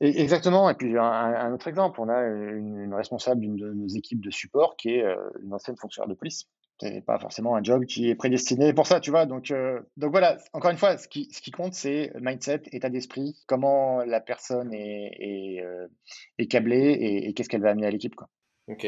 Exactement. 0.00 0.70
Et 0.70 0.74
puis 0.74 0.96
un, 0.96 1.52
autre 1.52 1.68
exemple, 1.68 2.00
on 2.00 2.08
a 2.08 2.22
une, 2.22 2.94
responsable 2.94 3.42
d'une 3.42 3.56
de 3.56 3.72
nos 3.72 3.88
équipes 3.88 4.20
de 4.20 4.30
support 4.30 4.76
qui 4.76 4.94
est 4.94 5.04
euh, 5.04 5.16
une 5.42 5.52
ancienne 5.52 5.76
fonctionnaire 5.76 6.08
de 6.08 6.14
police 6.14 6.48
c'est 6.80 7.04
pas 7.04 7.18
forcément 7.18 7.56
un 7.56 7.62
job 7.62 7.84
qui 7.84 8.08
est 8.08 8.14
prédestiné 8.14 8.72
pour 8.72 8.86
ça, 8.86 9.00
tu 9.00 9.10
vois. 9.10 9.26
Donc, 9.26 9.50
euh, 9.50 9.80
donc 9.96 10.12
voilà, 10.12 10.38
encore 10.52 10.70
une 10.70 10.78
fois, 10.78 10.96
ce 10.96 11.08
qui, 11.08 11.28
ce 11.30 11.42
qui 11.42 11.50
compte, 11.50 11.74
c'est 11.74 12.10
mindset, 12.20 12.62
état 12.72 12.88
d'esprit, 12.88 13.36
comment 13.46 14.02
la 14.04 14.20
personne 14.20 14.72
est, 14.72 15.12
est, 15.18 15.62
euh, 15.62 15.86
est 16.38 16.46
câblée 16.46 16.96
et, 17.00 17.34
qu'est-ce 17.34 17.48
qu'elle 17.48 17.62
va 17.62 17.70
amener 17.70 17.86
à 17.86 17.90
l'équipe. 17.90 18.14
Quoi. 18.14 18.28
Ok. 18.68 18.86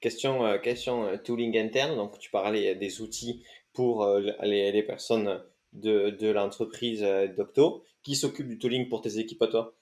Question, 0.00 0.46
euh, 0.46 0.58
question 0.58 1.18
tooling 1.24 1.58
interne. 1.58 1.96
Donc, 1.96 2.18
tu 2.18 2.30
parlais 2.30 2.76
des 2.76 3.00
outils 3.00 3.44
pour 3.72 4.06
les, 4.42 4.72
les, 4.72 4.82
personnes 4.82 5.42
de, 5.72 6.10
de 6.10 6.28
l'entreprise 6.28 7.04
Docto. 7.36 7.82
Qui 8.02 8.14
s'occupe 8.14 8.46
du 8.46 8.58
tooling 8.58 8.88
pour 8.88 9.00
tes 9.00 9.18
équipes 9.18 9.42
à 9.42 9.48
toi? 9.48 9.74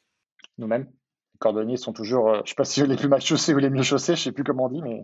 Nous-mêmes. 0.57 0.90
Les 1.35 1.38
cordonniers 1.38 1.76
sont 1.76 1.92
toujours, 1.92 2.42
je 2.44 2.50
sais 2.50 2.54
pas 2.54 2.64
si 2.64 2.85
les 2.87 2.96
plus 2.96 3.09
mal 3.09 3.20
chaussés 3.20 3.52
ou 3.54 3.59
les 3.59 3.70
mieux 3.70 3.83
chaussés, 3.83 4.16
je 4.16 4.22
sais 4.22 4.33
plus 4.33 4.44
comment 4.44 4.66
on 4.66 4.68
dit, 4.68 4.80
mais 4.83 5.02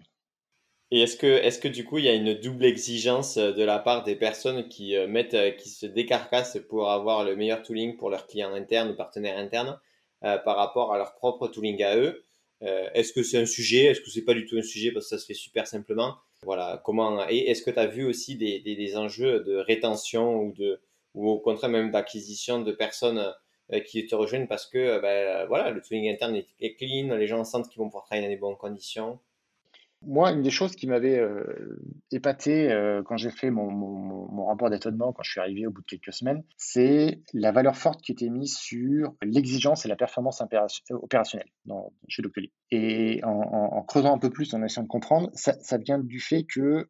et 0.92 1.02
est-ce 1.02 1.16
que, 1.16 1.26
est-ce 1.26 1.60
que 1.60 1.68
du 1.68 1.84
coup, 1.84 1.98
il 1.98 2.04
y 2.04 2.08
a 2.08 2.14
une 2.14 2.34
double 2.34 2.64
exigence 2.64 3.36
euh, 3.36 3.52
de 3.52 3.62
la 3.62 3.78
part 3.78 4.02
des 4.02 4.16
personnes 4.16 4.68
qui 4.68 4.96
euh, 4.96 5.06
mettent, 5.06 5.34
euh, 5.34 5.52
qui 5.52 5.68
se 5.68 5.86
décarcassent 5.86 6.58
pour 6.68 6.90
avoir 6.90 7.24
le 7.24 7.36
meilleur 7.36 7.62
tooling 7.62 7.96
pour 7.96 8.10
leurs 8.10 8.26
clients 8.26 8.54
internes 8.54 8.90
ou 8.90 8.96
partenaires 8.96 9.38
internes 9.38 9.78
par 10.20 10.56
rapport 10.56 10.92
à 10.92 10.98
leur 10.98 11.14
propre 11.14 11.48
tooling 11.48 11.82
à 11.82 11.96
eux? 11.96 12.26
Est-ce 12.60 13.14
que 13.14 13.22
c'est 13.22 13.38
un 13.38 13.46
sujet? 13.46 13.84
Est-ce 13.84 14.02
que 14.02 14.10
c'est 14.10 14.24
pas 14.24 14.34
du 14.34 14.44
tout 14.44 14.58
un 14.58 14.62
sujet? 14.62 14.92
Parce 14.92 15.06
que 15.06 15.16
ça 15.16 15.18
se 15.18 15.24
fait 15.24 15.32
super 15.32 15.66
simplement. 15.66 16.16
Voilà. 16.42 16.82
Comment 16.84 17.26
Et 17.30 17.38
est-ce 17.48 17.62
que 17.62 17.70
tu 17.70 17.78
as 17.78 17.86
vu 17.86 18.04
aussi 18.04 18.36
des, 18.36 18.60
des, 18.60 18.76
des, 18.76 18.96
enjeux 18.98 19.40
de 19.40 19.56
rétention 19.56 20.42
ou 20.42 20.52
de, 20.52 20.78
ou 21.14 21.30
au 21.30 21.38
contraire 21.38 21.70
même 21.70 21.90
d'acquisition 21.90 22.60
de 22.60 22.70
personnes 22.70 23.32
qui 23.86 24.06
te 24.06 24.14
rejoignent 24.14 24.46
parce 24.46 24.66
que 24.66 25.00
ben, 25.00 25.46
voilà, 25.46 25.70
le 25.70 25.80
tooling 25.80 26.10
interne 26.10 26.42
est 26.60 26.74
clean, 26.74 27.16
les 27.16 27.26
gens 27.26 27.42
sentent 27.44 27.70
qu'ils 27.70 27.78
vont 27.78 27.86
pouvoir 27.86 28.04
travailler 28.04 28.26
dans 28.26 28.34
des 28.34 28.38
bonnes 28.38 28.58
conditions? 28.58 29.18
Moi, 30.02 30.32
une 30.32 30.42
des 30.42 30.50
choses 30.50 30.76
qui 30.76 30.86
m'avait 30.86 31.18
euh, 31.18 31.78
épaté 32.10 32.72
euh, 32.72 33.02
quand 33.02 33.16
j'ai 33.16 33.30
fait 33.30 33.50
mon, 33.50 34.46
rapport 34.46 34.70
d'étonnement, 34.70 35.12
quand 35.12 35.22
je 35.22 35.30
suis 35.30 35.40
arrivé 35.40 35.66
au 35.66 35.70
bout 35.70 35.82
de 35.82 35.86
quelques 35.86 36.12
semaines, 36.12 36.42
c'est 36.56 37.20
la 37.34 37.52
valeur 37.52 37.76
forte 37.76 38.00
qui 38.00 38.12
était 38.12 38.30
mise 38.30 38.56
sur 38.56 39.14
l'exigence 39.22 39.84
et 39.84 39.88
la 39.88 39.96
performance 39.96 40.42
opérationnelle 40.90 41.48
dans, 41.66 41.92
chez 42.08 42.22
Doctolib. 42.22 42.50
Et 42.70 43.20
en, 43.24 43.82
creusant 43.82 44.14
un 44.14 44.18
peu 44.18 44.30
plus, 44.30 44.54
en 44.54 44.62
essayant 44.62 44.84
de 44.84 44.88
comprendre, 44.88 45.30
ça, 45.34 45.78
vient 45.78 45.98
du 45.98 46.18
fait 46.18 46.44
que 46.44 46.88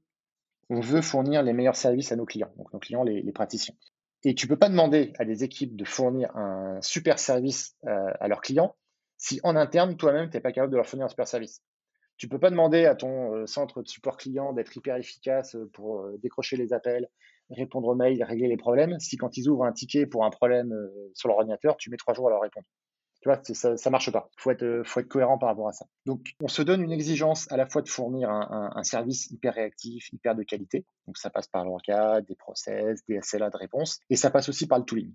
on 0.68 0.80
veut 0.80 1.02
fournir 1.02 1.42
les 1.42 1.52
meilleurs 1.52 1.76
services 1.76 2.12
à 2.12 2.16
nos 2.16 2.24
clients, 2.24 2.52
donc 2.56 2.72
nos 2.72 2.78
clients, 2.78 3.02
les, 3.02 3.32
praticiens. 3.32 3.74
Et 4.22 4.34
tu 4.34 4.46
peux 4.46 4.56
pas 4.56 4.68
demander 4.68 5.12
à 5.18 5.24
des 5.24 5.42
équipes 5.42 5.74
de 5.74 5.84
fournir 5.84 6.34
un 6.36 6.80
super 6.80 7.18
service 7.18 7.74
euh, 7.86 8.12
à 8.20 8.28
leurs 8.28 8.40
clients 8.40 8.76
si 9.20 9.38
en 9.42 9.54
interne, 9.54 9.96
toi-même, 9.98 10.30
tu 10.30 10.36
n'es 10.36 10.40
pas 10.40 10.50
capable 10.50 10.72
de 10.72 10.76
leur 10.76 10.86
fournir 10.86 11.04
un 11.04 11.08
super 11.10 11.28
service. 11.28 11.62
Tu 12.20 12.28
peux 12.28 12.38
pas 12.38 12.50
demander 12.50 12.84
à 12.84 12.94
ton 12.94 13.34
euh, 13.34 13.46
centre 13.46 13.80
de 13.80 13.88
support 13.88 14.18
client 14.18 14.52
d'être 14.52 14.76
hyper 14.76 14.96
efficace 14.96 15.56
euh, 15.56 15.70
pour 15.72 16.02
euh, 16.02 16.18
décrocher 16.22 16.58
les 16.58 16.74
appels, 16.74 17.08
répondre 17.48 17.88
aux 17.88 17.94
mails, 17.94 18.22
régler 18.22 18.46
les 18.46 18.58
problèmes, 18.58 19.00
si 19.00 19.16
quand 19.16 19.38
ils 19.38 19.48
ouvrent 19.48 19.64
un 19.64 19.72
ticket 19.72 20.04
pour 20.04 20.26
un 20.26 20.30
problème 20.30 20.70
sur 21.14 21.30
leur 21.30 21.38
ordinateur, 21.38 21.78
tu 21.78 21.88
mets 21.88 21.96
trois 21.96 22.12
jours 22.12 22.26
à 22.26 22.30
leur 22.30 22.42
répondre. 22.42 22.66
Tu 23.22 23.28
vois, 23.28 23.40
ça, 23.42 23.76
ça 23.78 23.90
marche 23.90 24.12
pas. 24.12 24.30
Faut 24.36 24.50
être, 24.50 24.82
faut 24.84 25.00
être 25.00 25.08
cohérent 25.08 25.38
par 25.38 25.48
rapport 25.48 25.68
à 25.68 25.72
ça. 25.72 25.86
Donc, 26.04 26.34
on 26.42 26.48
se 26.48 26.60
donne 26.60 26.82
une 26.82 26.92
exigence 26.92 27.50
à 27.50 27.56
la 27.56 27.66
fois 27.66 27.80
de 27.80 27.88
fournir 27.88 28.28
un, 28.30 28.70
un, 28.76 28.82
service 28.82 29.30
hyper 29.30 29.54
réactif, 29.54 30.12
hyper 30.12 30.34
de 30.34 30.42
qualité. 30.42 30.84
Donc, 31.06 31.16
ça 31.16 31.30
passe 31.30 31.48
par 31.48 31.64
l'orga, 31.64 32.20
des 32.20 32.36
process, 32.36 33.00
des 33.08 33.18
SLA 33.22 33.48
de 33.48 33.56
réponse, 33.56 33.98
et 34.10 34.16
ça 34.16 34.30
passe 34.30 34.48
aussi 34.50 34.66
par 34.66 34.78
le 34.78 34.84
tooling. 34.84 35.12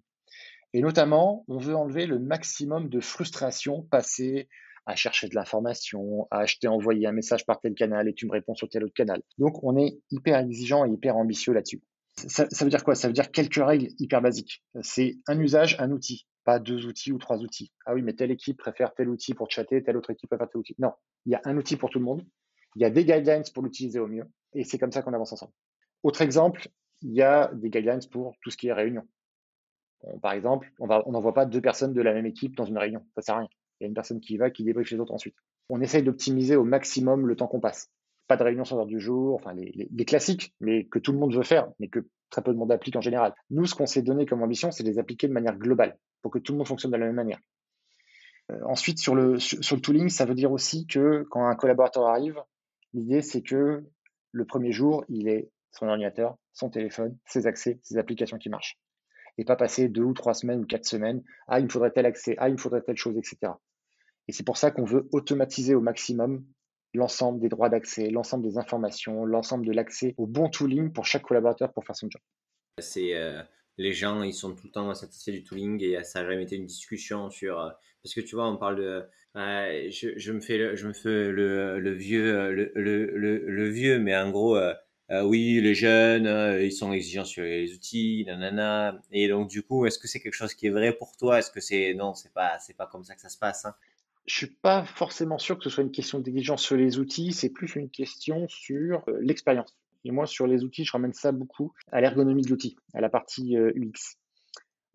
Et 0.74 0.82
notamment, 0.82 1.46
on 1.48 1.58
veut 1.60 1.76
enlever 1.76 2.08
le 2.08 2.20
maximum 2.20 2.90
de 2.90 3.00
frustration 3.00 3.84
passée 3.84 4.50
à 4.86 4.96
chercher 4.96 5.28
de 5.28 5.36
l'information, 5.36 6.28
à 6.32 6.40
acheter, 6.40 6.68
envoyer 6.68 7.08
un 7.08 7.12
message 7.12 7.46
par 7.46 7.60
tel 7.60 7.74
canal 7.74 8.08
et 8.08 8.14
tu 8.14 8.26
me 8.28 8.32
réponds 8.32 8.56
sur 8.56 8.70
tel 8.70 8.84
autre 8.84 8.94
canal. 8.94 9.22
Donc, 9.38 9.64
on 9.64 9.78
est 9.78 10.00
hyper 10.12 10.40
exigeant 10.40 10.86
et 10.86 10.90
hyper 10.90 11.18
ambitieux 11.18 11.54
là-dessus. 11.54 11.82
Ça, 12.16 12.46
veut 12.62 12.70
dire 12.70 12.84
quoi? 12.84 12.96
Ça 12.96 13.08
veut 13.08 13.14
dire 13.14 13.30
quelques 13.32 13.64
règles 13.64 13.90
hyper 14.00 14.22
basiques. 14.22 14.64
C'est 14.82 15.18
un 15.28 15.38
usage, 15.40 15.76
un 15.80 15.92
outil, 15.92 16.26
pas 16.46 16.60
deux 16.60 16.86
outils 16.86 17.12
ou 17.12 17.18
trois 17.18 17.40
outils. 17.40 17.74
Ah 17.86 17.94
oui, 17.94 18.04
mais 18.04 18.14
telle 18.14 18.32
équipe 18.32 18.58
préfère 18.58 18.94
tel 18.94 19.10
outil 19.10 19.34
pour 19.34 19.52
chatter, 19.52 19.84
telle 19.84 19.98
autre 19.98 20.12
équipe 20.12 20.30
préfère 20.30 20.50
tel 20.50 20.60
outil. 20.60 20.76
Non, 20.80 20.92
il 21.26 21.34
y 21.34 21.36
a 21.36 21.42
un 21.44 21.58
outil 21.58 21.76
pour 21.76 21.90
tout 21.90 22.00
le 22.00 22.06
monde. 22.06 22.26
Il 22.76 22.82
y 22.82 22.86
a 22.86 22.90
des 22.90 23.06
guidelines 23.06 23.44
pour 23.54 23.64
l'utiliser 23.64 24.00
au 24.00 24.08
mieux. 24.08 24.26
Et 24.54 24.64
c'est 24.64 24.78
comme 24.78 24.92
ça 24.92 25.02
qu'on 25.02 25.14
avance 25.14 25.34
ensemble. 25.34 25.52
Autre 26.04 26.22
exemple, 26.22 26.70
il 27.02 27.14
y 27.14 27.22
a 27.22 27.52
des 27.54 27.70
guidelines 27.70 28.08
pour 28.12 28.36
tout 28.42 28.50
ce 28.50 28.58
qui 28.58 28.68
est 28.68 28.74
réunion. 28.74 29.04
par 30.22 30.34
exemple, 30.34 30.72
on 30.80 30.88
n'envoie 30.88 31.34
pas 31.34 31.46
deux 31.46 31.62
personnes 31.62 31.94
de 31.94 32.02
la 32.02 32.14
même 32.14 32.26
équipe 32.26 32.56
dans 32.56 32.66
une 32.66 32.78
réunion. 32.78 33.06
Ça 33.16 33.22
sert 33.22 33.36
à 33.36 33.40
rien. 33.40 33.50
Il 33.80 33.84
y 33.84 33.86
a 33.86 33.88
une 33.88 33.94
personne 33.94 34.20
qui 34.20 34.38
va, 34.38 34.50
qui 34.50 34.64
débriefe 34.64 34.90
les 34.92 35.00
autres 35.00 35.14
ensuite. 35.14 35.36
On 35.70 35.82
essaye 35.82 36.04
d'optimiser 36.04 36.56
au 36.56 36.64
maximum 36.64 37.28
le 37.28 37.36
temps 37.36 37.48
qu'on 37.48 37.60
passe. 37.60 37.92
Pas 38.28 38.38
de 38.38 38.44
réunion 38.44 38.66
sans 38.66 38.80
heure 38.80 38.86
du 38.86 39.00
jour, 39.00 39.36
enfin 39.36 39.54
les, 39.54 40.06
classiques, 40.06 40.54
mais 40.60 40.86
que 40.86 41.00
tout 41.00 41.12
le 41.12 41.18
monde 41.18 41.36
veut 41.36 41.44
faire, 41.44 41.72
mais 41.80 41.88
que 41.88 42.08
très 42.30 42.42
peu 42.42 42.54
de 42.54 42.58
monde 42.58 42.72
applique 42.72 42.96
en 42.96 43.02
général. 43.02 43.34
Nous, 43.50 43.66
ce 43.66 43.76
qu'on 43.76 43.86
s'est 43.86 44.02
donné 44.02 44.26
comme 44.26 44.42
ambition, 44.42 44.72
c'est 44.72 44.84
de 44.84 44.90
les 44.90 45.00
appliquer 45.00 45.28
de 45.28 45.34
manière 45.34 45.58
globale, 45.58 45.98
pour 46.22 46.32
que 46.32 46.40
tout 46.40 46.54
le 46.54 46.58
monde 46.58 46.68
fonctionne 46.68 46.92
de 46.92 46.98
la 46.98 47.06
même 47.06 47.16
manière. 47.16 47.40
ensuite, 48.66 49.00
sur 49.00 49.14
le, 49.16 49.38
sur 49.40 49.76
le 49.76 49.82
tooling, 49.82 50.10
ça 50.10 50.26
veut 50.26 50.34
dire 50.34 50.52
aussi 50.52 50.88
que 50.88 51.26
quand 51.30 51.46
un 51.46 51.56
collaborateur 51.56 52.08
arrive, 52.08 52.42
l'idée 52.94 53.22
c'est 53.22 53.42
que 53.42 53.84
le 54.32 54.46
premier 54.46 54.72
jour, 54.72 55.06
il 55.08 55.28
ait 55.28 55.50
son 55.72 55.88
ordinateur, 55.88 56.38
son 56.54 56.70
téléphone, 56.70 57.18
ses 57.26 57.48
accès, 57.48 57.80
ses 57.84 57.98
applications 57.98 58.38
qui 58.38 58.50
marchent. 58.50 58.80
Et 59.38 59.46
pas 59.46 59.56
passer 59.56 59.90
deux 59.90 60.04
ou 60.04 60.14
trois 60.14 60.34
semaines 60.34 60.62
ou 60.62 60.66
quatre 60.66 60.86
semaines, 60.86 61.24
ah, 61.48 61.60
il 61.60 61.66
me 61.66 61.70
faudrait 61.70 61.92
tel 61.92 62.06
accès, 62.06 62.36
ah, 62.38 62.48
il 62.48 62.54
me 62.54 62.58
faudrait 62.58 62.82
telle 62.82 62.98
chose, 62.98 63.18
etc. 63.18 63.54
Et 64.28 64.32
c'est 64.32 64.46
pour 64.46 64.58
ça 64.58 64.72
qu'on 64.72 64.86
veut 64.86 65.08
automatiser 65.12 65.76
au 65.76 65.82
maximum 65.82 66.46
l'ensemble 66.94 67.40
des 67.40 67.50
droits 67.50 67.70
d'accès, 67.70 68.10
l'ensemble 68.10 68.44
des 68.44 68.58
informations, 68.58 69.26
l'ensemble 69.26 69.66
de 69.66 69.74
l'accès 69.74 70.16
au 70.18 70.26
bon 70.26 70.50
tooling 70.50 70.94
pour 70.94 71.06
chaque 71.06 71.24
collaborateur 71.24 71.74
pour 71.74 71.84
faire 71.86 71.96
son 71.96 72.10
job. 72.10 72.22
C'est 72.80 73.16
euh, 73.16 73.42
les 73.78 73.92
gens, 73.92 74.24
ils 74.24 74.34
sont 74.34 74.56
tout 74.56 74.68
le 74.68 74.72
temps 74.72 74.94
satisfaits 74.94 75.32
du 75.32 75.44
tooling 75.44 75.84
et 75.84 76.02
ça 76.04 76.22
n'a 76.22 76.30
jamais 76.30 76.44
été 76.44 76.56
une 76.56 76.66
discussion 76.66 77.30
sur 77.30 77.60
euh, 77.60 77.70
parce 78.04 78.14
que 78.14 78.22
tu 78.22 78.36
vois, 78.36 78.50
on 78.50 78.58
parle 78.58 78.78
de 78.78 79.04
je, 79.36 80.32
me 80.32 80.40
fais 80.40 80.78
je 80.78 80.88
me 80.88 80.94
fais 80.94 81.32
le, 81.32 81.92
vieux 81.92 82.52
le, 82.52 82.72
le, 82.76 83.70
vieux, 83.70 84.00
mais 84.00 84.16
en 84.16 84.32
gros. 84.32 84.58
Euh, 85.12 85.24
oui, 85.24 85.62
les 85.62 85.76
jeunes, 85.76 86.28
ils 86.62 86.72
sont 86.72 86.92
exigeants 86.92 87.26
sur 87.26 87.44
les 87.44 87.74
outils, 87.74 88.24
nanana. 88.26 89.00
Et 89.12 89.28
donc, 89.28 89.50
du 89.50 89.62
coup, 89.62 89.86
est-ce 89.86 90.00
que 90.00 90.08
c'est 90.08 90.20
quelque 90.20 90.34
chose 90.34 90.54
qui 90.54 90.68
est 90.68 90.72
vrai 90.72 90.94
pour 90.94 91.16
toi? 91.16 91.40
Est-ce 91.40 91.52
que 91.52 91.62
c'est 91.62 91.94
non, 91.94 92.14
c'est 92.16 92.34
pas, 92.34 92.58
c'est 92.60 92.76
pas 92.76 92.88
comme 92.88 93.04
ça 93.04 93.16
que 93.16 93.22
ça 93.22 93.30
se 93.30 93.38
passe 93.38 93.66
hein? 93.66 93.76
Je 94.26 94.36
suis 94.36 94.48
pas 94.48 94.84
forcément 94.86 95.38
sûr 95.38 95.58
que 95.58 95.64
ce 95.64 95.70
soit 95.70 95.84
une 95.84 95.92
question 95.92 96.20
d'exigence 96.20 96.64
sur 96.64 96.76
les 96.76 96.98
outils, 96.98 97.32
c'est 97.32 97.50
plus 97.50 97.76
une 97.76 97.90
question 97.90 98.48
sur 98.48 99.04
euh, 99.08 99.20
l'expérience. 99.22 99.78
Et 100.04 100.12
moi, 100.12 100.26
sur 100.26 100.48
les 100.48 100.64
outils, 100.64 100.84
je 100.84 100.92
ramène 100.92 101.14
ça 101.14 101.32
beaucoup 101.32 101.74
à 101.92 102.02
l'ergonomie 102.02 102.42
de 102.42 102.50
l'outil, 102.50 102.76
à 102.96 103.02
la 103.02 103.10
partie 103.10 103.56
euh, 103.56 103.72
UX. 103.76 104.18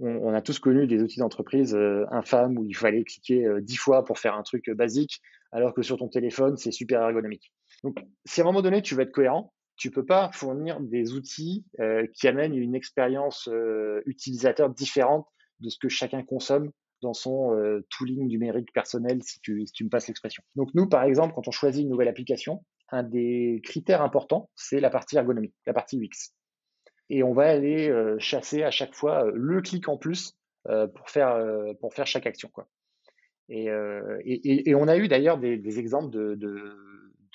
On, 0.03 0.33
a 0.33 0.41
tous 0.41 0.59
connu 0.59 0.87
des 0.87 1.03
outils 1.03 1.19
d'entreprise 1.19 1.75
euh, 1.75 2.07
infâmes 2.11 2.57
où 2.57 2.65
il 2.65 2.75
fallait 2.75 3.05
cliquer 3.05 3.47
dix 3.61 3.77
fois 3.77 4.03
pour 4.05 4.19
faire 4.19 4.35
un 4.35 4.43
truc 4.43 4.71
basique, 4.71 5.21
alors 5.53 5.75
que 5.75 5.83
sur 5.83 5.99
ton 5.99 6.09
téléphone, 6.09 6.57
c'est 6.57 6.73
super 6.73 7.03
ergonomique. 7.03 7.53
Donc, 7.85 7.99
si 8.25 8.41
à 8.41 8.45
un 8.45 8.47
moment 8.47 8.63
donné, 8.63 8.81
tu 8.81 8.95
veux 8.95 9.03
être 9.03 9.13
cohérent, 9.13 9.53
tu 9.81 9.91
peux 9.91 10.05
pas 10.05 10.31
fournir 10.33 10.79
des 10.79 11.15
outils 11.15 11.65
qui 12.15 12.29
amènent 12.29 12.55
une 12.55 12.75
expérience 12.75 13.49
utilisateur 14.05 14.69
différente 14.71 15.27
de 15.61 15.71
ce 15.71 15.79
que 15.79 15.89
chacun 15.89 16.23
consomme 16.23 16.71
dans 17.03 17.15
son 17.15 17.55
euh, 17.55 17.87
tooling 17.91 18.27
numérique 18.27 18.73
personnel, 18.73 19.23
si 19.23 19.41
tu, 19.41 19.55
me 19.55 19.89
passes 19.89 20.09
l'expression. 20.09 20.43
Donc 20.57 20.71
nous, 20.75 20.89
par 20.89 21.05
exemple, 21.05 21.35
quand 21.35 21.49
on 21.49 21.51
choisit 21.51 21.83
une 21.83 21.89
nouvelle 21.89 22.09
application, 22.09 22.65
un 22.91 23.03
des 23.03 23.61
critères 23.65 24.03
importants, 24.03 24.51
c'est 24.55 24.81
la 24.81 24.91
partie 24.91 25.17
ergonomie, 25.17 25.53
la 25.67 25.73
partie 25.73 25.99
UX. 25.99 26.35
Et 27.09 27.23
on 27.23 27.33
va 27.33 27.45
aller 27.45 27.89
euh, 27.89 28.19
chasser 28.19 28.63
à 28.63 28.71
chaque 28.71 28.95
fois 28.95 29.25
euh, 29.25 29.33
le 29.35 29.61
clic 29.63 29.89
en 29.89 29.97
plus 29.97 30.37
pour, 30.95 31.09
faire, 31.09 31.43
pour 31.81 31.95
faire 31.95 32.07
chaque 32.07 32.27
action. 32.27 32.51
Et, 33.49 33.69
et, 34.27 34.69
et 34.69 34.75
on 34.75 34.89
a 34.89 34.99
eu 34.99 35.09
d'ailleurs 35.09 35.39
des, 35.39 35.79
exemples 35.79 36.11
de, 36.11 36.35
de, 36.35 36.77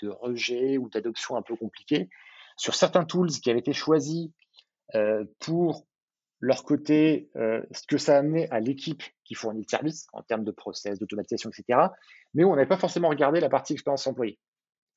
de 0.03 0.09
rejet 0.09 0.77
ou 0.77 0.89
d'adoption 0.89 1.35
un 1.35 1.41
peu 1.41 1.55
compliqués 1.55 2.07
sur 2.55 2.75
certains 2.75 3.05
tools 3.05 3.29
qui 3.29 3.49
avaient 3.49 3.59
été 3.59 3.73
choisis 3.73 4.29
pour 5.39 5.85
leur 6.45 6.63
côté, 6.63 7.29
euh, 7.35 7.61
ce 7.71 7.87
que 7.87 7.97
ça 7.97 8.15
a 8.15 8.19
amené 8.19 8.49
à 8.51 8.59
l'équipe 8.59 9.03
qui 9.23 9.33
fournit 9.33 9.61
le 9.61 9.67
service 9.67 10.07
en 10.13 10.21
termes 10.21 10.43
de 10.43 10.51
process, 10.51 10.99
d'automatisation, 10.99 11.49
etc. 11.49 11.87
Mais 12.33 12.43
on 12.43 12.55
n'avait 12.55 12.67
pas 12.67 12.77
forcément 12.77 13.09
regardé 13.09 13.39
la 13.39 13.49
partie 13.49 13.73
expérience 13.73 14.05
employée, 14.05 14.37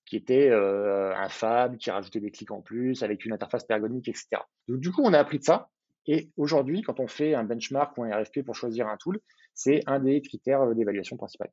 qui 0.04 0.16
était 0.16 0.50
euh, 0.50 1.14
un 1.16 1.28
fab, 1.28 1.76
qui 1.76 1.90
rajoutait 1.90 2.20
des 2.20 2.30
clics 2.30 2.50
en 2.50 2.61
plus, 2.61 3.02
avec 3.02 3.24
une 3.24 3.32
interface 3.32 3.64
ergonomique, 3.70 4.09
etc. 4.09 4.42
Donc 4.66 4.80
du 4.80 4.90
coup, 4.92 5.02
on 5.04 5.12
a 5.12 5.18
appris 5.18 5.38
de 5.38 5.44
ça. 5.44 5.70
Et 6.06 6.30
aujourd'hui, 6.36 6.82
quand 6.82 7.00
on 7.00 7.06
fait 7.06 7.34
un 7.34 7.44
benchmark 7.44 7.96
ou 7.98 8.04
un 8.04 8.14
RFP 8.14 8.42
pour 8.42 8.54
choisir 8.54 8.88
un 8.88 8.96
tool, 8.96 9.20
c'est 9.54 9.80
un 9.86 10.00
des 10.00 10.20
critères 10.20 10.74
d'évaluation 10.74 11.16
principal. 11.16 11.50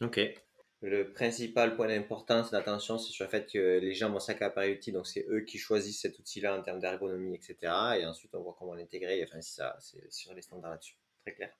Ok 0.00 0.20
le 0.82 1.12
principal 1.12 1.76
point 1.76 1.88
d'importance, 1.88 2.50
d'attention, 2.50 2.98
c'est 2.98 3.12
sur 3.12 3.24
le 3.24 3.30
fait 3.30 3.46
que 3.52 3.78
les 3.78 3.92
gens 3.92 4.10
vont 4.10 4.18
s'accaparer 4.18 4.74
l'outil, 4.74 4.92
donc 4.92 5.06
c'est 5.06 5.26
eux 5.28 5.40
qui 5.40 5.58
choisissent 5.58 6.00
cet 6.00 6.18
outil-là 6.18 6.58
en 6.58 6.62
termes 6.62 6.80
d'ergonomie, 6.80 7.34
etc. 7.34 7.56
Et 7.98 8.06
ensuite, 8.06 8.34
on 8.34 8.42
voit 8.42 8.56
comment 8.58 8.74
l'intégrer. 8.74 9.22
Enfin, 9.22 9.42
ça, 9.42 9.76
c'est 9.80 10.10
sur 10.10 10.32
les 10.32 10.42
standards 10.42 10.70
là-dessus. 10.70 10.96
Très 11.22 11.34
clair. 11.34 11.50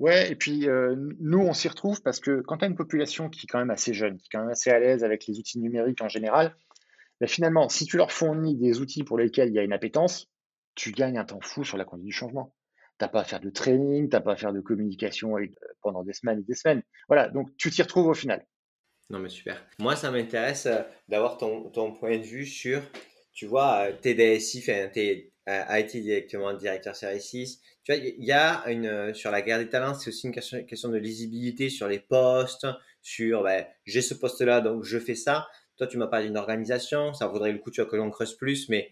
Ouais, 0.00 0.30
et 0.30 0.34
puis 0.34 0.68
euh, 0.68 0.96
nous, 1.20 1.38
on 1.38 1.52
s'y 1.52 1.68
retrouve 1.68 2.02
parce 2.02 2.20
que 2.20 2.40
quand 2.40 2.58
tu 2.58 2.64
as 2.64 2.68
une 2.68 2.74
population 2.74 3.30
qui 3.30 3.46
est 3.46 3.48
quand 3.48 3.60
même 3.60 3.70
assez 3.70 3.94
jeune, 3.94 4.18
qui 4.18 4.26
est 4.26 4.32
quand 4.32 4.40
même 4.40 4.50
assez 4.50 4.70
à 4.70 4.78
l'aise 4.78 5.04
avec 5.04 5.26
les 5.26 5.38
outils 5.38 5.60
numériques 5.60 6.02
en 6.02 6.08
général, 6.08 6.56
ben 7.20 7.28
finalement, 7.28 7.68
si 7.68 7.86
tu 7.86 7.96
leur 7.96 8.10
fournis 8.10 8.56
des 8.56 8.80
outils 8.80 9.04
pour 9.04 9.16
lesquels 9.16 9.48
il 9.48 9.54
y 9.54 9.58
a 9.58 9.62
une 9.62 9.72
appétence, 9.72 10.28
tu 10.74 10.90
gagnes 10.90 11.16
un 11.16 11.24
temps 11.24 11.40
fou 11.40 11.62
sur 11.62 11.78
la 11.78 11.84
conduite 11.84 12.06
du 12.06 12.12
changement. 12.12 12.54
T'as 12.98 13.08
pas 13.08 13.20
à 13.20 13.24
faire 13.24 13.40
de 13.40 13.50
training, 13.50 14.08
t'as 14.08 14.20
pas 14.20 14.32
à 14.32 14.36
faire 14.36 14.52
de 14.52 14.60
communication 14.60 15.36
euh, 15.36 15.46
pendant 15.82 16.04
des 16.04 16.12
semaines 16.12 16.40
et 16.40 16.44
des 16.44 16.54
semaines. 16.54 16.82
Voilà, 17.08 17.28
donc 17.28 17.56
tu 17.56 17.70
t'y 17.70 17.82
retrouves 17.82 18.06
au 18.06 18.14
final. 18.14 18.46
Non 19.10 19.18
mais 19.18 19.28
super. 19.28 19.66
Moi, 19.78 19.96
ça 19.96 20.10
m'intéresse 20.10 20.66
euh, 20.66 20.80
d'avoir 21.08 21.36
ton, 21.36 21.70
ton, 21.70 21.92
point 21.92 22.18
de 22.18 22.22
vue 22.22 22.46
sur, 22.46 22.82
tu 23.32 23.46
vois, 23.46 23.88
euh, 23.88 23.92
TDSI, 23.92 24.60
enfin, 24.60 24.88
t'es 24.92 25.32
IT 25.46 25.96
directement 25.96 26.54
directeur 26.54 26.96
services. 26.96 27.60
Tu 27.82 27.92
vois, 27.92 28.02
il 28.02 28.24
y 28.24 28.32
a 28.32 28.64
une 28.70 29.12
sur 29.12 29.30
la 29.30 29.42
guerre 29.42 29.58
des 29.58 29.68
talents, 29.68 29.94
c'est 29.94 30.08
aussi 30.08 30.26
une 30.26 30.32
question, 30.32 30.88
de 30.88 30.96
lisibilité 30.96 31.68
sur 31.68 31.86
les 31.86 31.98
postes, 31.98 32.66
sur 33.02 33.42
ben, 33.42 33.66
j'ai 33.84 34.00
ce 34.00 34.14
poste-là, 34.14 34.62
donc 34.62 34.84
je 34.84 34.98
fais 34.98 35.14
ça. 35.14 35.46
Toi, 35.76 35.86
tu 35.86 35.98
m'as 35.98 36.06
parlé 36.06 36.26
d'une 36.26 36.38
organisation, 36.38 37.12
ça 37.12 37.26
vaudrait 37.26 37.52
le 37.52 37.58
coup 37.58 37.70
tu 37.70 37.82
vois, 37.82 37.90
que 37.90 37.96
l'on 37.96 38.10
creuse 38.10 38.36
plus, 38.36 38.68
mais 38.68 38.90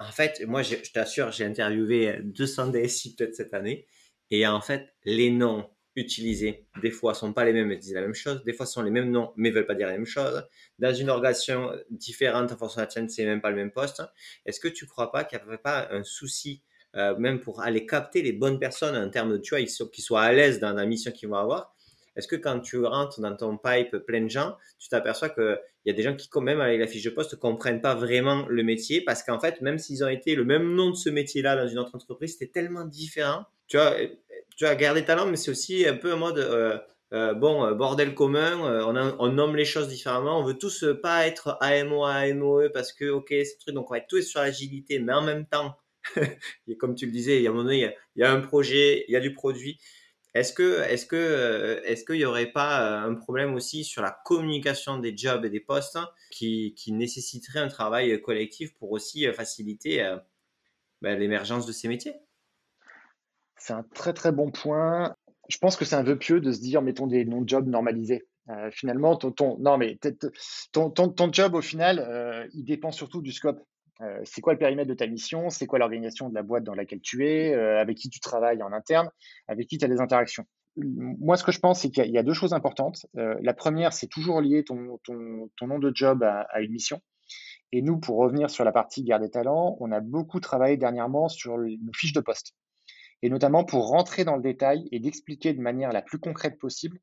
en 0.00 0.10
fait, 0.10 0.42
moi, 0.46 0.62
je, 0.62 0.76
t'assure, 0.92 1.30
j'ai 1.32 1.44
interviewé 1.44 2.18
200 2.22 2.68
DSI 2.68 3.14
peut-être 3.14 3.34
cette 3.34 3.54
année. 3.54 3.86
Et 4.30 4.46
en 4.46 4.60
fait, 4.60 4.94
les 5.04 5.30
noms 5.30 5.68
utilisés, 5.96 6.66
des 6.82 6.90
fois, 6.90 7.14
sont 7.14 7.32
pas 7.32 7.44
les 7.44 7.52
mêmes, 7.52 7.68
mais 7.68 7.76
disent 7.76 7.94
la 7.94 8.00
même 8.00 8.14
chose. 8.14 8.42
Des 8.44 8.52
fois, 8.52 8.66
sont 8.66 8.82
les 8.82 8.90
mêmes 8.90 9.10
noms, 9.10 9.32
mais 9.36 9.50
veulent 9.50 9.66
pas 9.66 9.74
dire 9.74 9.86
la 9.86 9.92
même 9.92 10.06
chose. 10.06 10.44
Dans 10.78 10.92
une 10.92 11.08
organisation 11.08 11.70
différente, 11.90 12.50
en 12.50 12.56
fonction 12.56 12.80
de 12.80 12.86
la 12.86 12.90
chaîne, 12.90 13.08
c'est 13.08 13.24
même 13.24 13.40
pas 13.40 13.50
le 13.50 13.56
même 13.56 13.70
poste. 13.70 14.02
Est-ce 14.46 14.58
que 14.58 14.68
tu 14.68 14.86
crois 14.86 15.12
pas 15.12 15.24
qu'il 15.24 15.38
n'y 15.38 15.44
avait 15.44 15.58
pas 15.58 15.88
un 15.92 16.02
souci, 16.02 16.62
euh, 16.96 17.16
même 17.16 17.38
pour 17.38 17.62
aller 17.62 17.86
capter 17.86 18.22
les 18.22 18.32
bonnes 18.32 18.58
personnes 18.58 18.96
en 18.96 19.08
termes 19.10 19.32
de, 19.32 19.38
tu 19.38 19.54
vois, 19.54 19.64
qu'ils 19.64 20.04
soient 20.04 20.22
à 20.22 20.32
l'aise 20.32 20.58
dans 20.58 20.72
la 20.72 20.86
mission 20.86 21.12
qu'ils 21.12 21.28
vont 21.28 21.36
avoir? 21.36 21.74
Est-ce 22.16 22.28
que 22.28 22.36
quand 22.36 22.60
tu 22.60 22.84
rentres 22.84 23.20
dans 23.20 23.36
ton 23.36 23.58
pipe 23.58 23.96
plein 23.98 24.22
de 24.22 24.28
gens, 24.28 24.56
tu 24.78 24.88
t'aperçois 24.88 25.30
qu'il 25.84 25.92
y 25.92 25.94
a 25.94 25.96
des 25.96 26.02
gens 26.02 26.16
qui, 26.16 26.28
quand 26.28 26.40
même, 26.40 26.60
avec 26.60 26.80
la 26.80 26.86
fiche 26.86 27.04
de 27.04 27.10
poste, 27.10 27.34
ne 27.34 27.38
comprennent 27.38 27.82
pas 27.82 27.94
vraiment 27.94 28.46
le 28.48 28.62
métier 28.62 29.02
parce 29.02 29.22
qu'en 29.22 29.38
fait, 29.38 29.60
même 29.60 29.78
s'ils 29.78 30.02
ont 30.02 30.08
été 30.08 30.34
le 30.34 30.44
même 30.44 30.74
nom 30.74 30.90
de 30.90 30.96
ce 30.96 31.10
métier-là 31.10 31.56
dans 31.56 31.68
une 31.68 31.78
autre 31.78 31.94
entreprise, 31.94 32.32
c'était 32.32 32.50
tellement 32.50 32.86
différent. 32.86 33.44
Tu 33.68 33.76
vois, 33.76 33.94
tu 34.56 34.64
as 34.64 34.74
gardé 34.76 35.04
talent, 35.04 35.26
mais 35.26 35.36
c'est 35.36 35.50
aussi 35.50 35.86
un 35.86 35.96
peu 35.96 36.14
en 36.14 36.18
mode. 36.18 36.38
Euh, 36.38 36.78
euh, 37.12 37.32
bon, 37.32 37.64
euh, 37.64 37.74
bordel 37.74 38.14
commun, 38.14 38.58
on, 39.18 39.28
nomme 39.28 39.54
les 39.54 39.64
choses 39.64 39.86
différemment, 39.86 40.40
on 40.40 40.42
veut 40.42 40.58
tous 40.58 40.84
pas 41.00 41.28
être 41.28 41.58
AMO, 41.60 42.04
AMOE 42.04 42.70
parce 42.72 42.92
que, 42.92 43.04
ok, 43.04 43.28
c'est 43.28 43.58
truc, 43.60 43.74
donc 43.74 43.88
on 43.88 43.94
va 43.94 43.98
être 43.98 44.08
tous 44.08 44.22
sur 44.22 44.40
l'agilité, 44.40 44.98
mais 44.98 45.12
en 45.12 45.22
même 45.22 45.46
temps, 45.46 45.76
comme 46.80 46.96
tu 46.96 47.06
le 47.06 47.12
disais, 47.12 47.40
il 47.40 47.44
il 47.44 47.94
y 48.16 48.22
a 48.24 48.32
un 48.32 48.40
projet, 48.40 49.04
il 49.06 49.12
y 49.12 49.16
a 49.16 49.20
du 49.20 49.32
produit, 49.32 49.78
est-ce 50.34 50.52
que, 50.52 50.82
est-ce 50.82 51.06
que, 51.06 51.14
euh, 51.14 51.80
est-ce 51.84 52.04
qu'il 52.04 52.16
n'y 52.16 52.24
aurait 52.24 52.50
pas 52.50 53.04
euh, 53.04 53.08
un 53.08 53.14
problème 53.14 53.54
aussi 53.54 53.84
sur 53.84 54.02
la 54.02 54.10
communication 54.24 54.98
des 54.98 55.16
jobs 55.16 55.44
et 55.44 55.50
des 55.50 55.60
postes 55.60 55.96
qui, 56.32 56.74
qui 56.74 56.90
nécessiterait 56.90 57.60
un 57.60 57.68
travail 57.68 58.20
collectif 58.20 58.74
pour 58.74 58.90
aussi 58.90 59.28
euh, 59.28 59.32
faciliter 59.32 60.16
ben, 61.02 61.16
l'émergence 61.18 61.66
de 61.66 61.72
ces 61.72 61.86
métiers? 61.86 62.14
C'est 63.56 63.74
un 63.74 63.84
très 63.94 64.12
très 64.12 64.32
bon 64.32 64.50
point. 64.50 65.14
Je 65.48 65.58
pense 65.58 65.76
que 65.76 65.84
c'est 65.84 65.94
un 65.94 66.02
vœu 66.02 66.18
pieux 66.18 66.40
de 66.40 66.50
se 66.50 66.60
dire 66.60 66.82
mettons 66.82 67.06
des 67.06 67.24
noms 67.24 67.42
de 67.42 67.48
jobs 67.48 67.68
normalisés. 67.68 68.26
finalement, 68.72 69.16
ton, 69.16 69.30
ton, 69.30 69.56
non 69.58 69.78
mais 69.78 69.98
ton, 70.72 70.90
ton, 70.90 71.08
ton 71.08 71.32
job 71.32 71.54
au 71.54 71.62
final, 71.62 72.48
il 72.52 72.64
dépend 72.64 72.90
surtout 72.90 73.22
du 73.22 73.32
scope. 73.32 73.62
Euh, 74.00 74.20
c'est 74.24 74.40
quoi 74.40 74.52
le 74.52 74.58
périmètre 74.58 74.88
de 74.88 74.94
ta 74.94 75.06
mission, 75.06 75.50
c'est 75.50 75.66
quoi 75.66 75.78
l'organisation 75.78 76.28
de 76.28 76.34
la 76.34 76.42
boîte 76.42 76.64
dans 76.64 76.74
laquelle 76.74 77.00
tu 77.00 77.26
es, 77.26 77.54
euh, 77.54 77.80
avec 77.80 77.96
qui 77.96 78.10
tu 78.10 78.20
travailles 78.20 78.62
en 78.62 78.72
interne, 78.72 79.08
avec 79.46 79.68
qui 79.68 79.78
tu 79.78 79.84
as 79.84 79.88
des 79.88 80.00
interactions? 80.00 80.44
Moi, 80.76 81.36
ce 81.36 81.44
que 81.44 81.52
je 81.52 81.60
pense, 81.60 81.82
c'est 81.82 81.90
qu'il 81.90 82.10
y, 82.10 82.18
a 82.18 82.24
deux 82.24 82.32
choses 82.32 82.52
importantes. 82.52 83.06
Euh, 83.16 83.36
la 83.42 83.54
première, 83.54 83.92
c'est 83.92 84.08
toujours 84.08 84.40
lier 84.40 84.64
ton, 84.64 84.98
nom 85.62 85.78
de 85.78 85.92
job 85.94 86.24
à, 86.24 86.60
une 86.60 86.72
mission. 86.72 87.00
Et 87.70 87.80
nous, 87.80 88.00
pour 88.00 88.16
revenir 88.16 88.50
sur 88.50 88.64
la 88.64 88.72
partie 88.72 89.04
guerre 89.04 89.20
des 89.20 89.30
talents, 89.30 89.76
on 89.78 89.92
a 89.92 90.00
beaucoup 90.00 90.40
travaillé 90.40 90.76
dernièrement 90.76 91.28
sur 91.28 91.58
nos 91.58 91.92
fiches 91.94 92.12
de 92.12 92.20
poste. 92.20 92.54
Et 93.22 93.30
notamment 93.30 93.64
pour 93.64 93.86
rentrer 93.86 94.24
dans 94.24 94.34
le 94.34 94.42
détail 94.42 94.88
et 94.90 94.98
d'expliquer 94.98 95.54
de 95.54 95.60
manière 95.60 95.92
la 95.92 96.02
plus 96.02 96.18
concrète 96.18 96.58
possible 96.58 96.98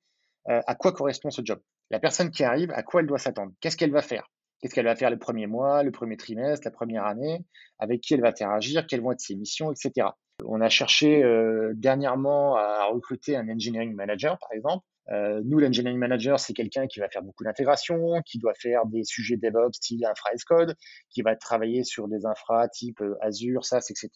à 0.45 0.75
quoi 0.75 0.91
correspond 0.91 1.29
ce 1.29 1.41
job? 1.43 1.61
La 1.91 1.99
personne 1.99 2.29
qui 2.29 2.43
arrive, 2.43 2.71
à 2.71 2.83
quoi 2.83 3.01
elle 3.01 3.07
doit 3.07 3.19
s'attendre? 3.19 3.53
Qu'est-ce 3.61 3.77
qu'elle 3.77 3.91
va 3.91 4.01
faire? 4.01 4.27
Qu'est-ce 4.61 4.75
qu'elle 4.75 4.85
va 4.85 4.95
faire 4.95 5.09
le 5.09 5.17
premier 5.17 5.47
mois, 5.47 5.83
le 5.83 5.91
premier 5.91 6.17
trimestre, 6.17 6.65
la 6.65 6.71
première 6.71 7.05
année? 7.05 7.43
Avec 7.79 8.01
qui 8.01 8.13
elle 8.13 8.21
va 8.21 8.29
interagir? 8.29 8.85
Quelles 8.85 9.01
vont 9.01 9.11
être 9.11 9.19
ses 9.19 9.35
missions, 9.35 9.71
etc. 9.71 10.09
On 10.45 10.61
a 10.61 10.69
cherché 10.69 11.23
euh, 11.23 11.73
dernièrement 11.75 12.55
à 12.55 12.85
recruter 12.85 13.35
un 13.35 13.49
engineering 13.49 13.93
manager, 13.93 14.37
par 14.39 14.51
exemple, 14.53 14.85
Euh, 15.09 15.41
nous, 15.43 15.59
l'engineering 15.59 15.97
manager, 15.97 16.39
c'est 16.39 16.53
quelqu'un 16.53 16.87
qui 16.87 16.99
va 16.99 17.09
faire 17.09 17.23
beaucoup 17.23 17.43
d'intégration, 17.43 18.21
qui 18.21 18.37
doit 18.37 18.53
faire 18.53 18.85
des 18.85 19.03
sujets 19.03 19.35
DevOps 19.35 19.73
style 19.73 20.05
infra 20.05 20.29
code, 20.45 20.75
qui 21.09 21.21
va 21.21 21.35
travailler 21.35 21.83
sur 21.83 22.07
des 22.07 22.25
infra 22.25 22.69
type 22.69 23.01
euh, 23.01 23.17
Azure, 23.19 23.65
SaaS, 23.65 23.87
etc. 23.89 24.09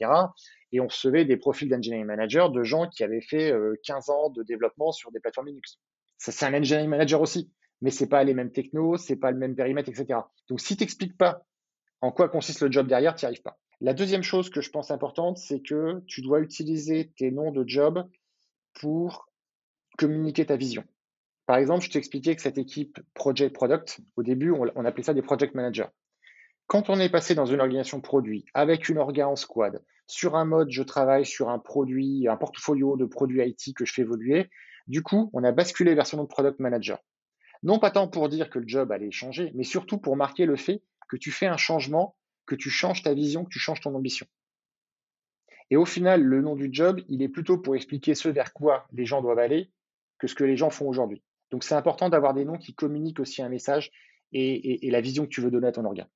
Et 0.72 0.80
on 0.80 0.88
recevait 0.88 1.26
des 1.26 1.38
profils 1.38 1.68
d'engineering 1.68 2.06
manager 2.06 2.50
de 2.52 2.64
gens 2.64 2.88
qui 2.88 3.04
avaient 3.04 3.20
fait 3.22 3.54
15 3.84 4.10
ans 4.10 4.30
de 4.30 4.44
développement 4.44 4.92
sur 4.92 5.12
des 5.12 5.20
plateformes 5.20 5.48
Linux. 5.48 5.80
Ça, 6.18 6.32
c'est 6.32 6.46
un 6.46 6.54
engineering 6.54 6.90
manager 6.90 7.22
aussi, 7.22 7.52
mais 7.82 7.92
c'est 7.92 8.08
pas 8.08 8.24
les 8.24 8.34
mêmes 8.34 8.52
technos, 8.52 8.98
c'est 8.98 9.16
pas 9.16 9.32
le 9.32 9.38
même 9.38 9.56
périmètre, 9.56 9.90
etc. 9.90 10.20
Donc, 10.50 10.60
si 10.60 10.76
tu 10.76 10.84
n'expliques 10.84 11.18
pas 11.18 11.46
en 12.02 12.12
quoi 12.12 12.30
consiste 12.30 12.62
le 12.62 12.72
job 12.72 12.88
derrière, 12.88 13.16
tu 13.16 13.26
n'y 13.26 13.28
arrives 13.28 13.42
pas. 13.42 13.58
La 13.82 13.94
deuxième 13.94 14.24
chose 14.24 14.50
que 14.50 14.62
je 14.62 14.70
pense 14.70 14.92
importante, 14.92 15.38
c'est 15.38 15.62
que 15.62 16.02
tu 16.08 16.22
dois 16.22 16.40
utiliser 16.40 17.12
tes 17.18 17.32
noms 17.32 17.52
de 17.52 17.68
job 17.68 18.08
pour 18.74 19.28
communiquer 19.98 20.46
ta 20.46 20.56
vision. 20.56 20.84
Par 21.46 21.58
exemple, 21.58 21.84
je 21.84 21.92
t'expliquais 21.92 22.36
que 22.36 22.42
cette 22.42 22.58
équipe 22.58 23.00
Project 23.14 23.54
Product, 23.54 24.00
au 24.16 24.24
début, 24.24 24.52
on, 24.52 24.86
appelait 24.86 25.04
ça 25.04 25.14
des 25.14 25.22
project 25.22 25.54
managers. 25.54 25.88
Quand 26.68 26.90
on 26.90 27.00
est 27.00 27.10
passé 27.10 27.36
dans 27.36 27.46
une 27.46 27.60
organisation 27.60 28.02
produit, 28.02 28.46
avec 28.54 28.90
une 28.90 28.98
orga 28.98 29.28
en 29.28 29.36
squad, 29.36 29.84
sur 30.08 30.36
un 30.36 30.46
mode 30.46 30.72
je 30.72 30.82
travaille 30.82 31.26
sur 31.26 31.50
un 31.50 31.60
produit, 31.60 32.28
un 32.28 32.38
portfolio 32.38 32.98
de 32.98 33.06
produits 33.06 33.48
IT 33.48 33.76
que 33.76 33.86
je 33.86 33.94
fais 33.94 34.02
évoluer, 34.02 34.50
du 34.88 35.04
coup, 35.04 35.30
on 35.34 35.44
a 35.44 35.52
basculé 35.52 35.94
vers 35.94 36.08
ce 36.08 36.16
nom 36.16 36.24
de 36.24 36.28
product 36.28 36.60
manager. 36.60 37.00
Non 37.66 37.80
pas 37.80 37.90
tant 37.90 38.08
pour 38.08 38.30
dire 38.30 38.52
que 38.52 38.60
le 38.60 38.68
job 38.68 38.92
allait 38.92 39.10
changer, 39.10 39.52
mais 39.56 39.64
surtout 39.64 39.98
pour 39.98 40.16
marquer 40.16 40.46
le 40.46 40.56
fait 40.56 40.84
que 41.10 41.18
tu 41.18 41.32
fais 41.32 41.48
un 41.48 41.58
changement, 41.58 42.16
que 42.46 42.54
tu 42.54 42.70
changes 42.70 43.02
ta 43.02 43.16
vision, 43.16 43.44
que 43.44 43.50
tu 43.50 43.58
changes 43.58 43.82
ton 43.82 43.96
ambition. 43.96 44.28
Et 45.72 45.76
au 45.76 45.86
final, 45.86 46.22
le 46.22 46.42
nom 46.44 46.56
du 46.56 46.70
job, 46.72 47.02
il 47.10 47.24
est 47.24 47.28
plutôt 47.28 47.58
pour 47.58 47.76
expliquer 47.76 48.14
ce 48.14 48.30
vers 48.30 48.54
quoi 48.54 48.88
les 48.94 49.08
gens 49.08 49.24
doivent 49.24 49.40
aller 49.40 49.72
que 50.20 50.28
ce 50.28 50.36
que 50.36 50.44
les 50.44 50.56
gens 50.56 50.70
font 50.70 50.88
aujourd'hui. 50.88 51.24
Donc 51.50 51.64
c'est 51.64 51.74
important 51.74 52.08
d'avoir 52.10 52.36
des 52.36 52.46
noms 52.46 52.60
qui 52.60 52.76
communiquent 52.76 53.20
aussi 53.20 53.42
un 53.42 53.50
message 53.50 53.92
et, 54.32 54.80
la 54.92 55.02
vision 55.02 55.24
que 55.24 55.30
tu 55.30 55.42
veux 55.42 55.50
donner 55.50 55.68
à 55.68 55.72
ton 55.72 55.86
organe. 55.86 56.08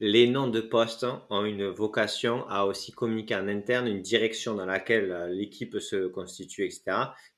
Les 0.00 0.26
noms 0.26 0.48
de 0.48 0.60
postes 0.60 1.06
ont 1.30 1.44
une 1.44 1.68
vocation 1.68 2.46
à 2.48 2.64
aussi 2.64 2.92
communiquer 2.92 3.36
en 3.36 3.46
interne 3.46 3.86
une 3.86 4.02
direction 4.02 4.54
dans 4.54 4.66
laquelle 4.66 5.12
euh, 5.12 5.28
l'équipe 5.28 5.78
se 5.78 6.08
constitue, 6.08 6.64
etc., 6.64 6.82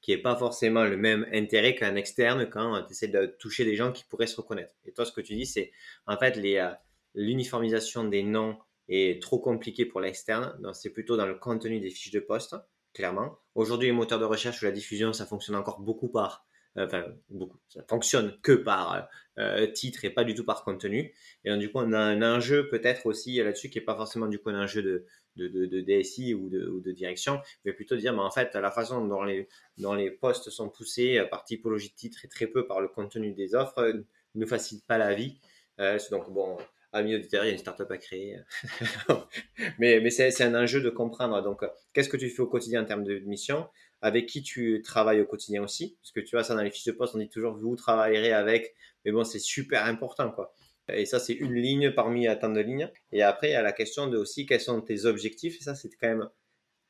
qui 0.01 0.13
n'est 0.13 0.23
pas 0.23 0.37
forcément 0.37 0.85
le 0.85 0.97
même 0.97 1.27
intérêt 1.33 1.75
qu'un 1.75 1.97
externe 1.97 2.49
quand 2.49 2.83
tu 2.85 2.93
essaies 2.93 3.09
de 3.09 3.27
toucher 3.39 3.65
des 3.65 3.77
gens 3.77 3.93
qui 3.93 4.05
pourraient 4.05 4.27
se 4.27 4.37
reconnaître. 4.37 4.75
Et 4.87 4.93
toi, 4.93 5.05
ce 5.05 5.13
que 5.13 5.21
tu 5.21 5.35
dis, 5.35 5.45
c'est 5.45 5.71
en 6.07 6.17
fait 6.17 6.39
euh, 6.39 6.73
l'uniformisation 7.15 8.05
des 8.05 8.23
noms 8.23 8.57
est 8.89 9.23
trop 9.23 9.39
compliquée 9.39 9.85
pour 9.85 10.01
l'externe, 10.01 10.57
donc 10.63 10.77
c'est 10.77 10.91
plutôt 10.91 11.17
dans 11.17 11.27
le 11.27 11.35
contenu 11.35 11.79
des 11.81 11.91
fiches 11.91 12.13
de 12.13 12.21
poste 12.21 12.57
clairement. 12.97 13.39
Aujourd'hui, 13.55 13.89
les 13.89 13.93
moteurs 13.93 14.19
de 14.19 14.25
recherche 14.25 14.63
ou 14.63 14.65
la 14.65 14.71
diffusion, 14.71 15.13
ça 15.13 15.27
fonctionne 15.27 15.57
encore 15.57 15.81
beaucoup 15.81 16.09
par, 16.09 16.47
enfin 16.77 17.05
beaucoup, 17.31 17.59
ça 17.69 17.83
fonctionne 17.89 18.39
que 18.43 18.53
par 18.53 19.09
euh, 19.39 19.67
titre 19.67 20.05
et 20.05 20.11
pas 20.11 20.25
du 20.25 20.35
tout 20.35 20.45
par 20.45 20.65
contenu. 20.65 21.15
Et 21.45 21.51
donc, 21.51 21.61
du 21.61 21.71
coup, 21.71 21.79
on 21.79 21.93
a 21.93 21.99
un 21.99 22.23
enjeu 22.23 22.69
peut-être 22.69 23.07
aussi 23.07 23.37
là-dessus 23.37 23.71
qui 23.71 23.79
est 23.79 23.83
pas 23.83 23.97
forcément 23.97 24.27
du 24.27 24.39
coup 24.39 24.51
un 24.51 24.63
enjeu 24.63 24.83
de, 24.83 25.07
de, 25.37 25.81
DSI 25.81 26.35
ou 26.35 26.49
de, 26.49 26.81
de, 26.83 26.93
direction, 26.93 27.41
mais 27.65 27.73
plutôt 27.73 27.97
dire, 27.97 28.13
mais 28.13 28.23
en 28.23 28.31
fait, 28.31 28.55
la 28.55 28.71
façon 28.71 29.07
dont 29.07 29.23
les, 29.23 29.49
dont 29.79 29.95
les 29.95 30.11
postes 30.11 30.51
sont 30.51 30.69
poussés 30.69 31.23
par 31.31 31.45
typologie 31.45 31.91
de 31.91 31.95
titre 31.95 32.25
et 32.25 32.29
très 32.29 32.47
peu 32.47 32.67
par 32.67 32.81
le 32.81 32.89
contenu 32.89 33.33
des 33.33 33.55
offres 33.55 34.05
ne 34.35 34.47
facilite 34.47 34.87
pas 34.87 34.99
la 34.99 35.15
vie. 35.15 35.39
Euh, 35.81 35.99
donc 36.11 36.31
bon, 36.33 36.57
amis 36.93 37.15
auditeurs, 37.15 37.45
il 37.45 37.49
y 37.49 37.51
a 37.51 37.53
une 37.53 37.59
startup 37.59 37.91
à 37.91 37.99
créer. 37.99 38.39
mais 39.79 40.01
mais 40.01 40.11
c'est 40.11 40.43
un 40.43 40.55
enjeu 40.55 40.81
de 40.81 40.91
comprendre. 40.91 41.43
Donc, 41.43 41.63
qu'est-ce 41.93 42.09
que 42.09 42.17
tu 42.17 42.31
fais 42.31 42.41
au 42.41 42.47
quotidien 42.47 42.83
en 42.83 42.87
termes 42.87 43.05
de 43.05 43.19
mission? 43.21 43.69
Avec 44.03 44.27
qui 44.27 44.43
tu 44.43 44.83
travailles 44.83 45.21
au 45.21 45.27
quotidien 45.27 45.63
aussi 45.63 45.97
Parce 46.03 46.13
que 46.13 46.21
tu 46.21 46.37
vois, 46.37 46.45
ça 46.45 46.55
dans 46.55 46.63
les 46.63 46.71
fiches 46.71 46.85
de 46.87 46.93
poste, 46.93 47.15
on 47.15 47.19
dit 47.19 47.29
toujours 47.29 47.57
vous 47.57 47.77
travaillerez 47.77 48.33
avec. 48.33 48.75
Mais 49.05 49.13
bon, 49.13 49.25
c'est 49.25 49.39
super 49.39 49.85
important, 49.85 50.31
quoi. 50.31 50.53
Et 50.93 51.07
ça, 51.07 51.19
c'est 51.19 51.33
une 51.33 51.55
ligne 51.55 51.91
parmi 51.93 52.27
tant 52.39 52.51
de 52.51 52.61
lignes. 52.61 52.91
Et 53.13 53.23
après, 53.23 53.49
il 53.49 53.53
y 53.53 53.57
a 53.57 53.63
la 53.63 53.73
question 53.73 54.07
de 54.07 54.17
aussi 54.17 54.47
quels 54.47 54.61
sont 54.61 54.81
tes 54.81 55.05
objectifs? 55.05 55.59
Et 55.61 55.65
ça, 55.65 55.75
c'est 55.75 55.89
quand 56.01 56.09
même 56.09 56.29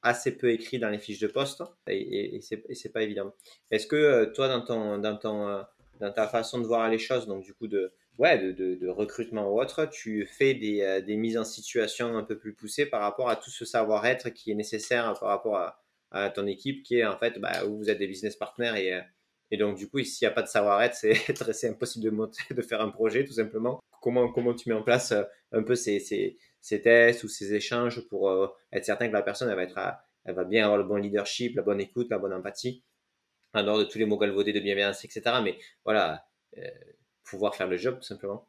assez 0.03 0.37
peu 0.37 0.51
écrit 0.51 0.79
dans 0.79 0.91
les 0.91 0.99
fiches 0.99 1.21
de 1.21 1.27
poste. 1.27 1.63
Et, 1.89 2.37
et, 2.37 2.37
et 2.37 2.75
c'est 2.75 2.93
pas 2.93 3.03
évident. 3.03 3.33
Est-ce 3.71 3.87
que 3.87 3.97
euh, 3.97 4.27
toi, 4.27 4.49
dans, 4.49 4.61
ton, 4.61 4.99
dans, 4.99 5.17
ton, 5.17 5.49
euh, 5.49 5.63
dans 6.01 6.13
ta 6.13 6.29
façon 6.29 6.61
de 6.61 6.67
voir 6.67 6.89
les 6.91 6.99
choses, 6.99 7.27
donc 7.27 7.43
du 7.43 7.55
coup, 7.55 7.69
de, 7.69 7.93
ouais, 8.19 8.39
de, 8.53 8.89
recrutement 8.89 9.51
ou 9.51 9.61
autre, 9.61 9.87
tu 9.87 10.27
fais 10.27 10.55
des, 10.55 10.83
euh, 10.83 11.01
des, 11.01 11.17
mises 11.17 11.39
en 11.39 11.45
situation 11.45 12.17
un 12.17 12.23
peu 12.23 12.39
plus 12.39 12.55
poussées 12.55 12.87
par 12.87 13.01
rapport 13.01 13.29
à 13.29 13.37
tout 13.37 13.51
ce 13.51 13.65
savoir-être 13.65 14.31
qui 14.31 14.51
est 14.51 14.55
nécessaire 14.55 15.15
par 15.19 15.31
rapport 15.31 15.57
à, 15.57 15.83
à, 16.17 16.31
ton 16.31 16.47
équipe 16.47 16.83
qui 16.83 16.99
est 16.99 17.07
en 17.07 17.19
fait, 17.19 17.39
bah, 17.39 17.65
où 17.67 17.79
vous 17.79 17.91
êtes 17.91 17.99
des 17.99 18.07
business 18.07 18.37
partners 18.37 18.75
et, 18.77 18.95
euh, 18.95 19.01
et 19.51 19.57
donc 19.57 19.77
du 19.77 19.89
coup, 19.89 20.03
s'il 20.03 20.27
n'y 20.27 20.33
a 20.33 20.35
pas 20.35 20.43
de 20.43 20.49
savoir-être, 20.49 20.95
c'est 21.53 21.69
impossible 21.69 22.05
de, 22.05 22.11
monter, 22.11 22.43
de 22.51 22.63
faire 22.63 22.81
un 22.81 22.91
projet 22.91 23.25
tout 23.25 23.35
simplement. 23.35 23.81
Comment, 24.03 24.31
comment 24.33 24.55
tu 24.55 24.69
mets 24.69 24.75
en 24.75 24.83
place 24.83 25.13
euh, 25.13 25.23
un 25.53 25.63
peu 25.63 25.75
ces, 25.75 26.01
ces, 26.01 26.83
tests 26.83 27.25
ou 27.25 27.29
ces 27.29 27.55
échanges 27.55 28.07
pour 28.09 28.57
être 28.73 28.85
certain 28.85 29.09
que 29.09 29.13
la 29.13 29.23
personne 29.23 29.49
elle 29.49 29.57
va, 29.57 29.63
être 29.63 29.79
elle 30.25 30.35
va 30.35 30.45
bien 30.45 30.65
avoir 30.65 30.79
le 30.79 30.85
bon 30.85 30.97
leadership, 30.97 31.55
la 31.55 31.63
bonne 31.63 31.81
écoute, 31.81 32.09
la 32.11 32.19
bonne 32.19 32.33
empathie, 32.33 32.85
en 33.55 33.63
dehors 33.63 33.79
de 33.79 33.85
tous 33.85 33.99
les 33.99 34.05
mots 34.05 34.19
galvaudés 34.19 34.53
de 34.53 34.59
bienveillance, 34.59 35.05
etc. 35.05 35.23
Mais 35.45 35.57
voilà, 35.85 36.27
pouvoir 37.25 37.55
faire 37.55 37.69
le 37.69 37.77
job 37.77 37.99
tout 37.99 38.07
simplement 38.07 38.49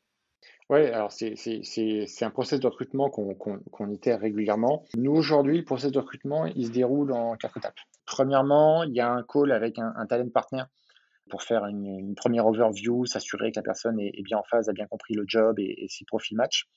Oui, 0.70 0.86
alors 0.88 1.13
c'est 1.13 2.24
un 2.24 2.30
process 2.30 2.59
de 2.59 2.68
recrutement 2.68 3.09
qu'on 3.09 3.89
itère 3.89 4.20
régulièrement. 4.20 4.84
Nous, 4.97 5.13
aujourd'hui, 5.13 5.59
le 5.59 5.63
process 5.63 5.91
de 5.91 5.99
recrutement, 5.99 6.45
il 6.45 6.68
se 6.68 6.72
déroule 6.72 7.13
en 7.13 7.38
quatre 7.38 7.57
étapes. 7.57 7.80
Premièrement, 8.05 8.84
il 8.84 8.93
y 8.93 8.99
a 8.99 9.09
un 9.09 9.24
call 9.24 9.53
avec 9.53 9.80
un, 9.80 10.05
talent 10.07 10.30
partner 10.30 10.63
pour 11.30 11.43
faire 11.43 11.65
une, 11.65 12.15
première 12.15 12.45
overview, 12.47 13.05
s'assurer 13.05 13.51
que 13.51 13.59
la 13.59 13.63
personne 13.63 13.97
est, 13.99 14.22
bien 14.24 14.39
en 14.39 14.43
phase, 14.43 14.68
a 14.68 14.74
bien 14.74 14.88
compris 14.88 15.13
le 15.13 15.24
job 15.26 15.57
et, 15.57 15.86
si 15.88 16.03
profil 16.03 16.36
match. 16.36 16.68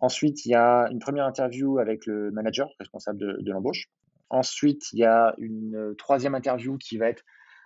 Ensuite, 0.00 0.44
il 0.44 0.50
y 0.50 0.54
a 0.56 0.88
une 0.90 0.98
première 0.98 1.26
interview 1.26 1.78
avec 1.78 2.06
le 2.06 2.32
manager 2.32 2.68
responsable 2.80 3.18
de, 3.18 3.36
de 3.40 3.52
l'embauche. 3.52 3.86
Ensuite, 4.30 4.92
il 4.92 4.98
y 4.98 5.04
a 5.04 5.32
une 5.38 5.94
troisième 5.96 6.34
interview 6.34 6.76
qui 6.76 6.98
va 6.98 7.08
être 7.08 7.22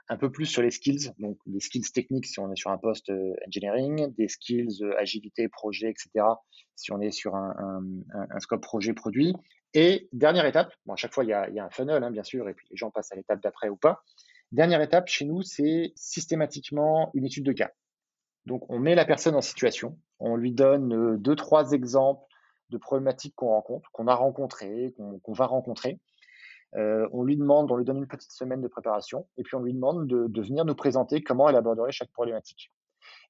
un 0.08 0.16
peu 0.16 0.30
plus 0.30 0.46
sur 0.46 0.62
les 0.62 0.70
skills, 0.70 1.12
donc 1.18 1.38
les 1.46 1.60
skills 1.60 1.90
techniques 1.92 2.26
si 2.26 2.38
on 2.38 2.50
est 2.52 2.56
sur 2.56 2.70
un 2.70 2.78
poste 2.78 3.10
euh, 3.10 3.34
engineering, 3.46 4.14
des 4.14 4.28
skills 4.28 4.82
euh, 4.82 4.98
agilité, 4.98 5.48
projet, 5.48 5.90
etc. 5.90 6.24
si 6.76 6.92
on 6.92 7.00
est 7.00 7.10
sur 7.10 7.34
un, 7.34 7.80
scope 8.38 8.62
projet 8.62 8.92
produit. 8.92 9.34
Et 9.74 10.08
dernière 10.12 10.46
étape, 10.46 10.72
bon, 10.86 10.94
à 10.94 10.96
chaque 10.96 11.12
fois 11.12 11.24
il 11.24 11.30
y 11.30 11.32
a, 11.32 11.64
un 11.64 11.70
funnel 11.70 12.02
hein, 12.04 12.10
bien 12.10 12.22
sûr, 12.22 12.48
et 12.48 12.54
puis 12.54 12.66
les 12.70 12.76
gens 12.76 12.90
passent 12.90 13.12
à 13.12 13.16
l'étape 13.16 13.42
d'après 13.42 13.68
ou 13.68 13.76
pas. 13.76 14.02
Dernière 14.52 14.80
étape 14.80 15.08
chez 15.08 15.24
nous, 15.24 15.42
c'est 15.42 15.92
systématiquement 15.96 17.10
une 17.14 17.24
étude 17.24 17.44
de 17.44 17.52
cas. 17.52 17.72
Donc 18.46 18.70
on 18.70 18.78
met 18.78 18.94
la 18.94 19.04
personne 19.04 19.34
en 19.34 19.42
situation, 19.42 19.98
on 20.20 20.36
lui 20.36 20.52
donne 20.52 20.94
euh, 20.94 21.16
deux, 21.16 21.34
trois 21.34 21.72
exemples 21.72 22.22
de 22.70 22.78
problématiques 22.78 23.34
qu'on 23.34 23.48
rencontre, 23.48 23.90
qu'on 23.92 24.06
a 24.06 24.14
rencontrées, 24.14 24.94
qu'on 25.22 25.32
va 25.32 25.46
rencontrer. 25.46 26.00
Euh, 26.74 27.08
on 27.12 27.22
lui 27.22 27.36
demande, 27.36 27.70
on 27.70 27.76
lui 27.76 27.84
donne 27.84 27.98
une 27.98 28.08
petite 28.08 28.32
semaine 28.32 28.60
de 28.60 28.68
préparation, 28.68 29.26
et 29.36 29.42
puis 29.42 29.54
on 29.54 29.60
lui 29.60 29.72
demande 29.72 30.06
de, 30.06 30.40
venir 30.40 30.64
nous 30.64 30.74
présenter 30.74 31.22
comment 31.22 31.48
elle 31.48 31.56
aborderait 31.56 31.92
chaque 31.92 32.10
problématique. 32.12 32.72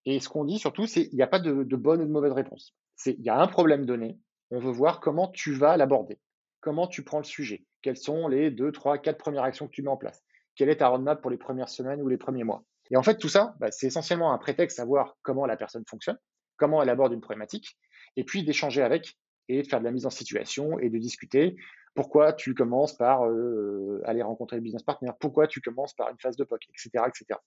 Et 0.04 0.20
ce 0.20 0.28
qu'on 0.28 0.44
dit 0.44 0.58
surtout, 0.58 0.86
c'est 0.86 1.08
qu'il 1.08 1.16
n'y 1.16 1.22
a 1.22 1.28
pas 1.28 1.38
de, 1.38 1.76
bonne 1.76 2.00
ou 2.00 2.06
de 2.06 2.10
mauvaise 2.10 2.32
réponse. 2.32 2.74
C'est 2.96 3.12
il 3.12 3.24
y 3.24 3.28
a 3.28 3.38
un 3.38 3.46
problème 3.46 3.84
donné, 3.84 4.18
on 4.50 4.58
veut 4.58 4.72
voir 4.72 5.00
comment 5.00 5.28
tu 5.28 5.52
vas 5.52 5.76
l'aborder, 5.76 6.18
comment 6.60 6.86
tu 6.86 7.02
prends 7.02 7.18
le 7.18 7.24
sujet, 7.24 7.64
quelles 7.82 7.96
sont 7.96 8.28
les 8.28 8.50
deux, 8.50 8.72
trois, 8.72 8.98
quatre 8.98 9.18
premières 9.18 9.42
actions 9.42 9.66
que 9.66 9.72
tu 9.72 9.82
mets 9.82 9.90
en 9.90 9.96
place, 9.96 10.24
quelle 10.54 10.70
est 10.70 10.76
ta 10.76 10.88
roadmap 10.88 11.20
pour 11.20 11.30
les 11.30 11.36
premières 11.36 11.68
semaines 11.68 12.00
ou 12.00 12.08
les 12.08 12.16
premiers 12.16 12.44
mois. 12.44 12.64
Et 12.90 12.96
en 12.96 13.02
fait, 13.02 13.18
tout 13.18 13.28
ça, 13.28 13.54
bah, 13.58 13.70
c'est 13.70 13.88
essentiellement 13.88 14.32
un 14.32 14.38
prétexte 14.38 14.80
à 14.80 14.84
voir 14.84 15.16
comment 15.22 15.44
la 15.44 15.56
personne 15.56 15.84
fonctionne, 15.86 16.18
comment 16.56 16.82
elle 16.82 16.88
aborde 16.88 17.12
une 17.12 17.20
problématique, 17.20 17.76
et 18.16 18.24
puis 18.24 18.44
d'échanger 18.44 18.82
avec 18.82 19.16
et 19.48 19.62
de 19.62 19.68
faire 19.68 19.80
de 19.80 19.84
la 19.84 19.92
mise 19.92 20.06
en 20.06 20.10
situation 20.10 20.78
et 20.78 20.88
de 20.90 20.98
discuter 20.98 21.56
pourquoi 21.96 22.34
tu 22.34 22.54
commences 22.54 22.92
par 22.92 23.26
euh, 23.26 24.00
aller 24.04 24.22
rencontrer 24.22 24.56
le 24.56 24.62
business 24.62 24.82
partner, 24.82 25.10
pourquoi 25.18 25.48
tu 25.48 25.60
commences 25.60 25.94
par 25.94 26.10
une 26.10 26.18
phase 26.18 26.36
de 26.36 26.44
POC, 26.44 26.66
etc., 26.68 27.04
etc. 27.08 27.40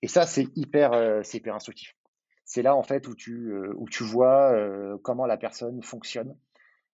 Et 0.00 0.08
ça, 0.08 0.24
c'est 0.26 0.46
hyper, 0.56 0.92
euh, 0.92 1.22
hyper 1.34 1.54
instructif. 1.54 1.94
C'est 2.44 2.62
là 2.62 2.74
en 2.74 2.82
fait 2.82 3.06
où 3.08 3.14
tu, 3.14 3.50
euh, 3.52 3.72
où 3.76 3.88
tu 3.88 4.04
vois 4.04 4.56
comment 5.02 5.26
la 5.26 5.36
personne 5.36 5.82
fonctionne, 5.82 6.36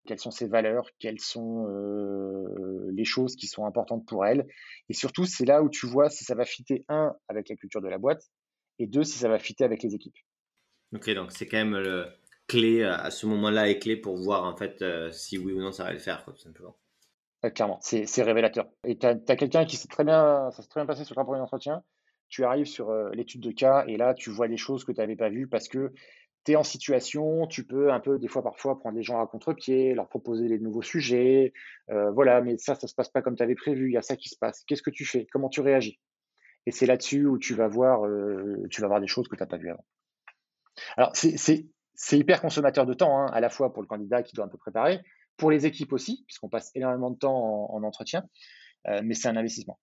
quelles 0.06 0.18
sont 0.18 0.30
ses 0.30 0.48
valeurs, 0.48 0.90
quelles 0.98 1.20
sont 1.20 1.66
les 2.90 3.04
choses 3.04 3.36
qui 3.36 3.46
sont 3.46 3.66
importantes 3.66 4.06
pour 4.06 4.24
elle, 4.24 4.46
et 4.88 4.94
surtout 4.94 5.26
c'est 5.26 5.44
là 5.44 5.62
où 5.62 5.68
tu 5.68 5.86
vois 5.86 6.10
si 6.10 6.24
ça 6.24 6.34
va 6.34 6.44
fitter 6.44 6.84
un 6.88 7.14
avec 7.28 7.48
la 7.48 7.56
culture 7.56 7.82
de 7.82 7.88
la 7.88 7.98
boîte 7.98 8.22
et 8.78 8.86
deux 8.86 9.04
si 9.04 9.18
ça 9.18 9.28
va 9.28 9.38
fitter 9.38 9.64
avec 9.64 9.82
les 9.82 9.94
équipes. 9.94 10.16
Ok, 10.94 11.10
donc 11.10 11.32
c'est 11.32 11.46
quand 11.46 11.58
même 11.58 11.76
le, 11.76 12.06
clé 12.48 12.80
euh, 12.80 12.96
à 12.96 13.10
ce 13.12 13.26
moment-là 13.26 13.68
est 13.68 13.78
clé 13.78 13.96
pour 13.96 14.16
voir 14.16 14.44
en 14.44 14.56
fait 14.56 14.82
euh, 14.82 15.12
si 15.12 15.38
oui 15.38 15.52
ou 15.52 15.60
non 15.60 15.70
ça 15.70 15.84
va 15.84 15.92
le 15.92 15.98
faire, 15.98 16.24
simplement. 16.36 16.76
clairement, 17.54 17.78
c'est 17.80 18.22
révélateur. 18.22 18.66
Et 18.84 18.98
tu 18.98 19.06
as, 19.06 19.14
quelqu'un 19.14 19.64
qui 19.64 19.76
s'est 19.76 19.88
très 19.88 20.04
bien, 20.04 20.50
ça 20.50 20.62
s'est 20.62 20.68
très 20.68 20.80
bien 20.80 20.86
passé 20.86 21.04
sur 21.04 21.16
un 21.18 21.24
premier 21.24 21.40
entretien. 21.40 21.84
Tu 22.28 22.44
arrives 22.44 22.66
sur 22.66 22.90
euh, 22.90 23.10
l'étude 23.12 23.40
de 23.40 23.52
cas 23.52 23.84
et 23.86 23.96
là, 23.96 24.14
tu 24.14 24.30
vois 24.30 24.48
des 24.48 24.56
choses 24.56 24.84
que 24.84 24.92
tu 24.92 25.00
n'avais 25.00 25.16
pas 25.16 25.28
vues 25.28 25.46
parce 25.46 25.68
que 25.68 25.92
tu 26.44 26.52
es 26.52 26.56
en 26.56 26.62
situation, 26.62 27.46
tu 27.46 27.64
peux 27.64 27.92
un 27.92 28.00
peu, 28.00 28.18
des 28.18 28.28
fois, 28.28 28.42
parfois, 28.42 28.78
prendre 28.78 28.96
les 28.96 29.02
gens 29.02 29.20
à 29.20 29.26
contre-pied, 29.26 29.94
leur 29.94 30.08
proposer 30.08 30.48
les 30.48 30.58
nouveaux 30.58 30.82
sujets. 30.82 31.52
voilà, 31.88 32.40
mais 32.40 32.56
ça, 32.58 32.74
ça 32.74 32.86
se 32.86 32.94
passe 32.94 33.08
pas 33.08 33.22
comme 33.22 33.36
tu 33.36 33.42
avais 33.42 33.54
prévu. 33.54 33.88
Il 33.88 33.94
y 33.94 33.96
a 33.96 34.02
ça 34.02 34.16
qui 34.16 34.28
se 34.28 34.36
passe. 34.36 34.64
Qu'est-ce 34.66 34.82
que 34.82 34.90
tu 34.90 35.04
fais? 35.04 35.26
Comment 35.32 35.48
tu 35.48 35.60
réagis? 35.60 35.98
Et 36.64 36.70
c'est 36.70 36.86
là-dessus 36.86 37.26
où 37.26 37.38
tu 37.38 37.54
vas 37.54 37.66
voir, 37.66 38.02
tu 38.70 38.80
vas 38.80 38.88
voir 38.88 39.00
des 39.00 39.08
choses 39.08 39.26
que 39.26 39.36
tu 39.36 39.42
n'as 39.42 39.48
pas 39.48 39.56
vues 39.56 39.70
avant. 39.70 39.84
Alors, 40.96 41.10
c'est 41.14 41.66
hyper 42.12 42.40
consommateur 42.40 42.86
de 42.86 42.94
temps, 42.94 43.18
hein, 43.18 43.26
à 43.26 43.40
la 43.40 43.50
fois 43.50 43.72
pour 43.72 43.82
le 43.82 43.88
candidat 43.88 44.22
qui 44.22 44.34
doit 44.34 44.44
un 44.44 44.48
peu 44.48 44.58
préparer, 44.58 45.00
pour 45.36 45.50
les 45.50 45.66
équipes 45.66 45.92
aussi, 45.92 46.24
puisqu'on 46.26 46.48
passe 46.48 46.70
énormément 46.74 47.10
de 47.10 47.18
temps 47.18 47.70
en, 47.72 47.82
entretien, 47.82 48.28
mais 49.02 49.14
c'est 49.14 49.28
un 49.28 49.36
investissement. 49.36 49.78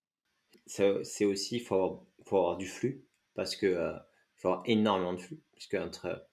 C'est 0.66 1.26
aussi, 1.26 1.58
il 1.58 1.62
faut, 1.62 2.10
avoir 2.30 2.58
du 2.58 2.68
flux, 2.68 3.06
parce 3.36 3.56
que 3.56 3.94
faut 4.36 4.50
avoir 4.50 4.64
énormément 4.66 5.14
de 5.14 5.22
flux, 5.22 5.42
puisque 5.54 5.76
entre 5.76 6.28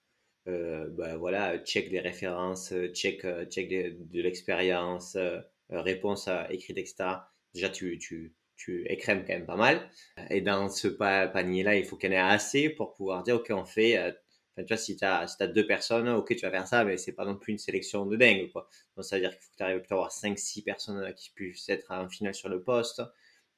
euh, 0.47 0.89
bah, 0.91 1.15
voilà, 1.15 1.57
check 1.59 1.89
des 1.89 2.01
références, 2.01 2.73
check, 2.93 3.25
check 3.49 3.69
de, 3.69 4.21
l'expérience, 4.21 5.17
réponse 5.69 6.27
à 6.27 6.51
écrite, 6.51 6.77
etc. 6.77 6.95
Déjà, 7.53 7.69
tu, 7.69 7.97
tu, 7.99 8.35
tu 8.55 8.85
écrèmes 8.89 9.25
quand 9.25 9.33
même 9.33 9.45
pas 9.45 9.55
mal. 9.55 9.89
Et 10.29 10.41
dans 10.41 10.69
ce 10.69 10.87
panier-là, 10.87 11.75
il 11.75 11.85
faut 11.85 11.95
qu'il 11.95 12.11
y 12.11 12.13
en 12.13 12.17
ait 12.17 12.33
assez 12.33 12.69
pour 12.69 12.93
pouvoir 12.93 13.23
dire, 13.23 13.35
OK, 13.35 13.47
on 13.51 13.65
fait. 13.65 14.15
Enfin, 14.55 14.63
tu 14.65 14.73
vois, 14.73 14.77
si 14.77 14.95
tu 14.95 15.05
as, 15.05 15.27
si 15.27 15.41
as 15.41 15.47
deux 15.47 15.65
personnes, 15.65 16.07
OK, 16.09 16.35
tu 16.35 16.41
vas 16.41 16.51
faire 16.51 16.67
ça, 16.67 16.83
mais 16.83 16.97
c'est 16.97 17.13
pas 17.13 17.25
non 17.25 17.35
plus 17.35 17.53
une 17.53 17.59
sélection 17.59 18.05
de 18.05 18.15
dingue. 18.15 18.51
Quoi. 18.51 18.67
Donc, 18.95 19.05
ça 19.05 19.15
veut 19.15 19.21
dire 19.21 19.31
qu'il 19.31 19.39
faut 19.39 19.51
que 19.51 19.57
tu 19.57 19.63
arrives 19.63 19.83
à 19.89 19.93
avoir 19.93 20.11
5-6 20.11 20.63
personnes 20.63 21.13
qui 21.15 21.31
puissent 21.31 21.69
être 21.69 21.91
en 21.91 22.07
finale 22.07 22.35
sur 22.35 22.49
le 22.49 22.61
poste. 22.61 23.01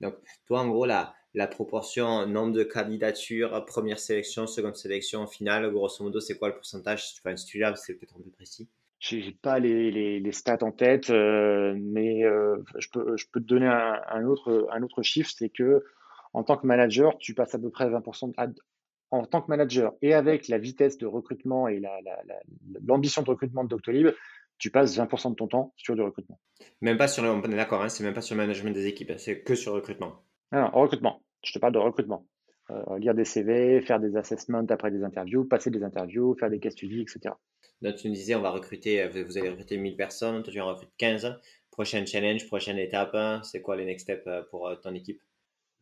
Donc, 0.02 0.16
toi, 0.46 0.62
en 0.62 0.70
gros, 0.70 0.86
la, 0.86 1.14
la 1.34 1.48
proportion, 1.48 2.26
nombre 2.26 2.54
de 2.54 2.64
candidatures, 2.64 3.66
première 3.66 4.00
sélection, 4.00 4.48
seconde 4.48 4.76
sélection, 4.76 5.28
finale, 5.28 5.70
grosso 5.72 6.04
modo, 6.04 6.20
c'est 6.20 6.38
quoi 6.38 6.50
le 6.50 6.56
pourcentage? 6.56 7.16
Enfin, 7.20 7.36
Si 7.36 7.46
tu 7.46 7.60
l'as, 7.60 7.76
c'est 7.76 7.96
peut-être 7.96 8.16
un 8.18 8.22
peu 8.22 8.32
précis. 8.32 8.70
Je 9.00 9.18
n'ai 9.18 9.32
pas 9.34 9.60
les, 9.60 9.91
les, 9.91 10.20
les, 10.20 10.32
stats 10.32 10.64
en 10.64 10.72
tête, 10.72 11.10
euh, 11.10 11.76
mais 11.78 12.24
euh, 12.24 12.56
je, 12.78 12.88
peux, 12.89 13.18
je 13.18 13.26
peux 13.32 13.41
te 13.41 13.46
donner 13.46 13.68
un, 13.68 14.26
autre, 14.26 14.68
un 14.72 14.82
autre 14.82 15.04
chiffre, 15.04 15.30
c'est 15.38 15.50
que 15.50 15.84
en 16.34 16.43
tant 16.43 16.58
que 16.58 16.66
manager, 16.66 17.18
tu 17.18 17.34
passes 17.34 17.54
à 17.54 17.60
peu 17.60 17.70
près 17.70 17.89
20% 17.89 18.34
en 19.16 19.26
tant 19.26 19.41
que 19.41 19.47
manager 19.49 19.93
et 20.01 20.13
avec 20.13 20.47
la 20.47 20.57
vitesse 20.57 20.97
de 20.97 21.05
recrutement 21.05 21.68
et 21.68 21.82
l'ambition 22.86 23.22
la, 23.22 23.26
de 23.26 23.30
recrutement 23.32 23.63
de 23.63 23.70
Doctolib, 23.70 24.09
tu 24.57 24.72
passes 24.72 24.97
20% 24.97 25.32
de 25.32 25.36
ton 25.36 25.47
temps 25.47 25.74
sur 25.76 25.95
du 25.95 26.01
recrutement. 26.01 26.39
Même 26.82 26.97
pas 26.97 27.07
sur 27.07 27.24
le, 27.24 27.55
d'accord, 27.55 27.82
hein, 27.82 27.89
c'est 27.89 28.03
même 28.03 28.13
pas 28.13 28.22
sur 28.22 28.36
le 28.36 28.41
management 28.41 28.72
des 28.74 28.88
équipes, 28.88 29.11
hein, 29.11 29.18
c'est 29.18 29.41
que 29.41 29.55
sur 29.55 29.72
le 29.72 29.80
recrutement. 29.80 30.24
Non, 30.51 30.70
recrutement. 30.72 31.22
Je 31.43 31.53
te 31.53 31.59
parle 31.59 31.74
de 31.74 31.80
recrutement. 31.80 32.26
Euh, 32.72 32.97
lire 32.97 33.13
des 33.13 33.26
CV, 33.26 33.82
faire 33.82 33.99
des 33.99 34.16
assessments 34.16 34.66
après 34.70 34.89
des 34.89 35.03
interviews, 35.03 35.45
passer 35.45 35.70
des 35.70 35.84
interviews, 35.84 36.36
faire 36.39 36.49
des 36.49 36.59
cas 36.59 36.72
studies, 36.72 37.01
etc. 37.01 37.36
Donc, 37.82 37.95
tu 37.95 38.07
nous 38.07 38.16
disais, 38.16 38.34
on 38.34 38.41
va 38.41 38.49
recruter, 38.49 39.03
euh, 39.03 39.24
vous 39.24 39.38
allez 39.38 39.49
recruter 39.49 39.78
1000 39.78 39.95
personnes, 39.95 40.41
toi 40.41 40.51
tu 40.51 40.59
en 40.61 40.68
recrutes 40.68 40.93
15. 40.97 41.38
Prochaine 41.70 42.07
challenge, 42.07 42.47
prochaine 42.47 42.78
étape, 42.78 43.13
hein, 43.13 43.41
c'est 43.43 43.61
quoi 43.61 43.76
les 43.76 43.86
next 43.86 44.05
steps 44.05 44.26
euh, 44.28 44.41
pour 44.49 44.72
ton 44.82 44.95
équipe? 44.95 45.22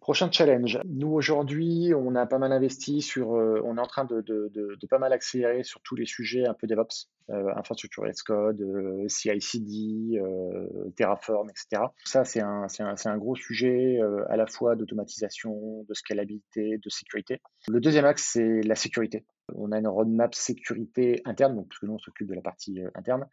Prochain 0.04 0.30
challenge. 0.30 0.82
Nous, 0.84 1.14
aujourd'hui, 1.14 1.94
on 1.96 2.14
a 2.16 2.26
pas 2.26 2.38
mal 2.38 2.52
investi 2.52 3.02
sur, 3.02 3.30
on 3.30 3.78
est 3.78 3.80
en 3.80 3.88
train 3.88 4.04
de, 4.04 4.20
de, 4.20 4.52
de, 4.54 4.88
pas 4.88 5.00
mal 5.00 5.14
accélérer 5.14 5.64
sur 5.64 5.80
tous 5.80 5.96
les 5.96 6.06
sujets 6.06 6.46
un 6.46 6.54
peu 6.54 6.68
DevOps. 6.68 7.08
Euh, 7.30 7.54
infrastructure 7.56 8.04
as 8.04 8.22
code, 8.22 8.62
euh, 8.62 9.08
CI/CD, 9.08 10.20
euh, 10.20 10.90
Terraform, 10.98 11.50
etc. 11.50 11.84
Ça, 12.04 12.26
c'est 12.26 12.42
un, 12.42 13.18
gros 13.18 13.36
sujet 13.36 14.00
à 14.30 14.36
la 14.36 14.46
fois 14.46 14.76
d'automatisation, 14.76 15.86
de 15.88 15.94
scalabilité, 15.94 16.78
de 16.78 16.90
sécurité. 16.90 17.40
Le 17.68 17.80
deuxième 17.80 18.06
axe, 18.06 18.32
c'est 18.34 18.62
la 18.64 18.76
sécurité. 18.76 19.26
On 19.56 19.72
a 19.72 19.80
une 19.80 19.88
roadmap 19.88 20.34
sécurité 20.34 21.22
interne, 21.26 21.56
donc, 21.56 21.68
parce 21.70 21.84
nous, 21.84 21.94
on 21.94 22.00
s'occupe 22.00 22.28
de 22.28 22.34
la 22.34 22.42
partie 22.42 22.80
interne, 22.96 23.28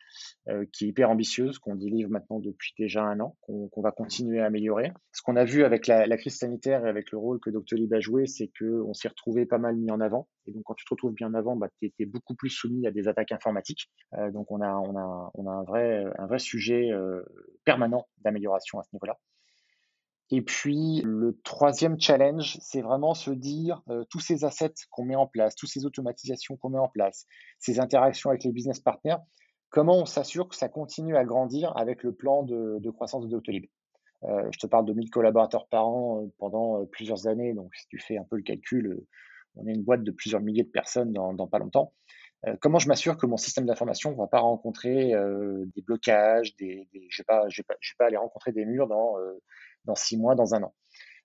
qui 0.72 0.84
est 0.84 0.88
hyper 0.88 1.08
ambitieuse, 1.10 1.58
qu'on 1.58 1.76
délivre 1.76 2.10
maintenant 2.10 2.40
depuis 2.40 2.74
déjà 2.78 3.02
un 3.04 3.20
an, 3.20 3.36
qu'on 3.46 3.80
va 3.80 3.92
continuer 3.92 4.40
à 4.40 4.46
améliorer. 4.46 4.92
Ce 5.12 5.22
qu'on 5.22 5.36
a 5.36 5.44
vu 5.44 5.64
avec 5.64 5.86
la, 5.86 6.16
crise 6.16 6.36
sanitaire 6.36 6.84
et 6.84 6.88
avec 6.88 7.12
le 7.12 7.18
rôle 7.18 7.40
que 7.40 7.50
Doctolib 7.50 7.92
a 7.94 8.00
joué, 8.00 8.26
c'est 8.26 8.50
qu'on 8.58 8.92
s'est 8.92 9.08
retrouvé 9.08 9.46
pas 9.46 9.58
mal 9.58 9.76
mis 9.76 9.90
en 9.90 10.00
avant. 10.00 10.28
Et 10.46 10.52
donc, 10.52 10.64
quand 10.64 10.74
tu 10.74 10.84
te 10.84 10.90
retrouves 10.90 11.14
bien 11.14 11.28
en 11.28 11.34
avant, 11.34 11.56
bah, 11.56 11.68
tu 11.80 11.92
es, 11.98 12.06
beaucoup 12.06 12.34
plus 12.34 12.50
soumis 12.50 12.86
à 12.86 12.90
des 12.90 13.08
attaques 13.08 13.32
informatiques. 13.32 13.79
Euh, 14.18 14.30
donc 14.30 14.50
on 14.50 14.60
a, 14.60 14.66
un, 14.66 15.62
vrai, 15.62 16.38
sujet 16.38 16.90
euh, 16.90 17.22
permanent 17.64 18.08
d'amélioration 18.18 18.78
à 18.78 18.82
ce 18.82 18.88
niveau-là. 18.92 19.18
Et 20.32 20.42
puis 20.42 21.02
le 21.04 21.40
troisième 21.42 22.00
challenge, 22.00 22.56
c'est 22.60 22.82
vraiment 22.82 23.14
se 23.14 23.30
dire 23.30 23.82
euh, 23.88 24.04
tous 24.10 24.20
ces 24.20 24.44
assets 24.44 24.74
qu'on 24.90 25.04
met 25.04 25.16
en 25.16 25.26
place, 25.26 25.56
toutes 25.56 25.70
ces 25.70 25.84
automatisations 25.86 26.56
qu'on 26.56 26.70
met 26.70 26.78
en 26.78 26.88
place, 26.88 27.26
ces 27.58 27.80
interactions 27.80 28.30
avec 28.30 28.44
les 28.44 28.52
business 28.52 28.80
partners, 28.80 29.16
comment 29.70 29.96
on 29.96 30.06
s'assure 30.06 30.48
que 30.48 30.56
ça 30.56 30.68
continue 30.68 31.16
à 31.16 31.24
grandir 31.24 31.76
avec 31.76 32.02
le 32.04 32.14
plan 32.14 32.44
de, 32.44 32.90
croissance 32.90 33.24
de 33.24 33.30
Doctolib? 33.30 33.66
Je 34.22 34.58
te 34.58 34.66
parle 34.66 34.84
de 34.84 34.92
1000 34.92 35.10
collaborateurs 35.10 35.66
par 35.68 35.88
an 35.88 36.28
pendant 36.38 36.84
plusieurs 36.86 37.26
années, 37.26 37.54
donc 37.54 37.74
si 37.74 37.86
tu 37.88 37.98
fais 37.98 38.18
un 38.18 38.24
peu 38.24 38.36
le 38.36 38.42
calcul, 38.42 39.02
on 39.56 39.66
est 39.66 39.72
une 39.72 39.82
boîte 39.82 40.04
de 40.04 40.10
plusieurs 40.10 40.42
milliers 40.42 40.62
de 40.62 40.68
personnes 40.68 41.12
dans 41.12 41.48
pas 41.48 41.58
longtemps. 41.58 41.92
Euh, 42.46 42.56
comment 42.60 42.78
je 42.78 42.88
m'assure 42.88 43.18
que 43.18 43.26
mon 43.26 43.36
système 43.36 43.66
d'information 43.66 44.12
ne 44.12 44.16
va 44.16 44.26
pas 44.26 44.40
rencontrer 44.40 45.14
euh, 45.14 45.64
des 45.74 45.82
blocages, 45.82 46.56
des, 46.56 46.88
je 47.10 47.22
ne 47.22 47.46
vais, 47.46 47.62
pas, 47.98 48.06
aller 48.06 48.16
rencontrer 48.16 48.52
des 48.52 48.64
murs 48.64 48.86
dans, 48.86 49.18
euh, 49.18 49.42
dans 49.84 49.94
six 49.94 50.16
mois, 50.16 50.34
dans 50.34 50.54
un 50.54 50.62
an? 50.62 50.74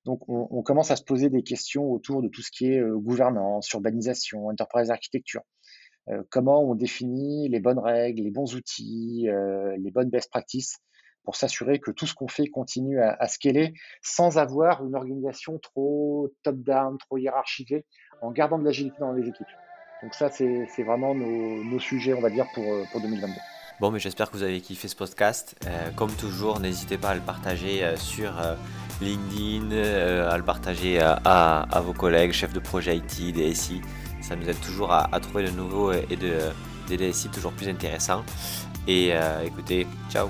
Donc, 0.03 0.29
on, 0.29 0.61
commence 0.61 0.91
à 0.91 0.95
se 0.95 1.03
poser 1.03 1.31
des 1.31 1.41
questions 1.41 1.91
autour 1.91 2.21
de 2.21 2.27
tout 2.27 2.43
ce 2.43 2.51
qui 2.51 2.71
est 2.71 2.79
gouvernance, 2.79 3.71
urbanisation, 3.71 4.45
enterprise 4.49 4.91
architecture. 4.91 5.41
comment 6.29 6.61
on 6.61 6.75
définit 6.75 7.49
les 7.49 7.59
bonnes 7.59 7.79
règles, 7.79 8.21
les 8.21 8.29
bons 8.29 8.53
outils, 8.53 9.27
les 9.77 9.89
bonnes 9.89 10.11
best 10.11 10.29
practices 10.29 10.77
pour 11.23 11.35
s'assurer 11.35 11.79
que 11.79 11.89
tout 11.89 12.05
ce 12.05 12.13
qu'on 12.13 12.27
fait 12.27 12.45
continue 12.45 13.01
à, 13.01 13.17
à 13.19 13.27
scaler 13.27 13.73
sans 14.03 14.37
avoir 14.37 14.85
une 14.85 14.93
organisation 14.93 15.57
trop 15.57 16.31
top-down, 16.43 16.99
trop 16.99 17.17
hiérarchisée, 17.17 17.83
en 18.21 18.31
gardant 18.31 18.59
de 18.59 18.63
l'agilité 18.63 18.97
dans 18.99 19.11
les 19.11 19.27
équipes? 19.27 19.47
Donc 20.03 20.13
ça, 20.13 20.29
c'est 20.29 20.83
vraiment 20.83 21.15
nos, 21.15 21.79
sujets, 21.79 22.13
on 22.13 22.21
va 22.21 22.29
dire, 22.29 22.45
pour, 22.53 22.73
euh, 22.73 22.85
pour 22.91 23.01
2022. 23.01 23.33
Bon, 23.79 23.91
mais 23.91 23.99
j'espère 23.99 24.31
que 24.31 24.37
vous 24.37 24.43
avez 24.43 24.61
kiffé 24.61 24.87
ce 24.87 24.95
podcast. 24.95 25.55
Euh, 25.65 25.89
comme 25.95 26.11
toujours, 26.11 26.59
n'hésitez 26.59 26.97
pas 26.97 27.09
à 27.09 27.15
le 27.15 27.21
partager 27.21 27.83
euh, 27.83 27.97
sur 27.97 28.31
LinkedIn, 29.01 29.71
à 30.29 30.37
le 30.37 30.43
partager 30.43 30.99
à, 31.01 31.81
vos 31.83 31.93
collègues, 31.93 32.31
chefs 32.31 32.53
de 32.53 32.59
projet 32.59 32.97
IT, 32.97 33.33
DSI. 33.33 33.81
Ça 34.21 34.35
nous 34.35 34.49
aide 34.49 34.59
toujours 34.61 34.93
à, 34.93 35.19
trouver 35.19 35.43
de 35.43 35.51
nouveaux 35.51 35.91
et 35.91 36.15
de, 36.15 36.37
des 36.87 36.97
DSI 36.97 37.29
toujours 37.29 37.51
plus 37.51 37.67
intéressants. 37.67 38.23
Et 38.87 39.11
écoutez, 39.43 39.85
ciao 40.09 40.29